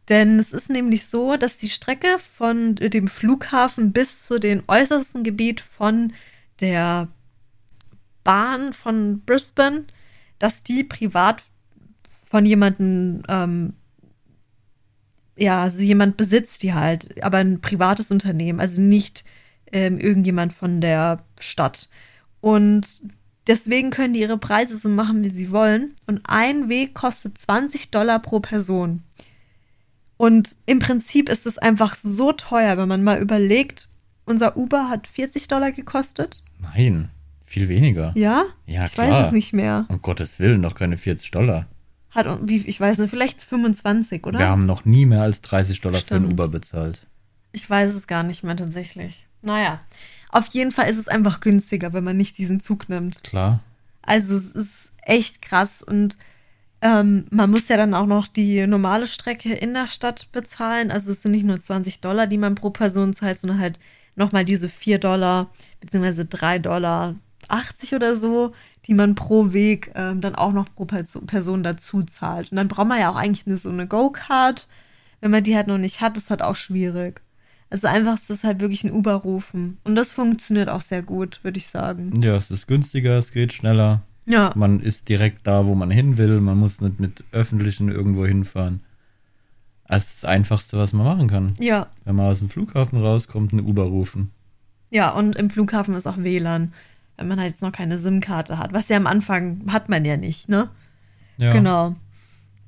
Denn 0.09 0.39
es 0.39 0.53
ist 0.53 0.69
nämlich 0.69 1.07
so, 1.07 1.37
dass 1.37 1.57
die 1.57 1.71
Strecke 1.71 2.19
von 2.37 2.75
dem 2.77 3.09
Flughafen 3.09 3.93
bis 3.93 4.27
zu 4.27 4.39
den 4.39 4.63
äußersten 4.67 5.23
Gebiet 5.23 5.61
von 5.61 6.13
der 6.61 7.09
Bahn 8.23 8.73
von 8.73 9.21
Brisbane, 9.21 9.85
dass 10.39 10.63
die 10.63 10.85
privat 10.85 11.43
von 12.27 12.45
jemandem 12.45 13.23
ähm, 13.29 13.75
ja, 15.37 15.63
also 15.63 15.83
jemand 15.83 16.17
besitzt 16.17 16.63
die 16.63 16.75
halt, 16.75 17.23
aber 17.25 17.39
ein 17.39 17.61
privates 17.61 18.11
Unternehmen, 18.11 18.61
also 18.61 18.81
nicht 18.81 19.25
ähm, 19.73 19.99
irgendjemand 19.99 20.53
von 20.53 20.81
der 20.81 21.25
Stadt. 21.41 21.89
Und 22.41 23.03
deswegen 23.47 23.91
können 23.91 24.15
die 24.15 24.21
ihre 24.21 24.39
Preise 24.39 24.79
so 24.79 24.89
machen, 24.89 25.25
wie 25.25 25.31
sie 25.31 25.51
wollen. 25.51 25.95
Und 26.07 26.21
ein 26.25 26.69
Weg 26.69 26.95
kostet 26.95 27.39
20 27.39 27.91
Dollar 27.91 28.21
pro 28.21 28.41
Person. 28.41 29.03
Und 30.17 30.57
im 30.67 30.79
Prinzip 30.79 31.29
ist 31.29 31.47
es 31.47 31.59
einfach 31.59 31.97
so 31.97 32.33
teuer, 32.33 32.77
wenn 32.77 32.89
man 32.89 33.03
mal 33.03 33.21
überlegt, 33.21 33.89
unser 34.25 34.57
Uber 34.57 34.89
hat 34.89 35.07
40 35.07 35.49
Dollar 35.49 35.73
gekostet. 35.73 36.43
Nein, 36.61 37.11
viel 37.45 37.69
weniger. 37.69 38.13
Ja? 38.15 38.45
Ja, 38.67 38.87
ich 38.87 38.93
klar. 38.93 39.11
weiß 39.11 39.27
es 39.27 39.33
nicht 39.33 39.53
mehr. 39.53 39.87
Um 39.89 40.01
Gottes 40.01 40.39
Willen, 40.39 40.63
doch 40.63 40.75
keine 40.75 40.97
40 40.97 41.31
Dollar. 41.31 41.67
Hat, 42.11 42.27
wie, 42.49 42.59
ich 42.59 42.81
weiß 42.81 42.99
nicht, 42.99 43.11
vielleicht 43.11 43.43
25, 43.43 44.25
oder? 44.25 44.39
Wir 44.39 44.49
haben 44.49 44.67
noch 44.67 44.85
nie 44.85 45.05
mehr 45.05 45.23
als 45.23 45.41
30 45.41 45.81
Dollar 45.81 45.99
für 45.99 46.07
Stimmt. 46.07 46.27
ein 46.29 46.33
Uber 46.33 46.49
bezahlt. 46.49 47.05
Ich 47.51 47.69
weiß 47.69 47.93
es 47.93 48.07
gar 48.07 48.23
nicht 48.23 48.45
mehr 48.45 48.57
tatsächlich. 48.57 49.27
Naja, 49.43 49.81
auf 50.31 50.47
jeden 50.49 50.73
Fall 50.73 50.89
ist 50.89 50.97
es 50.97 51.09
einfach 51.09 51.41
günstiger, 51.41 51.93
wenn 51.93 52.05
man 52.05 52.17
nicht 52.17 52.39
diesen 52.39 52.61
Zug 52.61 52.89
nimmt. 52.89 53.23
Klar. 53.25 53.61
Also 54.03 54.35
es 54.35 54.47
ist 54.47 54.93
echt 55.03 55.43
krass 55.43 55.83
und 55.83 56.17
ähm, 56.85 57.25
man 57.31 57.51
muss 57.51 57.69
ja 57.69 57.79
dann 57.79 57.95
auch 57.95 58.07
noch 58.07 58.29
die 58.29 58.67
normale 58.67 59.07
Strecke 59.07 59.55
in 59.55 59.73
der 59.73 59.87
Stadt 59.87 60.29
bezahlen. 60.33 60.91
Also 60.91 61.11
es 61.11 61.23
sind 61.23 61.33
nicht 61.33 61.47
nur 61.47 61.59
20 61.59 62.01
Dollar, 62.01 62.27
die 62.27 62.37
man 62.37 62.55
pro 62.55 62.69
Person 62.71 63.15
zahlt, 63.15 63.41
sondern 63.41 63.59
halt 63.59 63.79
nochmal 64.17 64.45
diese 64.45 64.69
4 64.69 64.99
Dollar 64.99 65.51
beziehungsweise 65.81 66.27
3 66.27 66.59
Dollar 66.59 67.15
80 67.49 67.95
oder 67.95 68.17
so, 68.17 68.53
die 68.87 68.93
man 68.95 69.15
pro 69.15 69.55
Weg 69.55 69.93
ähm, 69.95 70.21
dann 70.21 70.35
auch 70.35 70.53
noch 70.53 70.73
pro 70.75 70.85
Perso- 70.85 71.25
Person 71.25 71.63
dazu 71.63 72.03
zahlt. 72.03 72.53
Und 72.53 72.57
dann 72.57 72.69
braucht 72.69 72.87
man 72.89 73.01
ja 73.01 73.11
auch 73.11 73.17
eigentlich 73.17 73.47
eine, 73.47 73.57
so 73.57 73.71
eine 73.71 73.87
Go-Card. 73.87 74.69
Wenn 75.23 75.31
man 75.31 75.43
die 75.43 75.57
halt 75.57 75.69
noch 75.69 75.79
nicht 75.79 76.03
hat, 76.03 76.19
ist 76.19 76.29
halt 76.29 76.43
auch 76.43 76.57
schwierig. 76.57 77.23
Also 77.71 77.89
einfach 77.89 78.15
ist 78.15 78.29
das 78.29 78.45
halt 78.45 78.61
wirklich 78.61 78.85
ein 78.85 78.93
Uber 78.93 79.15
rufen. 79.15 79.79
Und 79.85 79.95
das 79.97 80.11
funktioniert 80.11 80.69
auch 80.69 80.83
sehr 80.83 81.03
gut, 81.03 81.41
würde 81.43 81.57
ich 81.57 81.69
sagen. 81.69 82.21
Ja, 82.23 82.37
es 82.37 82.51
ist 82.51 82.67
günstiger, 82.69 83.19
es 83.19 83.33
geht 83.33 83.55
schneller. 83.55 84.03
Ja. 84.27 84.53
Man 84.55 84.81
ist 84.81 85.09
direkt 85.09 85.47
da, 85.47 85.67
wo 85.67 85.75
man 85.75 85.91
hin 85.91 86.17
will. 86.17 86.41
Man 86.41 86.59
muss 86.59 86.81
nicht 86.81 87.01
mit 87.01 87.25
Öffentlichen 87.33 87.91
irgendwo 87.91 88.27
hinfahren. 88.27 88.81
Das 89.87 90.07
ist 90.07 90.23
das 90.23 90.31
Einfachste, 90.31 90.79
was 90.79 90.93
man 90.93 91.05
machen 91.07 91.29
kann. 91.29 91.55
Ja, 91.61 91.89
Wenn 92.05 92.17
man 92.17 92.27
aus 92.27 92.39
dem 92.39 92.49
Flughafen 92.49 92.99
rauskommt, 93.01 93.53
einen 93.53 93.67
Uber 93.67 93.85
rufen. 93.85 94.31
Ja, 94.91 95.11
und 95.11 95.37
im 95.37 95.51
Flughafen 95.51 95.95
ist 95.95 96.07
auch 96.07 96.17
WLAN, 96.17 96.73
wenn 97.17 97.29
man 97.29 97.39
halt 97.39 97.53
jetzt 97.53 97.63
noch 97.63 97.73
keine 97.73 97.99
SIM-Karte 97.99 98.59
hat. 98.59 98.73
Was 98.73 98.89
ja 98.89 98.97
am 98.97 99.07
Anfang 99.07 99.61
hat 99.69 99.89
man 99.89 100.05
ja 100.05 100.17
nicht, 100.17 100.49
ne? 100.49 100.69
Ja. 101.37 101.53
Genau. 101.53 101.95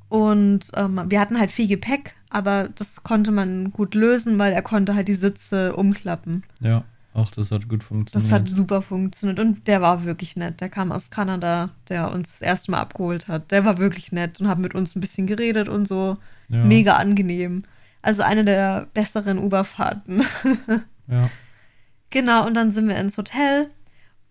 Und 0.08 0.70
ähm, 0.74 1.00
wir 1.08 1.20
hatten 1.20 1.38
halt 1.38 1.50
viel 1.50 1.66
Gepäck, 1.68 2.14
aber 2.30 2.68
das 2.76 3.02
konnte 3.02 3.32
man 3.32 3.72
gut 3.72 3.94
lösen, 3.94 4.38
weil 4.38 4.52
er 4.52 4.62
konnte 4.62 4.94
halt 4.94 5.08
die 5.08 5.14
Sitze 5.14 5.74
umklappen. 5.74 6.44
Ja, 6.60 6.84
auch 7.16 7.30
das 7.32 7.50
hat 7.50 7.68
gut 7.68 7.82
funktioniert. 7.82 8.14
Das 8.14 8.30
hat 8.32 8.48
super 8.48 8.82
funktioniert 8.82 9.38
und 9.40 9.66
der 9.66 9.80
war 9.80 10.04
wirklich 10.04 10.36
nett. 10.36 10.60
Der 10.60 10.68
kam 10.68 10.92
aus 10.92 11.10
Kanada, 11.10 11.70
der 11.88 12.12
uns 12.12 12.32
das 12.32 12.42
erste 12.42 12.70
Mal 12.70 12.80
abgeholt 12.80 13.26
hat. 13.28 13.50
Der 13.50 13.64
war 13.64 13.78
wirklich 13.78 14.12
nett 14.12 14.40
und 14.40 14.48
hat 14.48 14.58
mit 14.58 14.74
uns 14.74 14.94
ein 14.94 15.00
bisschen 15.00 15.26
geredet 15.26 15.68
und 15.68 15.88
so. 15.88 16.16
ja. 16.48 16.64
Mega 16.64 16.96
angenehm. 16.96 17.62
Also 18.02 18.22
eine 18.22 18.44
der 18.44 18.86
besseren 18.94 19.38
Uberfahrten. 19.38 20.22
Ja. 21.08 21.30
Genau, 22.10 22.44
und 22.46 22.54
dann 22.56 22.72
sind 22.72 22.88
wir 22.88 22.96
ins 22.96 23.16
Hotel. 23.16 23.70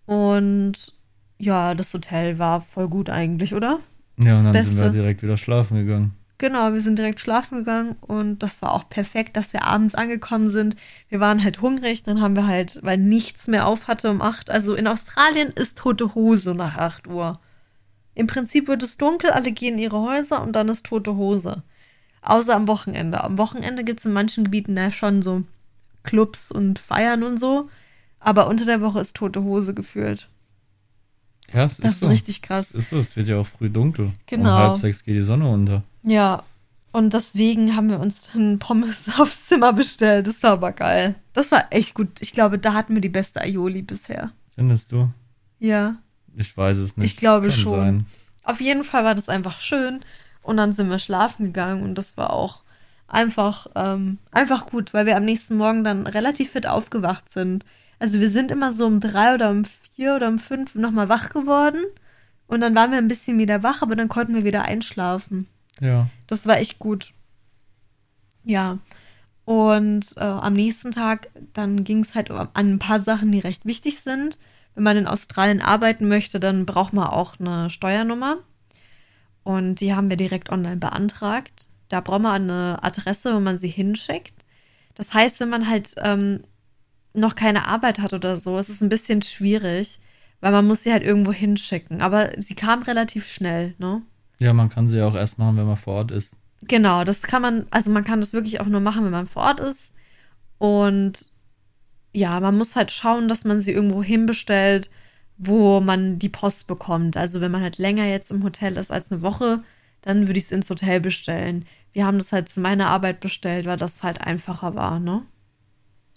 Und 0.04 0.92
ja, 1.38 1.74
das 1.74 1.92
Hotel 1.94 2.38
war 2.38 2.60
voll 2.60 2.88
gut 2.88 3.08
eigentlich, 3.10 3.54
oder? 3.54 3.80
ja, 4.18 4.38
und 4.38 4.44
dann 4.44 4.52
Das 4.52 4.66
sind 4.66 4.76
wir 4.76 4.84
Beste. 4.84 4.98
direkt 5.00 5.22
wieder 5.22 5.36
schlafen 5.38 5.78
gegangen. 5.78 6.12
Genau, 6.38 6.74
wir 6.74 6.82
sind 6.82 6.98
direkt 6.98 7.20
schlafen 7.20 7.58
gegangen 7.58 7.96
und 8.02 8.40
das 8.40 8.60
war 8.60 8.72
auch 8.72 8.88
perfekt, 8.90 9.36
dass 9.38 9.54
wir 9.54 9.62
abends 9.62 9.94
angekommen 9.94 10.50
sind. 10.50 10.76
Wir 11.08 11.18
waren 11.18 11.42
halt 11.42 11.62
hungrig, 11.62 12.02
dann 12.02 12.20
haben 12.20 12.36
wir 12.36 12.46
halt, 12.46 12.78
weil 12.82 12.98
nichts 12.98 13.46
mehr 13.48 13.66
auf 13.66 13.86
hatte 13.88 14.10
um 14.10 14.20
8. 14.20 14.50
Also 14.50 14.74
in 14.74 14.86
Australien 14.86 15.48
ist 15.48 15.78
tote 15.78 16.14
Hose 16.14 16.54
nach 16.54 16.76
8 16.76 17.06
Uhr. 17.08 17.40
Im 18.14 18.26
Prinzip 18.26 18.68
wird 18.68 18.82
es 18.82 18.98
dunkel, 18.98 19.30
alle 19.30 19.50
gehen 19.52 19.74
in 19.74 19.80
ihre 19.80 20.00
Häuser 20.00 20.42
und 20.42 20.52
dann 20.52 20.68
ist 20.68 20.84
tote 20.86 21.16
Hose. 21.16 21.62
Außer 22.20 22.54
am 22.54 22.68
Wochenende. 22.68 23.22
Am 23.24 23.38
Wochenende 23.38 23.84
gibt 23.84 24.00
es 24.00 24.04
in 24.06 24.12
manchen 24.12 24.44
Gebieten 24.44 24.76
ja 24.76 24.92
schon 24.92 25.22
so 25.22 25.42
Clubs 26.02 26.50
und 26.50 26.78
Feiern 26.78 27.22
und 27.22 27.38
so. 27.38 27.70
Aber 28.20 28.48
unter 28.48 28.64
der 28.66 28.80
Woche 28.82 29.00
ist 29.00 29.16
tote 29.16 29.42
Hose 29.42 29.72
gefühlt. 29.72 30.28
Ja, 31.52 31.64
es 31.64 31.76
Das 31.76 31.84
ist 31.86 31.94
ist 31.94 32.00
so. 32.00 32.08
richtig 32.08 32.42
krass. 32.42 32.70
Es 32.70 32.76
ist 32.84 32.90
so, 32.90 32.98
es 32.98 33.16
wird 33.16 33.28
ja 33.28 33.38
auch 33.38 33.46
früh 33.46 33.70
dunkel. 33.70 34.12
Genau. 34.26 34.50
Um 34.50 34.70
halb 34.70 34.76
sechs 34.78 35.04
geht 35.04 35.14
die 35.14 35.20
Sonne 35.22 35.48
unter. 35.48 35.82
Ja, 36.06 36.44
und 36.92 37.12
deswegen 37.12 37.76
haben 37.76 37.90
wir 37.90 38.00
uns 38.00 38.30
dann 38.32 38.58
Pommes 38.58 39.10
aufs 39.18 39.46
Zimmer 39.46 39.72
bestellt. 39.72 40.26
Das 40.28 40.42
war 40.42 40.52
aber 40.52 40.72
geil. 40.72 41.16
Das 41.32 41.50
war 41.50 41.66
echt 41.70 41.94
gut. 41.94 42.22
Ich 42.22 42.32
glaube, 42.32 42.58
da 42.58 42.72
hatten 42.72 42.94
wir 42.94 43.00
die 43.02 43.08
beste 43.08 43.40
Aioli 43.40 43.82
bisher. 43.82 44.32
Findest 44.54 44.92
du? 44.92 45.10
Ja, 45.58 45.96
Ich 46.34 46.56
weiß 46.56 46.78
es 46.78 46.96
nicht. 46.96 47.12
Ich 47.12 47.16
glaube 47.16 47.48
Kann 47.48 47.56
schon. 47.58 47.78
Sein. 47.80 48.06
auf 48.44 48.60
jeden 48.60 48.84
Fall 48.84 49.04
war 49.04 49.14
das 49.14 49.28
einfach 49.28 49.58
schön. 49.58 50.00
Und 50.42 50.58
dann 50.58 50.72
sind 50.72 50.88
wir 50.88 51.00
schlafen 51.00 51.46
gegangen 51.46 51.82
und 51.82 51.96
das 51.96 52.16
war 52.16 52.30
auch 52.32 52.62
einfach, 53.08 53.66
ähm, 53.74 54.18
einfach 54.30 54.66
gut, 54.66 54.94
weil 54.94 55.06
wir 55.06 55.16
am 55.16 55.24
nächsten 55.24 55.56
Morgen 55.56 55.82
dann 55.82 56.06
relativ 56.06 56.52
fit 56.52 56.66
aufgewacht 56.68 57.32
sind. 57.32 57.66
Also 57.98 58.20
wir 58.20 58.30
sind 58.30 58.52
immer 58.52 58.72
so 58.72 58.86
um 58.86 59.00
drei 59.00 59.34
oder 59.34 59.50
um 59.50 59.64
vier 59.94 60.14
oder 60.14 60.28
um 60.28 60.38
fünf 60.38 60.74
nochmal 60.76 61.08
wach 61.08 61.30
geworden. 61.30 61.82
Und 62.46 62.60
dann 62.60 62.74
waren 62.76 62.92
wir 62.92 62.98
ein 62.98 63.08
bisschen 63.08 63.38
wieder 63.38 63.62
wach, 63.64 63.82
aber 63.82 63.96
dann 63.96 64.08
konnten 64.08 64.34
wir 64.34 64.44
wieder 64.44 64.62
einschlafen. 64.62 65.48
Ja. 65.80 66.08
Das 66.26 66.46
war 66.46 66.58
echt 66.58 66.78
gut. 66.78 67.12
Ja. 68.44 68.78
Und 69.44 70.16
äh, 70.16 70.20
am 70.20 70.54
nächsten 70.54 70.92
Tag, 70.92 71.28
dann 71.52 71.84
ging 71.84 72.00
es 72.00 72.14
halt 72.14 72.30
an 72.30 72.48
ein 72.54 72.78
paar 72.78 73.00
Sachen, 73.00 73.30
die 73.30 73.38
recht 73.38 73.64
wichtig 73.64 74.00
sind. 74.00 74.38
Wenn 74.74 74.82
man 74.82 74.96
in 74.96 75.06
Australien 75.06 75.62
arbeiten 75.62 76.08
möchte, 76.08 76.40
dann 76.40 76.66
braucht 76.66 76.92
man 76.92 77.06
auch 77.06 77.38
eine 77.38 77.70
Steuernummer. 77.70 78.38
Und 79.44 79.76
die 79.76 79.94
haben 79.94 80.10
wir 80.10 80.16
direkt 80.16 80.50
online 80.50 80.78
beantragt. 80.78 81.68
Da 81.88 82.00
braucht 82.00 82.22
man 82.22 82.42
eine 82.42 82.82
Adresse, 82.82 83.34
wo 83.34 83.40
man 83.40 83.58
sie 83.58 83.68
hinschickt. 83.68 84.44
Das 84.94 85.14
heißt, 85.14 85.38
wenn 85.40 85.48
man 85.48 85.68
halt 85.68 85.94
ähm, 85.98 86.42
noch 87.14 87.36
keine 87.36 87.68
Arbeit 87.68 88.00
hat 88.00 88.12
oder 88.12 88.36
so, 88.36 88.58
ist 88.58 88.68
es 88.68 88.80
ein 88.80 88.88
bisschen 88.88 89.22
schwierig, 89.22 90.00
weil 90.40 90.52
man 90.52 90.66
muss 90.66 90.82
sie 90.82 90.92
halt 90.92 91.04
irgendwo 91.04 91.32
hinschicken. 91.32 92.02
Aber 92.02 92.30
sie 92.38 92.54
kam 92.54 92.82
relativ 92.82 93.28
schnell, 93.28 93.74
ne? 93.78 94.02
Ja, 94.40 94.52
man 94.52 94.68
kann 94.68 94.88
sie 94.88 94.98
ja 94.98 95.06
auch 95.06 95.14
erst 95.14 95.38
machen, 95.38 95.56
wenn 95.56 95.66
man 95.66 95.76
vor 95.76 95.94
Ort 95.94 96.10
ist. 96.10 96.34
Genau, 96.62 97.04
das 97.04 97.22
kann 97.22 97.42
man, 97.42 97.66
also 97.70 97.90
man 97.90 98.04
kann 98.04 98.20
das 98.20 98.32
wirklich 98.32 98.60
auch 98.60 98.66
nur 98.66 98.80
machen, 98.80 99.04
wenn 99.04 99.12
man 99.12 99.26
vor 99.26 99.42
Ort 99.42 99.60
ist. 99.60 99.92
Und 100.58 101.30
ja, 102.12 102.40
man 102.40 102.56
muss 102.56 102.76
halt 102.76 102.90
schauen, 102.90 103.28
dass 103.28 103.44
man 103.44 103.60
sie 103.60 103.72
irgendwo 103.72 104.02
hinbestellt, 104.02 104.90
wo 105.38 105.80
man 105.80 106.18
die 106.18 106.28
Post 106.28 106.66
bekommt. 106.66 107.16
Also 107.16 107.40
wenn 107.40 107.50
man 107.50 107.62
halt 107.62 107.78
länger 107.78 108.06
jetzt 108.06 108.30
im 108.30 108.42
Hotel 108.42 108.76
ist 108.76 108.90
als 108.90 109.12
eine 109.12 109.22
Woche, 109.22 109.62
dann 110.02 110.26
würde 110.26 110.38
ich 110.38 110.46
es 110.46 110.52
ins 110.52 110.70
Hotel 110.70 111.00
bestellen. 111.00 111.64
Wir 111.92 112.06
haben 112.06 112.18
das 112.18 112.32
halt 112.32 112.48
zu 112.48 112.60
meiner 112.60 112.88
Arbeit 112.88 113.20
bestellt, 113.20 113.66
weil 113.66 113.76
das 113.76 114.02
halt 114.02 114.20
einfacher 114.20 114.74
war, 114.74 114.98
ne? 114.98 115.22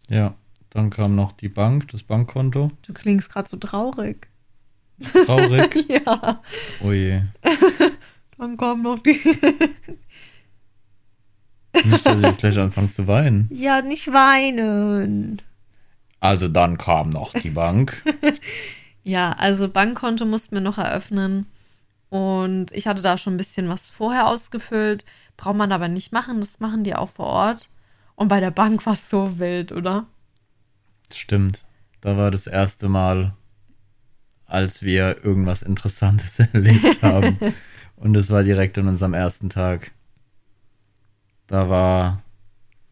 Ja. 0.10 0.36
Dann 0.70 0.90
kam 0.90 1.16
noch 1.16 1.32
die 1.32 1.50
Bank, 1.50 1.88
das 1.90 2.04
Bankkonto. 2.04 2.72
Du 2.84 2.94
klingst 2.94 3.32
gerade 3.32 3.50
so 3.50 3.58
traurig. 3.58 4.29
Traurig. 5.26 5.86
ja, 5.90 6.42
oh 6.84 6.92
je. 6.92 7.22
dann 8.38 8.58
kommt 8.58 8.84
noch 8.84 9.00
die. 9.00 9.20
Nicht, 11.86 12.06
dass 12.06 12.18
ich 12.18 12.26
jetzt 12.26 12.40
gleich 12.40 12.58
anfange 12.58 12.90
zu 12.90 13.08
weinen. 13.08 13.48
ja, 13.52 13.82
nicht 13.82 14.12
weinen. 14.12 15.42
Also 16.20 16.48
dann 16.48 16.78
kam 16.78 17.10
noch 17.10 17.34
die 17.34 17.52
Bank. 17.52 18.04
Ja, 19.04 19.32
also 19.32 19.70
Bankkonto 19.70 20.26
mussten 20.26 20.56
wir 20.56 20.62
noch 20.62 20.78
eröffnen. 20.78 21.48
Und 22.10 22.72
ich 22.74 22.86
hatte 22.86 23.02
da 23.02 23.18
schon 23.18 23.36
ein 23.36 23.38
bisschen 23.38 23.70
was 23.70 23.90
vorher 23.90 24.28
ausgefüllt. 24.28 25.06
Braucht 25.38 25.56
man 25.56 25.72
aber 25.72 25.88
nicht 25.88 26.12
machen. 26.12 26.42
Das 26.42 26.60
machen 26.60 26.84
die 26.84 26.94
auch 26.94 27.10
vor 27.10 27.26
Ort. 27.28 27.70
Und 28.16 28.28
bei 28.28 28.40
der 28.40 28.52
Bank 28.52 28.86
war 28.86 28.94
es 28.94 29.10
so 29.10 29.40
wild, 29.40 29.72
oder? 29.72 30.06
Stimmt. 31.12 31.64
Da 32.02 32.18
war 32.18 32.30
das 32.30 32.46
erste 32.46 32.90
Mal, 32.90 33.34
als 34.50 34.82
wir 34.84 35.24
irgendwas 35.24 35.62
Interessantes 35.62 36.40
erlebt 36.54 37.02
haben. 37.02 37.38
Und 37.96 38.16
es 38.16 38.30
war 38.30 38.44
direkt 38.44 38.78
an 38.78 38.88
unserem 38.88 39.14
ersten 39.14 39.50
Tag. 39.50 39.92
Da 41.48 41.70
war 41.70 42.22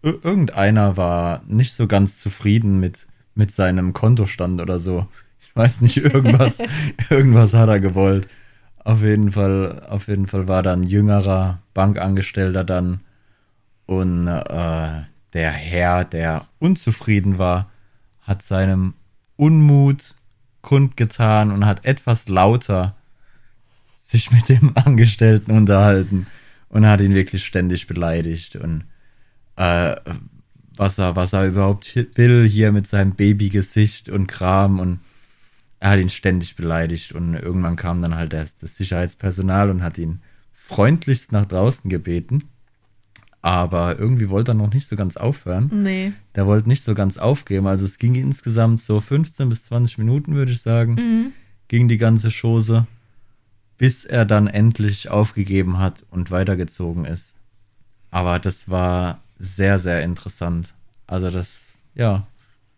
ir- 0.04 0.24
irgendeiner 0.24 0.98
war 0.98 1.43
nicht 1.48 1.74
so 1.74 1.88
ganz 1.88 2.20
zufrieden 2.20 2.80
mit, 2.80 3.08
mit 3.36 3.52
seinem 3.52 3.93
Kontostand 3.93 4.62
oder 4.62 4.80
so. 4.80 5.08
Ich 5.39 5.56
weiß 5.56 5.82
nicht, 5.82 5.98
irgendwas, 6.13 6.58
irgendwas 7.10 7.54
hat 7.54 7.70
er 7.70 7.80
gewollt. 7.80 8.28
Auf 8.84 9.01
jeden 9.01 9.32
Fall, 9.32 9.86
auf 9.89 10.08
jeden 10.08 10.28
Fall 10.28 10.47
war 10.47 10.64
da 10.64 10.74
ein 10.74 10.84
jüngerer 10.84 11.60
Bankangestellter 11.74 12.64
dann 12.64 13.01
und 13.86 14.28
äh, 14.28 15.01
der 15.34 15.51
Herr, 15.51 16.03
der 16.05 16.45
unzufrieden 16.60 17.38
war, 17.38 17.70
hat 18.22 18.43
seinem 18.43 18.93
Unmut 19.38 20.16
kundgetan 20.68 21.51
und 21.51 21.65
hat 21.65 21.86
etwas 21.86 22.28
lauter 22.28 22.93
sich 24.05 24.32
mit 24.32 24.49
dem 24.49 24.74
Angestellten 24.76 25.51
unterhalten 25.51 26.28
und 26.68 26.86
hat 26.86 26.99
ihn 26.99 27.15
wirklich 27.15 27.45
ständig 27.45 27.88
beleidigt 27.88 28.57
und 28.57 28.84
äh, 29.55 29.95
was 30.76 30.97
er, 30.97 31.15
was 31.15 31.32
er 31.32 31.47
überhaupt 31.47 31.95
will 32.15 32.45
hier 32.45 32.74
mit 32.74 32.86
seinem 32.86 33.13
Babygesicht 33.13 34.09
und 34.09 34.28
Kram 34.28 34.82
und 34.82 34.99
er 35.80 35.91
hat 35.91 35.99
ihn 35.99 36.09
ständig 36.09 36.57
beleidigt 36.57 37.13
und 37.13 37.36
irgendwann 37.36 37.78
kam 37.78 38.01
dann 38.01 38.15
halt 38.15 38.34
das, 38.34 38.57
das 38.57 38.76
Sicherheitspersonal 38.76 39.70
und 39.70 39.82
hat 39.82 39.97
ihn 39.97 40.20
freundlichst 40.53 41.32
nach 41.32 41.45
draußen 41.45 41.89
gebeten. 41.89 42.43
Aber 43.48 43.98
irgendwie 43.98 44.28
wollte 44.30 44.52
er 44.52 44.56
noch 44.56 44.74
nicht 44.74 44.89
so 44.89 44.98
ganz 44.98 45.16
aufhören. 45.16 45.70
Nee. 45.72 46.12
Der 46.36 46.45
wollte 46.48 46.68
nicht 46.68 46.84
so 46.84 46.93
ganz 46.95 47.18
aufgeben. 47.18 47.66
Also 47.66 47.86
es 47.86 47.98
ging 47.98 48.16
insgesamt 48.16 48.82
so 48.82 49.00
15 49.00 49.48
bis 49.48 49.64
20 49.68 49.98
Minuten, 50.00 50.36
würde 50.36 50.52
ich 50.52 50.62
sagen, 50.62 50.95
Mhm. 50.95 51.34
ging 51.70 51.88
die 51.88 51.98
ganze 51.98 52.30
Chose, 52.30 52.88
bis 53.78 54.04
er 54.04 54.26
dann 54.26 54.48
endlich 54.48 55.08
aufgegeben 55.10 55.78
hat 55.80 56.04
und 56.12 56.30
weitergezogen 56.30 57.06
ist. 57.06 57.36
Aber 58.12 58.38
das 58.39 58.70
war 58.70 59.22
sehr, 59.39 59.80
sehr 59.80 60.04
interessant. 60.04 60.74
Also 61.06 61.30
das, 61.32 61.64
ja, 61.95 62.28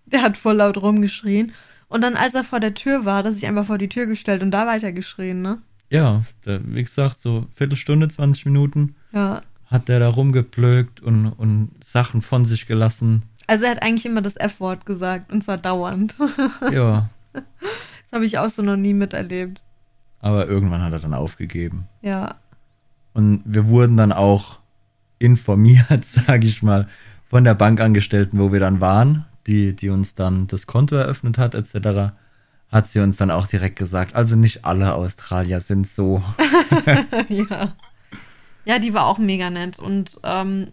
Der 0.05 0.21
hat 0.21 0.37
voll 0.37 0.57
laut 0.57 0.77
rumgeschrien. 0.77 1.51
Und 1.87 2.03
dann, 2.03 2.15
als 2.15 2.35
er 2.35 2.43
vor 2.43 2.59
der 2.59 2.75
Tür 2.75 3.05
war, 3.05 3.17
hat 3.17 3.25
er 3.25 3.33
sich 3.33 3.47
einfach 3.47 3.65
vor 3.65 3.79
die 3.79 3.89
Tür 3.89 4.05
gestellt 4.05 4.43
und 4.43 4.51
da 4.51 4.67
weitergeschrien, 4.67 5.41
ne? 5.41 5.57
ja, 5.89 6.23
wie 6.45 6.83
gesagt, 6.83 7.17
so 7.19 7.47
Viertelstunde, 7.55 8.07
20 8.07 8.45
Minuten 8.45 8.93
Ja. 9.11 9.41
Hat 9.69 9.87
der 9.87 9.99
da 9.99 10.09
rumgeplögt 10.09 10.99
und, 11.01 11.27
und 11.27 11.71
Sachen 11.83 12.21
von 12.21 12.45
sich 12.45 12.67
gelassen. 12.67 13.23
Also 13.47 13.65
er 13.65 13.71
hat 13.71 13.83
eigentlich 13.83 14.05
immer 14.05 14.21
das 14.21 14.35
F-Wort 14.35 14.85
gesagt 14.85 15.31
und 15.31 15.43
zwar 15.43 15.57
dauernd. 15.57 16.15
Ja, 16.71 17.09
Das 17.33 18.11
habe 18.13 18.25
ich 18.25 18.37
auch 18.39 18.49
so 18.49 18.61
noch 18.61 18.75
nie 18.77 18.93
miterlebt. 18.93 19.61
aber 20.19 20.47
irgendwann 20.47 20.81
hat 20.81 20.93
er 20.93 20.99
dann 20.99 21.13
aufgegeben. 21.13 21.87
Ja. 22.01 22.35
Und 23.13 23.41
wir 23.45 23.67
wurden 23.67 23.97
dann 23.97 24.11
auch 24.11 24.59
informiert, 25.19 25.87
sage 26.05 26.47
ich 26.47 26.63
mal, 26.63 26.87
von 27.29 27.43
der 27.43 27.53
Bankangestellten, 27.55 28.39
wo 28.39 28.51
wir 28.51 28.59
dann 28.59 28.81
waren, 28.81 29.25
die, 29.47 29.75
die 29.75 29.89
uns 29.89 30.15
dann 30.15 30.47
das 30.47 30.65
Konto 30.67 30.95
eröffnet 30.95 31.37
hat, 31.37 31.53
etc., 31.55 32.11
hat 32.71 32.85
sie 32.87 32.99
uns 32.99 33.17
dann 33.17 33.31
auch 33.31 33.47
direkt 33.47 33.77
gesagt, 33.77 34.15
also 34.15 34.35
nicht 34.35 34.63
alle 34.63 34.93
Australier 34.93 35.59
sind 35.59 35.87
so. 35.87 36.23
ja. 37.29 37.73
Ja, 38.65 38.79
die 38.79 38.93
war 38.93 39.05
auch 39.05 39.17
mega 39.17 39.49
nett. 39.49 39.79
Und 39.79 40.19
ähm, 40.23 40.67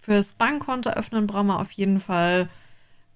fürs 0.00 0.32
Bankkonto 0.34 0.90
öffnen 0.90 1.26
braucht 1.26 1.46
man 1.46 1.60
auf 1.60 1.70
jeden 1.72 2.00
Fall 2.00 2.48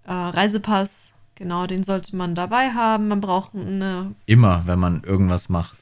äh, 0.06 0.12
Reisepass. 0.12 1.12
Genau, 1.34 1.66
den 1.66 1.84
sollte 1.84 2.16
man 2.16 2.34
dabei 2.34 2.70
haben. 2.70 3.08
Man 3.08 3.20
braucht 3.20 3.54
eine. 3.54 4.14
Immer, 4.26 4.62
wenn 4.66 4.78
man 4.78 5.02
irgendwas 5.04 5.48
macht. 5.48 5.76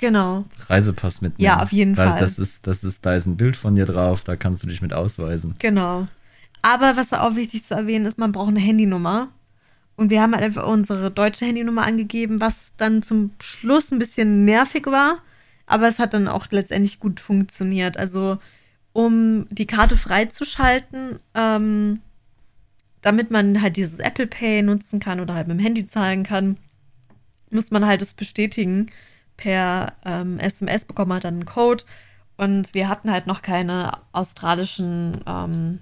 Genau. 0.00 0.44
Reisepass 0.68 1.20
mitnehmen. 1.20 1.44
Ja, 1.44 1.62
auf 1.62 1.72
jeden 1.72 1.96
Weil 1.96 2.10
Fall. 2.10 2.20
das 2.20 2.38
ist, 2.38 2.66
das 2.66 2.84
ist, 2.84 3.04
da 3.04 3.14
ist 3.14 3.26
ein 3.26 3.36
Bild 3.36 3.56
von 3.56 3.74
dir 3.74 3.84
drauf, 3.84 4.24
da 4.24 4.34
kannst 4.34 4.62
du 4.62 4.66
dich 4.66 4.80
mit 4.80 4.94
ausweisen. 4.94 5.56
Genau. 5.58 6.08
Aber 6.62 6.96
was 6.96 7.12
auch 7.12 7.36
wichtig 7.36 7.64
zu 7.64 7.74
erwähnen 7.74 8.06
ist, 8.06 8.18
man 8.18 8.32
braucht 8.32 8.48
eine 8.48 8.60
Handynummer. 8.60 9.28
Und 9.96 10.08
wir 10.08 10.22
haben 10.22 10.32
halt 10.32 10.42
einfach 10.44 10.66
unsere 10.66 11.10
deutsche 11.10 11.44
Handynummer 11.44 11.82
angegeben, 11.82 12.40
was 12.40 12.72
dann 12.78 13.02
zum 13.02 13.32
Schluss 13.40 13.90
ein 13.90 13.98
bisschen 13.98 14.46
nervig 14.46 14.86
war. 14.86 15.18
Aber 15.70 15.86
es 15.86 16.00
hat 16.00 16.14
dann 16.14 16.26
auch 16.26 16.48
letztendlich 16.50 16.98
gut 16.98 17.20
funktioniert. 17.20 17.96
Also, 17.96 18.38
um 18.92 19.46
die 19.50 19.68
Karte 19.68 19.96
freizuschalten, 19.96 21.20
ähm, 21.34 22.00
damit 23.02 23.30
man 23.30 23.62
halt 23.62 23.76
dieses 23.76 24.00
Apple 24.00 24.26
Pay 24.26 24.62
nutzen 24.62 24.98
kann 24.98 25.20
oder 25.20 25.34
halt 25.34 25.46
mit 25.46 25.58
dem 25.58 25.62
Handy 25.62 25.86
zahlen 25.86 26.24
kann, 26.24 26.56
muss 27.50 27.70
man 27.70 27.86
halt 27.86 28.02
es 28.02 28.14
bestätigen 28.14 28.90
per 29.36 29.94
ähm, 30.04 30.40
SMS, 30.40 30.84
bekommt 30.84 31.10
man 31.10 31.20
dann 31.20 31.34
einen 31.34 31.46
Code. 31.46 31.84
Und 32.36 32.74
wir 32.74 32.88
hatten 32.88 33.10
halt 33.10 33.28
noch 33.28 33.42
keine 33.42 33.92
australischen 34.10 35.20
ähm, 35.24 35.78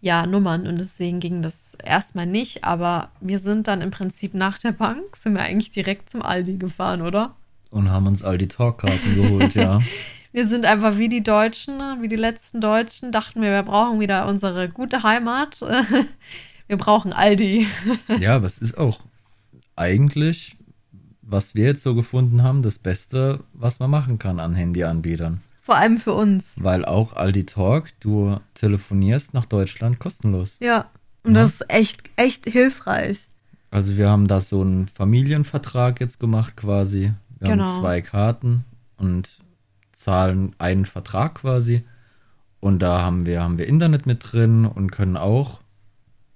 ja, 0.00 0.26
Nummern 0.26 0.66
und 0.66 0.80
deswegen 0.80 1.20
ging 1.20 1.42
das 1.42 1.74
erstmal 1.84 2.26
nicht. 2.26 2.64
Aber 2.64 3.10
wir 3.20 3.40
sind 3.40 3.68
dann 3.68 3.82
im 3.82 3.90
Prinzip 3.90 4.32
nach 4.32 4.58
der 4.58 4.72
Bank, 4.72 5.16
sind 5.16 5.34
wir 5.34 5.42
eigentlich 5.42 5.70
direkt 5.70 6.08
zum 6.08 6.22
Aldi 6.22 6.56
gefahren, 6.56 7.02
oder? 7.02 7.34
Und 7.76 7.90
haben 7.90 8.06
uns 8.06 8.22
all 8.22 8.38
die 8.38 8.48
Talkkarten 8.48 9.14
geholt, 9.14 9.54
ja. 9.54 9.80
Wir 10.32 10.46
sind 10.46 10.64
einfach 10.66 10.98
wie 10.98 11.08
die 11.08 11.22
Deutschen, 11.22 11.78
wie 12.02 12.08
die 12.08 12.16
letzten 12.16 12.60
Deutschen, 12.60 13.10
dachten 13.10 13.40
wir, 13.40 13.50
wir 13.52 13.62
brauchen 13.62 14.00
wieder 14.00 14.26
unsere 14.28 14.68
gute 14.68 15.02
Heimat. 15.02 15.60
Wir 16.68 16.76
brauchen 16.76 17.12
Aldi. 17.12 17.66
Ja, 18.20 18.36
es 18.38 18.58
ist 18.58 18.76
auch 18.76 19.00
eigentlich, 19.76 20.56
was 21.22 21.54
wir 21.54 21.64
jetzt 21.66 21.82
so 21.84 21.94
gefunden 21.94 22.42
haben, 22.42 22.62
das 22.62 22.78
Beste, 22.78 23.40
was 23.52 23.78
man 23.78 23.88
machen 23.90 24.18
kann 24.18 24.40
an 24.40 24.54
Handyanbietern. 24.54 25.40
Vor 25.62 25.76
allem 25.76 25.96
für 25.98 26.12
uns. 26.12 26.54
Weil 26.62 26.84
auch 26.84 27.12
Aldi 27.14 27.46
Talk, 27.46 27.88
du 28.00 28.38
telefonierst 28.54 29.32
nach 29.32 29.44
Deutschland 29.46 29.98
kostenlos. 30.00 30.56
Ja. 30.60 30.86
Und 31.22 31.34
Ja. 31.34 31.42
das 31.42 31.52
ist 31.52 31.64
echt, 31.70 32.02
echt 32.16 32.44
hilfreich. 32.46 33.18
Also 33.70 33.96
wir 33.96 34.08
haben 34.10 34.26
da 34.28 34.40
so 34.40 34.60
einen 34.60 34.88
Familienvertrag 34.88 36.00
jetzt 36.00 36.20
gemacht 36.20 36.56
quasi. 36.56 37.12
Wir 37.38 37.48
Genau. 37.48 37.66
haben 37.66 37.80
zwei 37.80 38.00
Karten 38.00 38.64
und 38.96 39.38
zahlen 39.92 40.54
einen 40.58 40.84
Vertrag 40.86 41.36
quasi. 41.36 41.84
Und 42.60 42.80
da 42.80 43.00
haben 43.02 43.26
wir, 43.26 43.42
haben 43.42 43.58
wir 43.58 43.66
Internet 43.66 44.06
mit 44.06 44.32
drin 44.32 44.64
und 44.64 44.90
können 44.90 45.16
auch 45.16 45.60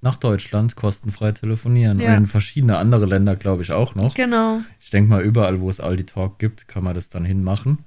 nach 0.03 0.17
Deutschland 0.17 0.77
kostenfrei 0.77 1.33
telefonieren. 1.33 1.99
Ja. 1.99 2.11
Und 2.13 2.15
in 2.19 2.27
verschiedene 2.27 2.79
andere 2.79 3.07
Länder, 3.07 3.37
glaube 3.37 3.63
ich, 3.63 3.73
auch 3.73 3.95
noch. 3.95 4.15
Genau. 4.15 4.61
Ich 4.81 4.91
denke 4.91 5.11
mal, 5.11 5.23
überall, 5.23 5.61
wo 5.61 5.69
es 5.69 5.81
Aldi 5.81 6.05
Talk 6.05 6.39
gibt, 6.39 6.69
kann 6.69 6.85
man 6.85 6.95
das 6.95 7.09
dann 7.11 7.25
hinmachen. 7.25 7.79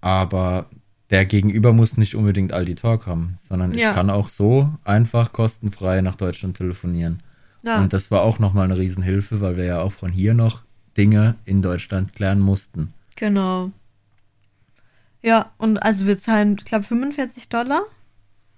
Aber 0.00 0.66
der 1.10 1.24
Gegenüber 1.24 1.72
muss 1.72 1.96
nicht 1.96 2.14
unbedingt 2.14 2.52
Aldi 2.52 2.74
Talk 2.74 3.06
haben, 3.06 3.34
sondern 3.38 3.72
ich 3.74 3.80
Ja. 3.80 3.92
kann 3.92 4.10
auch 4.10 4.28
so 4.28 4.72
einfach 4.84 5.32
kostenfrei 5.32 6.00
nach 6.00 6.16
Deutschland 6.16 6.56
telefonieren. 6.56 7.18
Ja. 7.62 7.80
Und 7.80 7.92
das 7.92 8.10
war 8.10 8.22
auch 8.22 8.38
nochmal 8.38 8.64
eine 8.64 8.76
Riesenhilfe, 8.78 9.40
weil 9.40 9.56
wir 9.56 9.64
ja 9.64 9.80
auch 9.80 9.92
von 9.92 10.12
hier 10.12 10.34
noch 10.34 10.63
Dinge 10.96 11.34
in 11.44 11.62
Deutschland 11.62 12.14
klären 12.14 12.40
mussten. 12.40 12.92
Genau. 13.16 13.70
Ja, 15.22 15.52
und 15.58 15.78
also 15.78 16.06
wir 16.06 16.18
zahlen, 16.18 16.56
ich 16.58 16.64
glaube, 16.64 16.84
45 16.84 17.48
Dollar. 17.48 17.82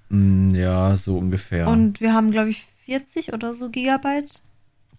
Mm, 0.08 0.54
Ja, 0.54 0.96
so 0.96 1.16
ungefähr. 1.18 1.68
Und 1.68 2.00
wir 2.00 2.12
haben, 2.12 2.30
glaube 2.30 2.50
ich, 2.50 2.64
40 2.84 3.32
oder 3.32 3.54
so 3.54 3.70
Gigabyte. 3.70 4.40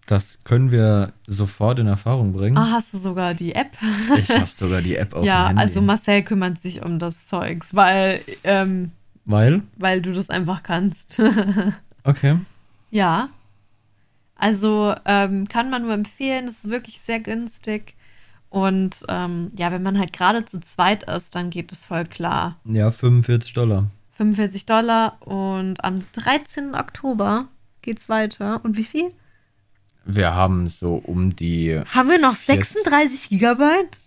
das 0.06 0.40
können 0.44 0.70
wir 0.70 1.12
sofort 1.26 1.78
in 1.78 1.86
Erfahrung 1.86 2.32
bringen. 2.32 2.56
Ah, 2.56 2.70
hast 2.72 2.94
du 2.94 2.98
sogar 2.98 3.34
die 3.34 3.54
App? 3.54 3.76
Ich 4.16 4.28
habe 4.30 4.48
sogar 4.58 4.80
die 4.80 4.96
App 4.96 5.12
auf 5.14 5.24
ja, 5.24 5.46
also 5.54 5.82
Marcel 5.82 6.22
kümmert 6.22 6.60
sich 6.62 6.82
um 6.82 6.98
das 6.98 7.26
Zeugs, 7.26 7.74
weil, 7.74 8.22
ähm, 8.44 8.92
weil? 9.26 9.62
weil 9.76 10.00
du 10.00 10.12
das 10.12 10.30
einfach 10.30 10.62
kannst. 10.62 11.20
Okay. 12.04 12.36
ja. 12.90 13.28
Also 14.38 14.94
ähm, 15.04 15.46
kann 15.48 15.68
man 15.68 15.82
nur 15.82 15.92
empfehlen, 15.92 16.46
es 16.46 16.52
ist 16.64 16.70
wirklich 16.70 17.00
sehr 17.00 17.20
günstig. 17.20 17.94
Und 18.50 19.04
ähm, 19.08 19.50
ja, 19.58 19.70
wenn 19.72 19.82
man 19.82 19.98
halt 19.98 20.12
gerade 20.14 20.44
zu 20.46 20.60
zweit 20.60 21.02
ist, 21.02 21.34
dann 21.34 21.50
geht 21.50 21.70
es 21.72 21.84
voll 21.84 22.06
klar. 22.06 22.56
Ja, 22.64 22.90
45 22.90 23.52
Dollar. 23.52 23.90
45 24.16 24.64
Dollar 24.64 25.18
und 25.26 25.84
am 25.84 26.04
13. 26.12 26.74
Oktober 26.74 27.48
geht's 27.82 28.08
weiter. 28.08 28.60
Und 28.64 28.76
wie 28.76 28.84
viel? 28.84 29.10
Wir 30.04 30.34
haben 30.34 30.68
so 30.68 30.94
um 30.94 31.36
die 31.36 31.78
Haben 31.92 32.08
wir 32.08 32.18
noch 32.18 32.32
Jetzt- 32.34 32.46
36 32.46 33.28
Gigabyte? 33.28 33.98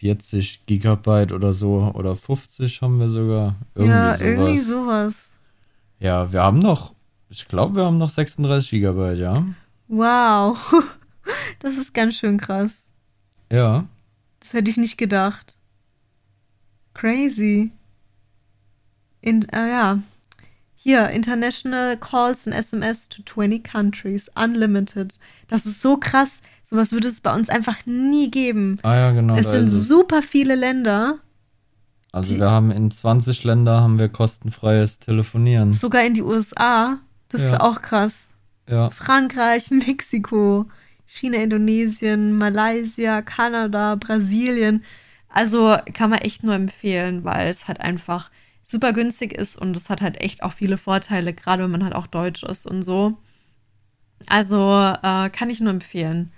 40 0.00 0.66
Gigabyte 0.66 1.32
oder 1.32 1.52
so 1.52 1.92
oder 1.94 2.16
50 2.16 2.82
haben 2.82 2.98
wir 2.98 3.08
sogar. 3.08 3.54
Irgendwie 3.74 3.94
ja, 3.94 4.14
sowas. 4.14 4.20
irgendwie 4.20 4.58
sowas. 4.58 5.14
Ja, 6.00 6.32
wir 6.32 6.42
haben 6.42 6.58
noch, 6.58 6.92
ich 7.30 7.46
glaube, 7.48 7.76
wir 7.76 7.84
haben 7.84 7.96
noch 7.98 8.10
36 8.10 8.70
Gigabyte, 8.70 9.18
ja. 9.18 9.44
Wow. 9.88 10.58
Das 11.60 11.78
ist 11.78 11.94
ganz 11.94 12.16
schön 12.16 12.36
krass. 12.36 12.86
Ja. 13.50 13.86
Das 14.40 14.52
hätte 14.52 14.70
ich 14.70 14.76
nicht 14.76 14.98
gedacht. 14.98 15.56
Crazy. 16.92 17.72
In, 19.22 19.46
ah 19.52 19.66
ja. 19.66 19.98
Hier, 20.74 21.08
International 21.08 21.96
Calls 21.96 22.46
and 22.46 22.54
SMS 22.54 23.08
to 23.08 23.22
20 23.22 23.64
Countries, 23.64 24.30
unlimited. 24.34 25.18
Das 25.48 25.64
ist 25.64 25.80
so 25.80 25.96
krass. 25.96 26.40
Sowas 26.68 26.92
würde 26.92 27.08
es 27.08 27.22
bei 27.22 27.34
uns 27.34 27.48
einfach 27.48 27.86
nie 27.86 28.30
geben. 28.30 28.78
Ah 28.82 28.96
ja, 28.96 29.10
genau. 29.12 29.36
es 29.36 29.50
sind 29.50 29.68
super 29.68 30.20
viele 30.20 30.56
Länder, 30.56 31.20
Also 32.12 32.38
wir 32.38 32.50
haben 32.50 32.70
in 32.70 32.90
20 32.90 33.44
Länder 33.44 33.80
haben 33.80 33.98
wir 33.98 34.10
kostenfreies 34.10 34.98
Telefonieren. 34.98 35.72
sogar 35.72 36.04
in 36.04 36.12
die 36.12 36.22
USA. 36.22 36.98
Das 37.30 37.40
Ja. 37.40 37.54
ist 37.54 37.60
auch 37.62 37.80
krass. 37.80 38.28
Ja. 38.68 38.90
Frankreich, 38.90 39.70
Mexiko, 39.70 40.66
China, 41.06 41.38
Indonesien, 41.38 42.36
Malaysia, 42.36 43.22
Kanada, 43.22 43.96
Brasilien. 43.96 44.84
Also 45.28 45.76
kann 45.92 46.10
man 46.10 46.20
echt 46.20 46.42
nur 46.42 46.54
empfehlen, 46.54 47.24
weil 47.24 47.48
es 47.48 47.68
halt 47.68 47.80
einfach 47.80 48.30
super 48.62 48.92
günstig 48.92 49.32
ist 49.32 49.56
und 49.58 49.76
es 49.76 49.90
hat 49.90 50.00
halt 50.00 50.20
echt 50.20 50.42
auch 50.42 50.52
viele 50.52 50.78
Vorteile, 50.78 51.32
gerade 51.32 51.64
wenn 51.64 51.70
man 51.70 51.84
halt 51.84 51.94
auch 51.94 52.06
Deutsch 52.06 52.42
ist 52.44 52.66
und 52.66 52.82
so. 52.82 53.18
Also 54.26 54.56
äh, 54.56 55.28
kann 55.30 55.50
ich 55.50 55.60
nur 55.60 55.70
empfehlen. 55.70 56.32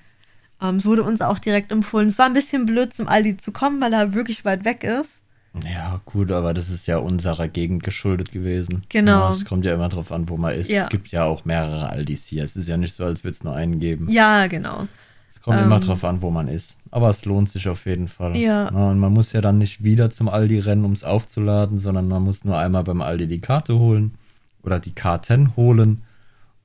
Ähm, 0.60 0.76
es 0.76 0.86
wurde 0.86 1.02
uns 1.04 1.20
auch 1.20 1.38
direkt 1.38 1.70
empfohlen. 1.72 2.08
Es 2.08 2.18
war 2.18 2.26
ein 2.26 2.32
bisschen 2.32 2.66
blöd, 2.66 2.94
zum 2.94 3.08
Aldi 3.08 3.36
zu 3.36 3.52
kommen, 3.52 3.80
weil 3.80 3.92
er 3.92 4.14
wirklich 4.14 4.44
weit 4.44 4.64
weg 4.64 4.82
ist. 4.82 5.22
Ja, 5.64 6.00
gut, 6.04 6.30
aber 6.30 6.52
das 6.54 6.68
ist 6.70 6.86
ja 6.86 6.98
unserer 6.98 7.48
Gegend 7.48 7.82
geschuldet 7.82 8.32
gewesen. 8.32 8.84
Genau. 8.88 9.28
Ja, 9.28 9.30
es 9.30 9.44
kommt 9.44 9.64
ja 9.64 9.74
immer 9.74 9.88
drauf 9.88 10.12
an, 10.12 10.28
wo 10.28 10.36
man 10.36 10.54
ist. 10.54 10.70
Ja. 10.70 10.82
Es 10.84 10.88
gibt 10.88 11.08
ja 11.08 11.24
auch 11.24 11.44
mehrere 11.44 11.88
Aldis 11.90 12.24
hier. 12.26 12.44
Es 12.44 12.56
ist 12.56 12.68
ja 12.68 12.76
nicht 12.76 12.94
so, 12.94 13.04
als 13.04 13.24
würde 13.24 13.36
es 13.36 13.44
nur 13.44 13.54
einen 13.54 13.80
geben. 13.80 14.08
Ja, 14.10 14.46
genau. 14.46 14.86
Es 15.34 15.40
Kommt 15.42 15.58
Ähm. 15.58 15.64
immer 15.64 15.80
drauf 15.80 16.04
an, 16.04 16.20
wo 16.22 16.30
man 16.30 16.48
ist. 16.48 16.76
Aber 16.90 17.08
es 17.10 17.24
lohnt 17.24 17.48
sich 17.48 17.68
auf 17.68 17.86
jeden 17.86 18.08
Fall. 18.08 18.36
Ja. 18.36 18.68
und 18.68 18.98
man 18.98 19.12
muss 19.12 19.32
ja 19.32 19.40
dann 19.40 19.58
nicht 19.58 19.82
wieder 19.84 20.10
zum 20.10 20.28
Aldi 20.28 20.60
rennen, 20.60 20.84
um 20.84 20.92
es 20.92 21.04
aufzuladen, 21.04 21.78
sondern 21.78 22.08
man 22.08 22.22
muss 22.22 22.44
nur 22.44 22.58
einmal 22.58 22.84
beim 22.84 23.00
Aldi 23.00 23.26
die 23.28 23.40
Karte 23.40 23.78
holen 23.78 24.14
oder 24.62 24.80
die 24.80 24.92
Karten 24.92 25.54
holen. 25.56 26.02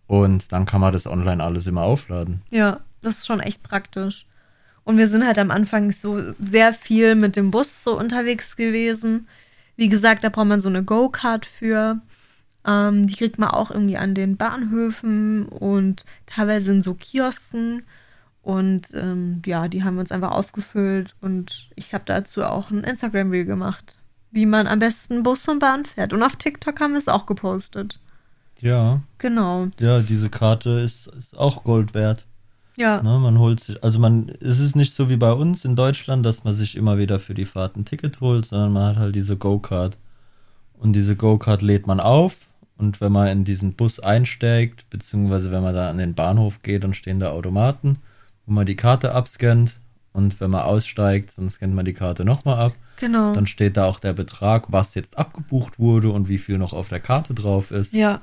Und 0.08 0.52
dann 0.52 0.66
kann 0.66 0.82
man 0.82 0.92
das 0.94 1.08
online 1.08 1.44
alles 1.44 1.68
immer 1.68 1.84
aufladen. 1.84 2.42
Ja, 2.50 2.80
das 3.02 3.20
ist 3.20 3.28
schon 3.28 3.40
echt 3.40 3.64
praktisch. 3.64 4.26
Und 4.92 4.98
wir 4.98 5.08
sind 5.08 5.26
halt 5.26 5.40
am 5.40 5.52
Anfang 5.52 5.94
so 5.94 6.34
sehr 6.38 6.74
viel 6.74 7.16
mit 7.16 7.38
dem 7.38 7.50
Bus 7.50 7.82
so 7.82 7.98
unterwegs 7.98 8.58
gewesen. 8.58 9.30
Wie 9.78 9.88
gesagt, 9.88 10.26
da 10.26 10.28
braucht 10.28 10.48
man 10.48 10.60
so 10.60 10.68
eine 10.68 10.84
Go-Kart 10.84 11.46
für. 11.46 12.02
Ähm, 12.68 13.08
die 13.08 13.16
kriegt 13.16 13.40
man 13.40 13.52
auch 13.52 13.72
irgendwie 13.72 13.96
an 13.96 14.16
den 14.16 14.36
Bahnhöfen 14.36 15.46
und 15.46 16.04
teilweise 16.26 16.72
in 16.72 16.82
so 16.82 16.94
Kiosken. 16.94 17.84
Und 18.42 18.90
ähm, 18.94 19.42
ja, 19.46 19.70
die 19.70 19.82
haben 19.86 19.96
wir 19.96 20.02
uns 20.02 20.12
einfach 20.12 20.32
aufgefüllt 20.32 21.16
und 21.22 21.70
ich 21.78 21.94
habe 21.94 22.04
dazu 22.06 22.44
auch 22.44 22.70
ein 22.70 22.84
Instagram-Reel 22.84 23.46
gemacht, 23.46 23.96
wie 24.32 24.46
man 24.46 24.68
am 24.68 24.80
besten 24.80 25.24
Bus 25.24 25.48
und 25.48 25.60
Bahn 25.60 25.86
fährt. 25.86 26.12
Und 26.12 26.22
auf 26.22 26.36
TikTok 26.36 26.82
haben 26.82 26.92
wir 26.92 27.00
es 27.00 27.08
auch 27.08 27.28
gepostet. 27.28 28.02
Ja, 28.60 29.00
Genau. 29.20 29.70
ja, 29.80 30.02
diese 30.02 30.30
Karte 30.30 30.72
ist, 30.72 31.08
ist 31.08 31.38
auch 31.38 31.64
Gold 31.64 31.94
wert. 31.94 32.26
Ja. 32.82 33.02
Ne, 33.04 33.20
man 33.20 33.38
holt 33.38 33.60
sich, 33.60 33.84
also 33.84 34.00
man, 34.00 34.32
es 34.40 34.60
ist 34.60 34.76
nicht 34.76 34.96
so 34.96 35.08
wie 35.08 35.18
bei 35.18 35.32
uns 35.32 35.66
in 35.66 35.76
Deutschland, 35.76 36.26
dass 36.26 36.44
man 36.44 36.56
sich 36.56 36.76
immer 36.76 36.98
wieder 36.98 37.20
für 37.20 37.36
die 37.36 37.46
Fahrt 37.46 37.76
ein 37.78 37.86
Ticket 37.86 38.20
holt, 38.22 38.48
sondern 38.48 38.74
man 38.74 38.88
hat 38.88 38.98
halt 38.98 39.16
diese 39.16 39.38
Go-Kart. 39.38 40.00
Und 40.74 40.94
diese 40.94 41.16
Go-Kart 41.16 41.62
lädt 41.62 41.86
man 41.86 42.00
auf 42.00 42.34
und 42.78 43.00
wenn 43.00 43.12
man 43.12 43.28
in 43.28 43.44
diesen 43.44 43.74
Bus 43.74 44.00
einsteigt, 44.00 44.90
beziehungsweise 44.90 45.52
wenn 45.52 45.62
man 45.62 45.76
da 45.76 45.92
an 45.92 46.00
den 46.00 46.16
Bahnhof 46.16 46.64
geht, 46.64 46.84
dann 46.84 46.96
stehen 46.96 47.20
da 47.20 47.30
Automaten, 47.30 48.00
wo 48.48 48.54
man 48.54 48.66
die 48.66 48.76
Karte 48.76 49.14
abscannt 49.14 49.80
und 50.12 50.42
wenn 50.42 50.50
man 50.50 50.64
aussteigt, 50.64 51.38
dann 51.38 51.52
scannt 51.52 51.76
man 51.76 51.86
die 51.86 51.94
Karte 51.94 52.26
nochmal 52.26 52.58
ab. 52.58 52.74
Genau. 53.00 53.34
Dann 53.34 53.46
steht 53.46 53.78
da 53.78 53.86
auch 53.86 54.00
der 54.00 54.14
Betrag, 54.14 54.72
was 54.72 54.96
jetzt 54.96 55.20
abgebucht 55.20 55.78
wurde 55.78 56.10
und 56.10 56.30
wie 56.30 56.40
viel 56.40 56.58
noch 56.58 56.74
auf 56.74 56.90
der 56.90 57.00
Karte 57.00 57.36
drauf 57.36 57.70
ist. 57.70 57.94
ja. 57.94 58.22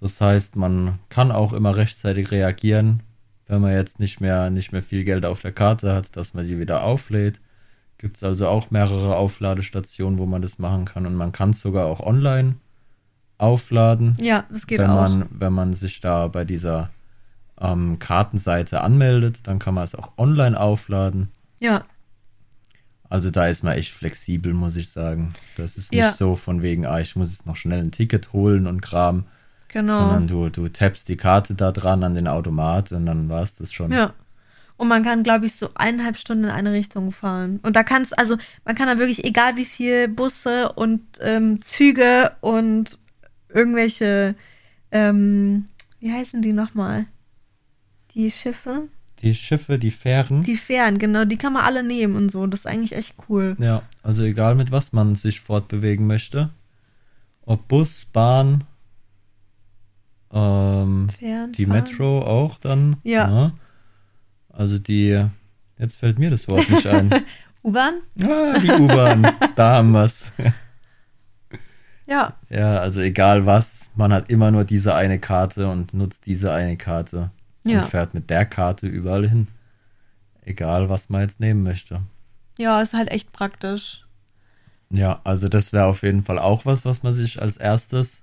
Das 0.00 0.20
heißt, 0.20 0.56
man 0.56 0.98
kann 1.10 1.30
auch 1.30 1.52
immer 1.52 1.76
rechtzeitig 1.76 2.32
reagieren, 2.32 3.04
wenn 3.48 3.60
man 3.60 3.72
jetzt 3.74 3.98
nicht 3.98 4.20
mehr, 4.20 4.50
nicht 4.50 4.72
mehr 4.72 4.82
viel 4.82 5.04
Geld 5.04 5.24
auf 5.24 5.40
der 5.40 5.52
Karte 5.52 5.94
hat, 5.94 6.16
dass 6.16 6.34
man 6.34 6.46
die 6.46 6.58
wieder 6.58 6.84
auflädt. 6.84 7.40
Gibt 7.98 8.16
es 8.16 8.22
also 8.24 8.48
auch 8.48 8.70
mehrere 8.70 9.16
Aufladestationen, 9.16 10.18
wo 10.18 10.26
man 10.26 10.42
das 10.42 10.58
machen 10.58 10.84
kann. 10.86 11.06
Und 11.06 11.14
man 11.14 11.32
kann 11.32 11.50
es 11.50 11.60
sogar 11.60 11.86
auch 11.86 12.00
online 12.00 12.56
aufladen, 13.38 14.16
Ja, 14.20 14.44
das 14.50 14.66
geht 14.66 14.78
wenn, 14.78 14.90
auch. 14.90 15.08
man, 15.08 15.26
wenn 15.30 15.52
man 15.52 15.74
sich 15.74 16.00
da 16.00 16.28
bei 16.28 16.44
dieser 16.44 16.90
ähm, 17.60 17.98
Kartenseite 17.98 18.80
anmeldet. 18.80 19.40
Dann 19.44 19.58
kann 19.58 19.74
man 19.74 19.84
es 19.84 19.94
auch 19.94 20.12
online 20.16 20.58
aufladen. 20.58 21.28
ja. 21.60 21.82
Also 23.08 23.30
da 23.30 23.46
ist 23.46 23.62
man 23.62 23.74
echt 23.76 23.92
flexibel, 23.92 24.54
muss 24.54 24.74
ich 24.76 24.88
sagen. 24.88 25.34
Das 25.58 25.76
ist 25.76 25.92
nicht 25.92 26.00
Ja. 26.00 26.12
so 26.12 26.34
von 26.34 26.62
wegen, 26.62 26.86
ah, 26.86 26.98
ich 26.98 27.14
muss 27.14 27.30
jetzt 27.30 27.44
noch 27.44 27.56
schnell 27.56 27.80
ein 27.80 27.90
Ticket 27.90 28.32
holen 28.32 28.66
und 28.66 28.80
Kram. 28.80 29.26
Genau. 29.72 29.98
Sondern 29.98 30.26
du, 30.28 30.48
du 30.50 30.68
tappst 30.68 31.08
die 31.08 31.16
Karte 31.16 31.54
da 31.54 31.72
dran 31.72 32.04
an 32.04 32.14
den 32.14 32.28
Automat 32.28 32.92
und 32.92 33.06
dann 33.06 33.28
war 33.28 33.42
es 33.42 33.54
das 33.54 33.72
schon. 33.72 33.90
Ja. 33.90 34.12
Und 34.76 34.88
man 34.88 35.02
kann, 35.02 35.22
glaube 35.22 35.46
ich, 35.46 35.54
so 35.54 35.70
eineinhalb 35.74 36.16
Stunden 36.16 36.44
in 36.44 36.50
eine 36.50 36.72
Richtung 36.72 37.12
fahren. 37.12 37.60
Und 37.62 37.76
da 37.76 37.82
kannst, 37.82 38.18
also 38.18 38.36
man 38.64 38.74
kann 38.74 38.88
da 38.88 38.98
wirklich, 38.98 39.24
egal 39.24 39.56
wie 39.56 39.64
viel 39.64 40.08
Busse 40.08 40.72
und 40.72 41.00
ähm, 41.20 41.62
Züge 41.62 42.32
und 42.40 42.98
irgendwelche, 43.48 44.34
ähm, 44.90 45.68
wie 46.00 46.12
heißen 46.12 46.42
die 46.42 46.52
nochmal? 46.52 47.06
Die 48.14 48.30
Schiffe? 48.30 48.88
Die 49.22 49.34
Schiffe, 49.34 49.78
die 49.78 49.92
Fähren. 49.92 50.42
Die 50.42 50.56
Fähren, 50.56 50.98
genau, 50.98 51.24
die 51.24 51.36
kann 51.36 51.52
man 51.52 51.64
alle 51.64 51.84
nehmen 51.84 52.16
und 52.16 52.30
so. 52.30 52.46
Das 52.46 52.60
ist 52.60 52.66
eigentlich 52.66 52.92
echt 52.92 53.14
cool. 53.28 53.56
ja, 53.60 53.82
also 54.02 54.24
egal 54.24 54.54
mit 54.54 54.72
was 54.72 54.92
man 54.92 55.14
sich 55.14 55.40
fortbewegen 55.40 56.06
möchte. 56.06 56.50
Ob 57.46 57.68
Bus, 57.68 58.06
Bahn, 58.12 58.64
ähm, 60.32 61.08
die. 61.54 61.66
Metro 61.66 62.22
auch 62.22 62.58
dann. 62.58 62.96
Ja. 63.02 63.26
ne? 63.26 63.52
Also 64.48 64.78
die, 64.78 65.24
jetzt 65.78 65.96
fällt 65.96 66.18
mir 66.18 66.30
das 66.30 66.48
Wort 66.48 66.68
nicht 66.70 66.86
ein. 66.86 67.12
U-Bahn? 67.64 68.00
ah, 68.24 68.58
die 68.58 68.70
U-Bahn, 68.70 69.32
da 69.54 69.76
haben 69.76 69.92
wir's. 69.92 70.24
Ja. 72.04 72.34
Ja, 72.50 72.78
also 72.78 73.00
egal 73.00 73.46
was, 73.46 73.86
man 73.94 74.12
hat 74.12 74.28
immer 74.28 74.50
nur 74.50 74.64
diese 74.64 74.94
eine 74.94 75.18
Karte 75.20 75.68
und 75.68 75.94
nutzt 75.94 76.26
diese 76.26 76.52
eine 76.52 76.76
Karte. 76.76 77.30
Ja. 77.64 77.82
Und 77.82 77.90
fährt 77.90 78.12
mit 78.12 78.28
der 78.28 78.44
Karte 78.44 78.86
überall 78.86 79.26
hin. 79.26 79.46
Egal, 80.44 80.88
was 80.88 81.08
man 81.08 81.22
jetzt 81.22 81.38
nehmen 81.38 81.62
möchte. 81.62 82.02
Ja, 82.58 82.82
ist 82.82 82.92
halt 82.92 83.10
echt 83.10 83.32
praktisch. 83.32 84.04
Ja, 84.90 85.20
also 85.24 85.48
das 85.48 85.72
wäre 85.72 85.86
auf 85.86 86.02
jeden 86.02 86.22
Fall 86.22 86.38
auch 86.38 86.66
was, 86.66 86.84
was 86.84 87.02
man 87.02 87.12
sich 87.12 87.40
als 87.40 87.56
erstes 87.56 88.21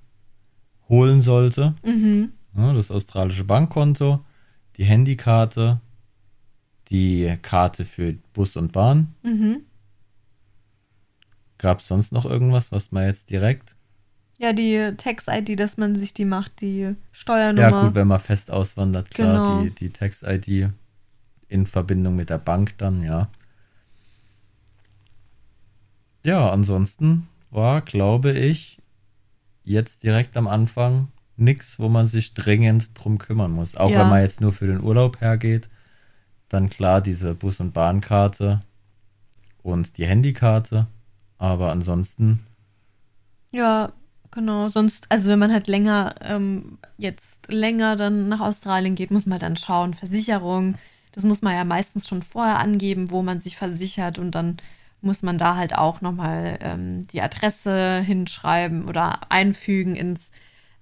holen 0.89 1.21
sollte. 1.21 1.75
Mhm. 1.85 2.33
Ja, 2.57 2.73
das 2.73 2.91
australische 2.91 3.43
Bankkonto, 3.43 4.19
die 4.77 4.83
Handykarte, 4.83 5.79
die 6.89 7.37
Karte 7.41 7.85
für 7.85 8.13
Bus 8.33 8.55
und 8.55 8.71
Bahn. 8.71 9.13
Mhm. 9.23 9.61
Gab 11.59 11.79
es 11.79 11.87
sonst 11.87 12.11
noch 12.11 12.25
irgendwas, 12.25 12.71
was 12.71 12.91
man 12.91 13.05
jetzt 13.05 13.29
direkt? 13.29 13.75
Ja, 14.37 14.53
die 14.53 14.93
Tax-ID, 14.95 15.59
dass 15.59 15.75
man 15.77 15.95
sich 15.95 16.13
die 16.13 16.23
macht, 16.25 16.61
die 16.61 16.95
Steuernummer. 17.11 17.69
Ja, 17.69 17.83
gut, 17.85 17.95
wenn 17.95 18.07
man 18.07 18.21
fest 18.21 18.49
auswandert, 18.49 19.11
klar, 19.11 19.43
Genau. 19.43 19.63
die, 19.63 19.71
die 19.71 19.89
Tax-ID 19.89 20.69
in 21.49 21.65
Verbindung 21.67 22.15
mit 22.15 22.29
der 22.29 22.37
Bank 22.37 22.77
dann, 22.77 23.03
ja. 23.03 23.29
Ja, 26.23 26.49
ansonsten 26.51 27.27
war, 27.51 27.81
glaube 27.81 28.31
ich, 28.31 28.78
jetzt 29.69 30.03
direkt 30.03 30.35
am 30.37 30.47
Anfang 30.47 31.09
nichts, 31.37 31.79
wo 31.79 31.87
man 31.89 32.07
sich 32.07 32.33
dringend 32.33 32.89
drum 32.95 33.17
kümmern 33.17 33.51
muss. 33.51 33.77
Auch 33.77 33.89
Ja. 33.89 34.01
wenn 34.01 34.09
man 34.09 34.21
jetzt 34.21 34.41
nur 34.41 34.51
für 34.51 34.67
den 34.67 34.81
Urlaub 34.81 35.21
hergeht, 35.21 35.69
dann 36.49 36.69
klar 36.69 37.01
diese 37.01 37.35
Bus- 37.35 37.59
und 37.59 37.73
Bahnkarte 37.73 38.61
und 39.63 39.97
die 39.97 40.05
Handykarte. 40.07 40.87
Aber 41.37 41.71
ansonsten, 41.71 42.39
Ja, 43.51 43.93
genau. 44.31 44.69
Sonst, 44.69 45.05
also 45.09 45.29
wenn 45.29 45.39
man 45.39 45.51
halt 45.51 45.67
länger, 45.67 46.15
ähm, 46.21 46.77
jetzt 46.97 47.51
länger 47.51 47.95
dann 47.95 48.27
nach 48.29 48.41
Australien 48.41 48.95
geht, 48.95 49.11
muss 49.11 49.25
man 49.25 49.39
dann 49.39 49.57
schauen. 49.57 49.93
Versicherung, 49.95 50.75
das 51.13 51.23
muss 51.23 51.41
man 51.41 51.55
ja 51.55 51.63
meistens 51.63 52.07
schon 52.07 52.21
vorher 52.21 52.59
angeben, 52.59 53.09
wo 53.11 53.23
man 53.23 53.41
sich 53.41 53.55
versichert 53.57 54.19
und 54.19 54.31
dann 54.35 54.57
muss 55.01 55.23
man 55.23 55.37
da 55.37 55.55
halt 55.55 55.75
auch 55.77 56.01
nochmal 56.01 56.57
ähm, 56.61 57.07
die 57.07 57.21
Adresse 57.21 57.99
hinschreiben 58.01 58.87
oder 58.87 59.31
einfügen 59.31 59.95
ins, 59.95 60.31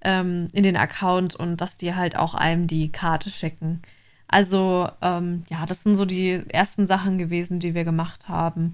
ähm, 0.01 0.47
in 0.53 0.63
den 0.63 0.77
Account 0.77 1.35
und 1.35 1.57
dass 1.61 1.77
die 1.77 1.95
halt 1.95 2.15
auch 2.17 2.33
einem 2.33 2.67
die 2.67 2.91
Karte 2.91 3.29
schicken. 3.29 3.81
Also, 4.27 4.89
ähm, 5.01 5.43
ja, 5.49 5.65
das 5.65 5.83
sind 5.83 5.95
so 5.95 6.05
die 6.05 6.43
ersten 6.49 6.87
Sachen 6.87 7.17
gewesen, 7.17 7.59
die 7.59 7.73
wir 7.75 7.85
gemacht 7.85 8.27
haben. 8.29 8.73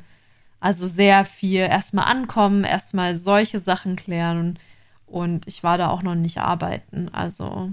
Also 0.59 0.87
sehr 0.87 1.25
viel 1.25 1.61
erstmal 1.61 2.05
ankommen, 2.05 2.63
erstmal 2.63 3.15
solche 3.15 3.59
Sachen 3.59 3.95
klären 3.97 4.57
und 5.05 5.45
ich 5.47 5.61
war 5.63 5.77
da 5.77 5.89
auch 5.89 6.03
noch 6.03 6.15
nicht 6.15 6.39
arbeiten. 6.39 7.09
Also 7.09 7.71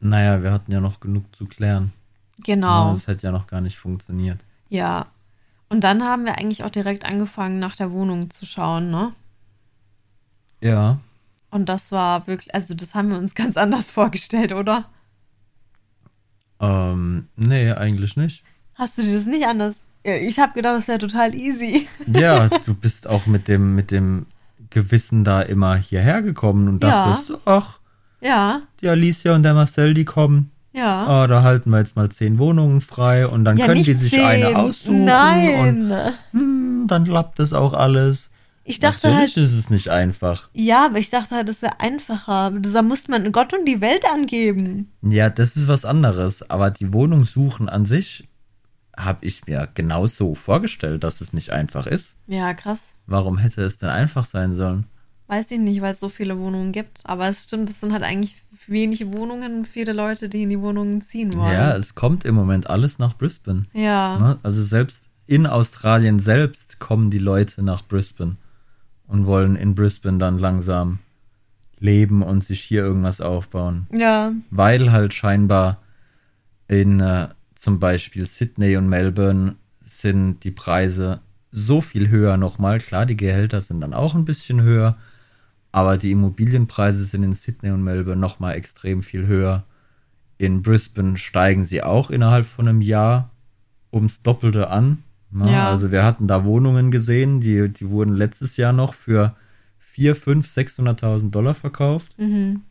naja, 0.00 0.42
wir 0.42 0.52
hatten 0.52 0.72
ja 0.72 0.80
noch 0.80 1.00
genug 1.00 1.34
zu 1.34 1.46
klären. 1.46 1.92
genau, 2.38 2.88
Ja, 2.88 2.92
das 2.92 3.06
hätte 3.06 3.26
ja 3.26 3.32
noch 3.32 3.46
gar 3.46 3.60
nicht 3.60 3.78
funktioniert. 3.78 4.38
ja. 4.68 5.06
Und 5.72 5.80
dann 5.84 6.02
haben 6.04 6.26
wir 6.26 6.36
eigentlich 6.36 6.64
auch 6.64 6.70
direkt 6.70 7.06
angefangen, 7.06 7.58
nach 7.58 7.74
der 7.76 7.92
Wohnung 7.92 8.28
zu 8.28 8.44
schauen, 8.44 8.90
ne? 8.90 9.14
Ja, 10.60 10.98
Und 11.50 11.66
das 11.70 11.90
war 11.92 12.26
wirklich, 12.26 12.54
also 12.54 12.74
das 12.74 12.94
haben 12.94 13.08
wir 13.08 13.16
uns 13.16 13.34
ganz 13.42 13.56
anders 13.56 13.90
vorgestellt, 13.90 14.52
oder? 14.52 14.90
ähm, 16.60 17.28
nee, 17.36 17.72
eigentlich 17.72 18.16
nicht. 18.18 18.44
Hast 18.74 18.98
du 18.98 19.02
dir 19.02 19.14
das 19.16 19.24
nicht 19.24 19.46
anders? 19.46 19.76
Ja, 20.04 20.14
Ich 20.16 20.38
habe 20.38 20.52
gedacht, 20.52 20.76
das 20.76 20.88
wäre 20.88 20.98
total 20.98 21.34
easy. 21.34 21.88
Ja, 22.06 22.48
du 22.50 22.74
bist 22.74 23.06
auch 23.06 23.24
mit 23.24 23.48
dem, 23.48 23.74
mit 23.74 23.90
dem 23.90 24.26
Gewissen 24.68 25.24
da 25.24 25.40
immer 25.40 25.76
hierher 25.76 26.20
gekommen 26.20 26.68
und 26.68 26.84
Ja. 26.84 27.06
dachtest, 27.06 27.32
ach, 27.46 27.80
Ja, 28.20 28.60
die 28.82 28.88
Alicia 28.90 29.34
und 29.34 29.42
der 29.42 29.54
Marcel, 29.54 29.94
die 29.94 30.04
kommen. 30.04 30.50
Ja. 30.72 31.06
Ah, 31.06 31.26
da 31.26 31.42
halten 31.42 31.70
wir 31.70 31.78
jetzt 31.78 31.96
mal 31.96 32.08
zehn 32.10 32.38
Wohnungen 32.38 32.80
frei 32.80 33.26
und 33.26 33.44
dann 33.44 33.56
ja, 33.56 33.66
können 33.66 33.82
die 33.82 33.92
sich 33.94 34.12
zehn. 34.12 34.24
eine 34.24 34.56
aussuchen 34.58 35.00
und 35.00 35.04
Nein. 35.04 35.94
hm, 36.32 36.84
dann 36.88 37.04
klappt 37.04 37.38
das 37.38 37.52
auch 37.52 37.72
alles. 37.72 38.30
Ich 38.64 38.78
dachte 38.78 39.08
Natürlich 39.08 39.36
halt, 39.36 39.44
ist 39.44 39.52
es 39.52 39.70
nicht 39.70 39.88
einfach. 39.88 40.48
ja, 40.52 40.86
aber 40.86 40.98
ich 40.98 41.10
dachte 41.10 41.34
halt, 41.34 41.48
das 41.48 41.62
wäre 41.62 41.80
einfacher. 41.80 42.52
Da 42.52 42.82
musste 42.82 43.10
man 43.10 43.32
Gott 43.32 43.52
und 43.52 43.64
die 43.66 43.80
Welt 43.80 44.04
angeben. 44.12 44.92
Ja, 45.02 45.30
das 45.30 45.56
ist 45.56 45.66
was 45.66 45.84
anderes, 45.84 46.48
aber 46.48 46.70
die 46.70 46.92
Wohnung 46.92 47.24
suchen 47.24 47.68
an 47.68 47.84
sich 47.86 48.28
habe 48.96 49.24
ich 49.24 49.46
mir 49.46 49.68
genauso 49.74 50.34
vorgestellt, 50.34 51.02
dass 51.02 51.20
es 51.20 51.32
nicht 51.32 51.50
einfach 51.50 51.86
ist. 51.86 52.14
Ja, 52.26 52.54
krass. 52.54 52.92
Warum 53.06 53.38
hätte 53.38 53.62
es 53.62 53.78
denn 53.78 53.88
einfach 53.88 54.24
sein 54.26 54.54
sollen? 54.54 54.86
Weiß 55.32 55.50
ich 55.50 55.58
nicht, 55.58 55.80
weil 55.80 55.94
es 55.94 56.00
so 56.00 56.10
viele 56.10 56.38
Wohnungen 56.38 56.72
gibt. 56.72 57.00
Aber 57.04 57.26
es 57.26 57.44
stimmt, 57.44 57.70
es 57.70 57.80
sind 57.80 57.94
halt 57.94 58.02
eigentlich 58.02 58.36
wenig 58.66 59.14
Wohnungen 59.14 59.60
und 59.60 59.66
viele 59.66 59.94
Leute, 59.94 60.28
die 60.28 60.42
in 60.42 60.50
die 60.50 60.60
Wohnungen 60.60 61.00
ziehen 61.00 61.32
wollen. 61.32 61.54
Ja, 61.54 61.74
es 61.74 61.94
kommt 61.94 62.26
im 62.26 62.34
Moment 62.34 62.68
alles 62.68 62.98
nach 62.98 63.16
Brisbane. 63.16 63.64
Ja. 63.72 64.18
Ne? 64.18 64.38
Also 64.42 64.62
selbst 64.62 65.08
in 65.26 65.46
Australien 65.46 66.18
selbst 66.18 66.80
kommen 66.80 67.10
die 67.10 67.18
Leute 67.18 67.62
nach 67.62 67.82
Brisbane 67.82 68.36
und 69.06 69.24
wollen 69.24 69.56
in 69.56 69.74
Brisbane 69.74 70.18
dann 70.18 70.38
langsam 70.38 70.98
leben 71.78 72.22
und 72.22 72.44
sich 72.44 72.60
hier 72.60 72.82
irgendwas 72.82 73.22
aufbauen. 73.22 73.86
Ja. 73.90 74.32
Weil 74.50 74.92
halt 74.92 75.14
scheinbar 75.14 75.80
in 76.68 77.00
äh, 77.00 77.28
zum 77.54 77.80
Beispiel 77.80 78.26
Sydney 78.26 78.76
und 78.76 78.86
Melbourne 78.86 79.54
sind 79.80 80.44
die 80.44 80.50
Preise 80.50 81.20
so 81.50 81.80
viel 81.80 82.10
höher 82.10 82.36
nochmal. 82.36 82.80
Klar, 82.80 83.06
die 83.06 83.16
Gehälter 83.16 83.62
sind 83.62 83.80
dann 83.80 83.94
auch 83.94 84.14
ein 84.14 84.26
bisschen 84.26 84.60
höher, 84.60 84.98
aber 85.72 85.96
die 85.96 86.12
Immobilienpreise 86.12 87.04
sind 87.04 87.22
in 87.22 87.32
Sydney 87.32 87.70
und 87.70 87.82
Melbourne 87.82 88.20
nochmal 88.20 88.54
extrem 88.54 89.02
viel 89.02 89.26
höher. 89.26 89.64
In 90.38 90.62
Brisbane 90.62 91.16
steigen 91.16 91.64
sie 91.64 91.82
auch 91.82 92.10
innerhalb 92.10 92.46
von 92.46 92.68
einem 92.68 92.82
Jahr 92.82 93.30
ums 93.92 94.22
Doppelte 94.22 94.68
an. 94.68 95.02
Ne? 95.30 95.50
Ja. 95.50 95.70
Also 95.70 95.90
wir 95.90 96.04
hatten 96.04 96.28
da 96.28 96.44
Wohnungen 96.44 96.90
gesehen, 96.90 97.40
die, 97.40 97.70
die 97.70 97.88
wurden 97.88 98.14
letztes 98.14 98.56
Jahr 98.58 98.72
noch 98.72 98.92
für 98.92 99.34
4, 99.78 100.14
5, 100.14 100.46
600.000 100.46 101.30
Dollar 101.30 101.54
verkauft. 101.54 102.18
Mhm. 102.18 102.62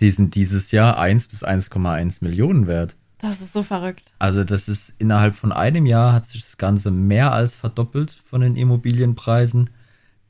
Die 0.00 0.10
sind 0.10 0.34
dieses 0.34 0.70
Jahr 0.70 0.98
1 0.98 1.28
bis 1.28 1.44
1,1 1.44 2.18
Millionen 2.20 2.66
wert. 2.66 2.96
Das 3.18 3.40
ist 3.40 3.52
so 3.52 3.62
verrückt. 3.62 4.12
Also 4.18 4.44
das 4.44 4.68
ist 4.68 4.92
innerhalb 4.98 5.34
von 5.34 5.52
einem 5.52 5.86
Jahr 5.86 6.12
hat 6.12 6.26
sich 6.26 6.42
das 6.42 6.58
Ganze 6.58 6.90
mehr 6.90 7.32
als 7.32 7.54
verdoppelt 7.54 8.20
von 8.26 8.40
den 8.40 8.56
Immobilienpreisen. 8.56 9.70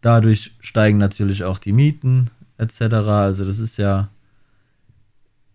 Dadurch 0.04 0.52
steigen 0.60 0.98
natürlich 0.98 1.44
auch 1.44 1.58
die 1.58 1.72
Mieten 1.72 2.30
etc. 2.58 2.82
Also 2.82 3.46
das 3.46 3.58
ist 3.58 3.78
ja 3.78 4.10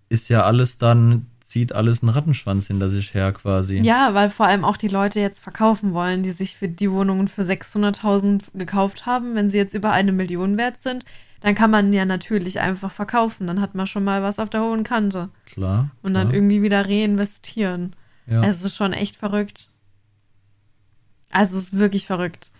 ist 0.09 0.27
ja 0.27 0.43
alles 0.43 0.79
dann 0.79 1.27
zieht 1.39 1.71
alles 1.71 2.01
einen 2.01 2.09
Rattenschwanz 2.09 2.65
hinter 2.65 2.89
sich 2.89 3.13
her 3.13 3.31
quasi. 3.31 3.77
Ja, 3.77 4.15
weil 4.15 4.31
vor 4.31 4.47
allem 4.47 4.65
auch 4.65 4.77
die 4.77 4.87
Leute 4.87 5.19
jetzt 5.19 5.39
verkaufen 5.39 5.93
wollen, 5.93 6.23
die 6.23 6.31
sich 6.31 6.57
für 6.57 6.67
die 6.67 6.91
Wohnungen 6.91 7.27
für 7.27 7.43
600.000 7.43 8.43
gekauft 8.55 9.05
haben. 9.05 9.35
Wenn 9.35 9.51
sie 9.51 9.57
jetzt 9.57 9.75
über 9.75 9.91
eine 9.91 10.11
Million 10.11 10.57
wert 10.57 10.77
sind, 10.77 11.05
dann 11.41 11.53
kann 11.53 11.69
man 11.69 11.93
ja 11.93 12.05
natürlich 12.05 12.59
einfach 12.59 12.91
verkaufen. 12.91 13.45
Dann 13.45 13.61
hat 13.61 13.75
man 13.75 13.85
schon 13.85 14.03
mal 14.03 14.23
was 14.23 14.39
auf 14.39 14.49
der 14.49 14.61
hohen 14.61 14.83
Kante. 14.83 15.29
Klar. 15.45 15.91
Und 16.01 16.15
dann 16.15 16.29
klar. 16.29 16.35
irgendwie 16.35 16.63
wieder 16.63 16.87
reinvestieren. 16.87 17.95
ja. 18.25 18.43
Es 18.43 18.63
ist 18.63 18.75
schon 18.75 18.93
echt 18.93 19.15
verrückt. 19.15 19.69
Also 21.31 21.55
es 21.55 21.65
ist 21.65 21.77
wirklich 21.77 22.07
verrückt. 22.07 22.51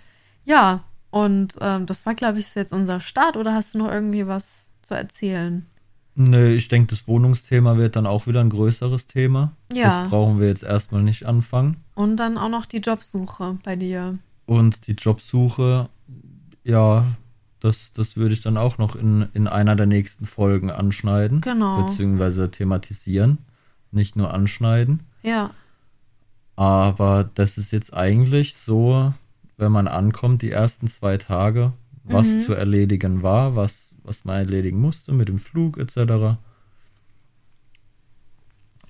Ja, 0.46 0.84
und 1.12 1.56
ähm, 1.62 1.86
das 1.86 2.06
war, 2.06 2.16
glaube 2.16 2.40
ich, 2.40 2.54
jetzt 2.56 2.74
unser 2.74 3.00
Start. 3.00 3.38
Oder 3.38 3.54
hast 3.54 3.74
du 3.74 3.80
noch 3.80 3.92
irgendwie 3.92 4.28
was 4.28 4.70
zu 4.82 4.94
erzählen? 4.94 5.66
Nö, 6.16 6.50
ich 6.50 6.68
denke, 6.68 6.90
das 6.90 7.08
Wohnungsthema 7.08 7.78
wird 7.78 7.96
dann 7.96 8.06
auch 8.06 8.28
wieder 8.28 8.42
ein 8.42 8.50
größeres 8.50 9.08
Thema. 9.08 9.54
Ja. 9.72 10.02
Das 10.02 10.10
brauchen 10.10 10.40
wir 10.40 10.48
jetzt 10.48 10.64
erstmal 10.64 11.02
nicht 11.02 11.26
anfangen. 11.26 11.78
Und 11.96 12.18
dann 12.18 12.38
auch 12.38 12.50
noch 12.50 12.66
die 12.66 12.80
Jobsuche 12.80 13.58
bei 13.64 13.76
dir. 13.76 14.18
Und 14.46 14.88
die 14.88 14.94
Jobsuche, 14.94 15.90
ja, 16.64 17.06
das, 17.60 17.94
das 17.94 18.18
würde 18.18 18.34
ich 18.34 18.42
dann 18.42 18.58
auch 18.58 18.78
noch 18.78 18.96
in, 18.96 19.28
in 19.34 19.48
einer 19.48 19.76
der 19.76 19.86
nächsten 19.86 20.26
Folgen 20.26 20.72
anschneiden. 20.72 21.42
Genau. 21.42 21.84
Beziehungsweise 21.84 22.52
thematisieren. 22.52 23.38
Nicht 23.92 24.16
nur 24.16 24.34
anschneiden. 24.34 25.04
Ja, 25.24 25.52
Aber 26.56 27.30
das 27.34 27.58
ist 27.58 27.72
jetzt 27.72 27.94
eigentlich 27.94 28.56
so, 28.56 29.14
wenn 29.60 29.72
man 29.72 29.88
ankommt, 29.88 30.42
die 30.42 30.52
ersten 30.52 30.88
zwei 30.88 31.18
Tage, 31.18 31.74
was 32.04 32.28
Mhm. 32.28 32.40
zu 32.42 32.54
erledigen 32.54 33.22
war, 33.24 33.56
was, 33.56 33.94
was 34.04 34.26
man 34.26 34.38
erledigen 34.38 34.80
musste 34.80 35.12
mit 35.12 35.28
dem 35.28 35.38
Flug 35.40 35.78
etc. 35.78 36.38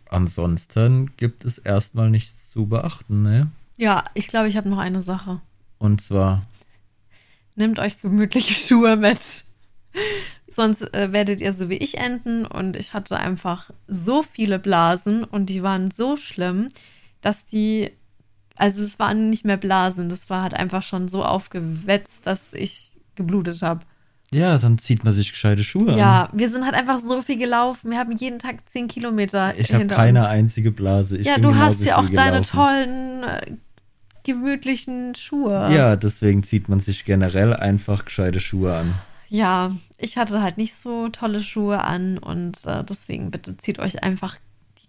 Ansonsten 0.10 1.12
gibt 1.18 1.46
es 1.46 1.58
erstmal 1.58 2.10
nichts 2.10 2.50
zu 2.52 2.66
beachten, 2.68 3.22
ne? 3.22 3.52
ja, 3.78 4.04
ich 4.14 4.28
glaube, 4.28 4.50
ich 4.50 4.58
habe 4.58 4.70
noch 4.70 4.78
eine 4.80 5.02
Sache. 5.02 5.42
Und 5.78 6.02
zwar, 6.02 6.42
Nehmt 7.56 7.80
euch 7.80 8.02
gemütliche 8.02 8.54
Schuhe 8.54 8.96
mit. 8.96 9.20
Sonst 10.52 10.82
äh, 10.94 11.12
werdet 11.12 11.42
ihr 11.42 11.52
so 11.54 11.70
wie 11.70 11.76
ich 11.78 11.98
enden. 11.98 12.46
Und 12.46 12.76
ich 12.78 12.94
hatte 12.94 13.18
einfach 13.18 13.70
so 13.88 14.24
viele 14.24 14.60
Blasen 14.60 15.24
und 15.26 15.48
die 15.48 15.62
waren 15.62 15.92
so 15.92 16.16
schlimm, 16.16 16.70
dass 17.22 17.46
die, 17.46 17.92
also 18.60 18.84
es 18.84 19.00
waren 19.00 19.30
nicht 19.32 19.46
mehr 19.46 19.58
Blasen, 19.58 20.10
das 20.10 20.30
war 20.30 20.44
halt 20.44 20.54
einfach 20.54 20.84
schon 20.84 21.08
so 21.08 21.26
aufgewetzt, 21.26 22.28
dass 22.28 22.54
ich 22.54 22.94
geblutet 23.16 23.62
habe. 23.64 23.82
ja, 24.32 24.58
dann 24.60 24.78
zieht 24.78 25.04
man 25.04 25.14
sich 25.14 25.32
gescheite 25.32 25.64
Schuhe 25.64 25.94
an. 25.94 25.98
Ja, 25.98 26.30
wir 26.34 26.50
sind 26.50 26.64
halt 26.64 26.76
einfach 26.76 27.00
so 27.00 27.22
viel 27.24 27.38
gelaufen. 27.38 27.90
Wir 27.92 27.98
haben 27.98 28.12
jeden 28.12 28.38
Tag 28.40 28.58
zehn 28.72 28.88
Kilometer 28.88 29.58
Ich 29.58 29.74
habe 29.74 29.88
keine 29.88 30.20
uns. 30.22 30.30
einzige 30.30 30.72
Blase. 30.72 31.18
Ich 31.18 31.26
ja, 31.26 31.38
du 31.40 31.56
hast 31.56 31.84
ja 31.84 31.98
auch 31.98 32.08
deine 32.10 32.42
gelaufen. 32.42 32.52
tollen, 32.52 33.24
äh, 33.24 33.52
gemütlichen 34.24 35.16
Schuhe. 35.16 35.74
Ja, 35.74 35.96
deswegen 35.96 36.44
zieht 36.44 36.70
man 36.70 36.80
sich 36.80 37.06
generell 37.06 37.54
einfach 37.54 38.06
gescheite 38.06 38.40
Schuhe 38.40 38.76
an. 38.76 38.96
Ja, 39.30 39.72
ich 39.98 40.18
hatte 40.18 40.42
halt 40.42 40.58
nicht 40.58 40.76
so 40.76 41.10
tolle 41.10 41.42
Schuhe 41.42 41.84
an 41.84 42.18
und 42.18 42.66
äh, 42.66 42.84
deswegen 42.84 43.32
bitte 43.32 43.58
zieht 43.58 43.80
euch 43.80 44.04
einfach 44.04 44.38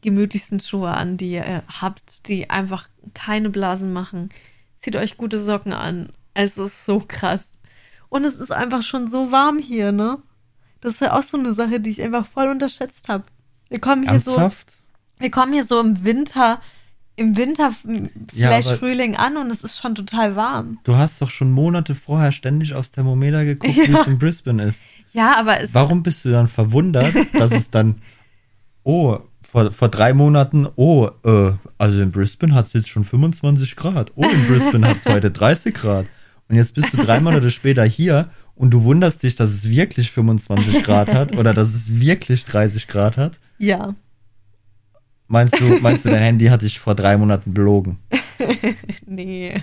gemütlichsten 0.03 0.61
Schuhe 0.61 0.91
an, 0.91 1.17
die 1.17 1.33
ihr 1.33 1.63
habt, 1.69 2.27
die 2.29 2.49
einfach 2.51 2.89
keine 3.15 3.51
Blasen 3.51 3.93
machen. 3.93 4.31
Zieht 4.79 4.97
euch 4.97 5.17
gute 5.17 5.39
Socken 5.39 5.73
an. 5.73 6.11
Es 6.35 6.57
ist 6.59 6.87
so 6.87 7.03
krass. 7.07 7.53
Und 8.09 8.25
es 8.25 8.35
ist 8.37 8.51
einfach 8.53 8.83
schon 8.83 9.09
so 9.09 9.31
warm 9.31 9.59
hier, 9.59 9.93
ne? 9.93 10.19
Das 10.81 10.95
ist 10.95 11.01
ja 11.01 11.13
auch 11.19 11.23
so 11.23 11.39
eine 11.39 11.53
Sache, 11.53 11.81
die 11.81 11.91
ich 11.91 12.03
einfach 12.03 12.27
voll 12.27 12.49
unterschätzt 12.49 13.09
habe. 13.09 13.25
Wir 13.69 13.79
kommen 13.81 14.09
hier 14.09 14.19
so, 14.21 14.31
Ernsthaft? 14.33 14.73
wir 15.19 15.31
kommen 15.31 15.53
hier 15.53 15.67
so 15.67 15.79
im 15.79 16.03
Winter, 16.05 16.61
im 17.17 17.37
Winter 17.37 17.73
slash 18.33 18.67
Frühling 18.79 19.15
an 19.17 19.37
und 19.37 19.51
es 19.51 19.63
ist 19.63 19.79
schon 19.79 19.95
total 19.95 20.35
warm. 20.37 20.79
Du 20.85 20.97
hast 20.97 21.21
doch 21.21 21.31
schon 21.31 21.53
Monate 21.53 21.95
vorher 21.95 22.33
ständig 22.33 22.75
aufs 22.75 22.91
Thermometer 22.91 23.45
geguckt, 23.45 23.77
wie 23.77 23.93
Ja. 23.93 24.01
es 24.01 24.07
in 24.07 24.19
Brisbane 24.19 24.63
ist. 24.63 24.81
Ja, 25.13 25.37
aber 25.37 25.61
es 25.61 25.75
Warum 25.75 26.03
bist 26.03 26.25
du 26.25 26.31
dann 26.31 26.49
verwundert, 26.49 27.15
dass 27.35 27.53
es 27.53 27.69
dann, 27.71 28.01
oh, 28.83 29.19
vor, 29.51 29.73
vor 29.73 29.89
drei 29.89 30.13
Monaten, 30.15 30.69
oh, 30.77 31.09
äh, 31.25 31.53
also 31.79 32.01
in 32.01 32.13
Brisbane 32.13 32.55
hat 32.55 32.67
es 32.67 32.73
jetzt 32.73 32.89
schon 32.89 33.05
25 33.05 33.75
Grad. 33.77 34.13
Oh, 34.15 34.25
in 34.25 34.47
Brisbane 34.47 34.87
hat 34.87 34.99
es 34.99 35.07
heute 35.13 35.31
30 35.31 35.75
Grad. 35.75 36.07
Und 36.49 36.57
jetzt 36.57 36.75
bist 36.75 36.93
du 36.93 36.97
drei 36.99 37.21
Monate 37.21 37.51
später 37.51 37.85
hier 37.85 38.31
und 38.55 38.71
du 38.71 38.85
wunderst 38.85 39.23
dich, 39.23 39.37
dass 39.37 39.51
es 39.51 39.69
wirklich 39.69 40.11
25 40.11 40.83
Grad 40.85 41.13
hat 41.13 41.37
oder 41.37 41.55
dass 41.55 41.75
es 41.75 42.01
wirklich 42.01 42.45
30 42.45 42.87
Grad 42.87 43.17
hat. 43.17 43.41
ja. 43.59 43.95
Meinst 45.33 45.61
du, 45.61 45.65
meinst 45.81 46.05
du, 46.05 46.09
dein 46.09 46.23
Handy 46.23 46.47
hat 46.47 46.63
dich 46.63 46.81
vor 46.81 46.97
drei 46.97 47.17
Monaten 47.17 47.55
belogen? 47.55 47.99
Nee. 49.07 49.63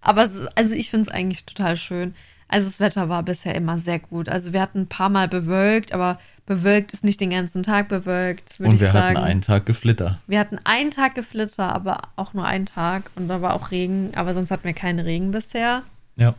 Aber 0.00 0.26
also 0.54 0.74
ich 0.74 0.88
finde 0.88 1.10
es 1.10 1.14
eigentlich 1.14 1.44
total 1.44 1.76
schön. 1.76 2.14
Also 2.50 2.68
das 2.68 2.80
Wetter 2.80 3.08
war 3.08 3.22
bisher 3.22 3.54
immer 3.54 3.78
sehr 3.78 4.00
gut. 4.00 4.28
Also 4.28 4.52
wir 4.52 4.60
hatten 4.60 4.80
ein 4.80 4.88
paar 4.88 5.08
Mal 5.08 5.28
bewölkt, 5.28 5.92
aber 5.92 6.18
bewölkt 6.46 6.92
ist 6.92 7.04
nicht 7.04 7.20
den 7.20 7.30
ganzen 7.30 7.62
Tag 7.62 7.88
bewölkt, 7.88 8.58
würde 8.58 8.70
Und 8.70 8.74
ich 8.74 8.80
wir 8.80 8.90
sagen. 8.90 9.16
hatten 9.18 9.26
einen 9.26 9.40
Tag 9.40 9.66
Geflitter. 9.66 10.18
wir 10.26 10.40
hatten 10.40 10.58
einen 10.64 10.90
Tag 10.90 11.14
Geflitter, 11.14 11.72
aber 11.72 12.02
auch 12.16 12.34
nur 12.34 12.44
einen 12.44 12.66
Tag. 12.66 13.12
Und 13.14 13.28
da 13.28 13.40
war 13.40 13.54
auch 13.54 13.70
Regen, 13.70 14.10
aber 14.16 14.34
sonst 14.34 14.50
hatten 14.50 14.64
wir 14.64 14.72
keinen 14.72 14.98
Regen 14.98 15.30
bisher. 15.30 15.84
Ja. 16.16 16.34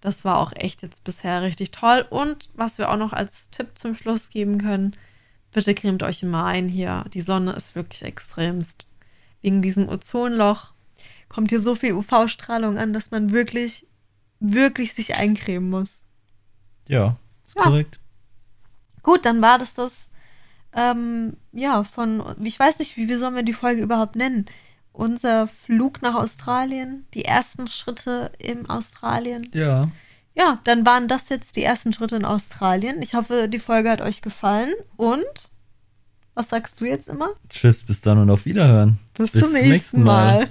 Das 0.00 0.24
war 0.24 0.38
auch 0.38 0.52
echt 0.54 0.82
jetzt 0.82 1.02
bisher 1.02 1.42
richtig 1.42 1.72
toll. 1.72 2.06
Und 2.08 2.50
was 2.54 2.78
wir 2.78 2.88
auch 2.88 2.96
noch 2.96 3.12
als 3.12 3.50
Tipp 3.50 3.70
zum 3.74 3.96
Schluss 3.96 4.30
geben 4.30 4.58
können, 4.58 4.94
bitte 5.52 5.74
cremt 5.74 6.04
euch 6.04 6.22
immer 6.22 6.44
ein 6.44 6.68
hier. 6.68 7.04
Die 7.12 7.20
Sonne 7.20 7.50
ist 7.54 7.74
wirklich 7.74 8.04
extremst. 8.04 8.86
Wegen 9.42 9.60
diesem 9.60 9.88
Ozonloch 9.88 10.72
kommt 11.28 11.50
hier 11.50 11.58
so 11.58 11.74
viel 11.74 11.94
UV-Strahlung 11.94 12.78
an, 12.78 12.92
dass 12.92 13.10
man 13.10 13.32
wirklich, 13.32 13.87
wirklich 14.40 14.94
sich 14.94 15.16
eincremen 15.16 15.70
muss. 15.70 16.02
Ja, 16.86 17.16
ist 17.46 17.56
Ja. 17.56 17.62
korrekt. 17.64 17.98
Gut, 19.02 19.24
dann 19.24 19.40
war 19.42 19.58
das 19.58 19.74
das, 19.74 20.10
ähm, 20.72 21.36
ja, 21.52 21.84
von, 21.84 22.22
ich 22.42 22.58
weiß 22.58 22.78
nicht, 22.78 22.96
wie, 22.96 23.08
wie 23.08 23.16
sollen 23.16 23.34
wir 23.34 23.42
die 23.42 23.52
Folge 23.54 23.82
überhaupt 23.82 24.16
nennen? 24.16 24.46
Unser 24.92 25.48
Flug 25.48 26.02
nach 26.02 26.14
Australien, 26.14 27.06
die 27.14 27.24
ersten 27.24 27.68
Schritte 27.68 28.32
in 28.38 28.68
Australien. 28.68 29.48
Ja. 29.52 29.90
Ja, 30.34 30.60
dann 30.64 30.86
waren 30.86 31.08
das 31.08 31.28
jetzt 31.30 31.56
die 31.56 31.64
ersten 31.64 31.92
Schritte 31.92 32.16
in 32.16 32.24
Australien. 32.24 33.02
Ich 33.02 33.14
hoffe, 33.14 33.48
die 33.48 33.58
Folge 33.58 33.90
hat 33.90 34.00
euch 34.00 34.22
gefallen. 34.22 34.72
Und 34.96 35.24
was 36.34 36.48
sagst 36.50 36.80
du 36.80 36.84
jetzt 36.84 37.08
immer? 37.08 37.30
Tschüss, 37.48 37.82
bis 37.82 38.00
dann 38.00 38.18
und 38.18 38.30
auf 38.30 38.44
Wiederhören. 38.44 38.98
Bis, 39.14 39.32
Bis 39.32 39.42
zum 39.42 39.52
nächsten 39.52 39.68
nächsten 39.70 40.02
Mal. 40.04 40.34
Mal. 40.36 40.46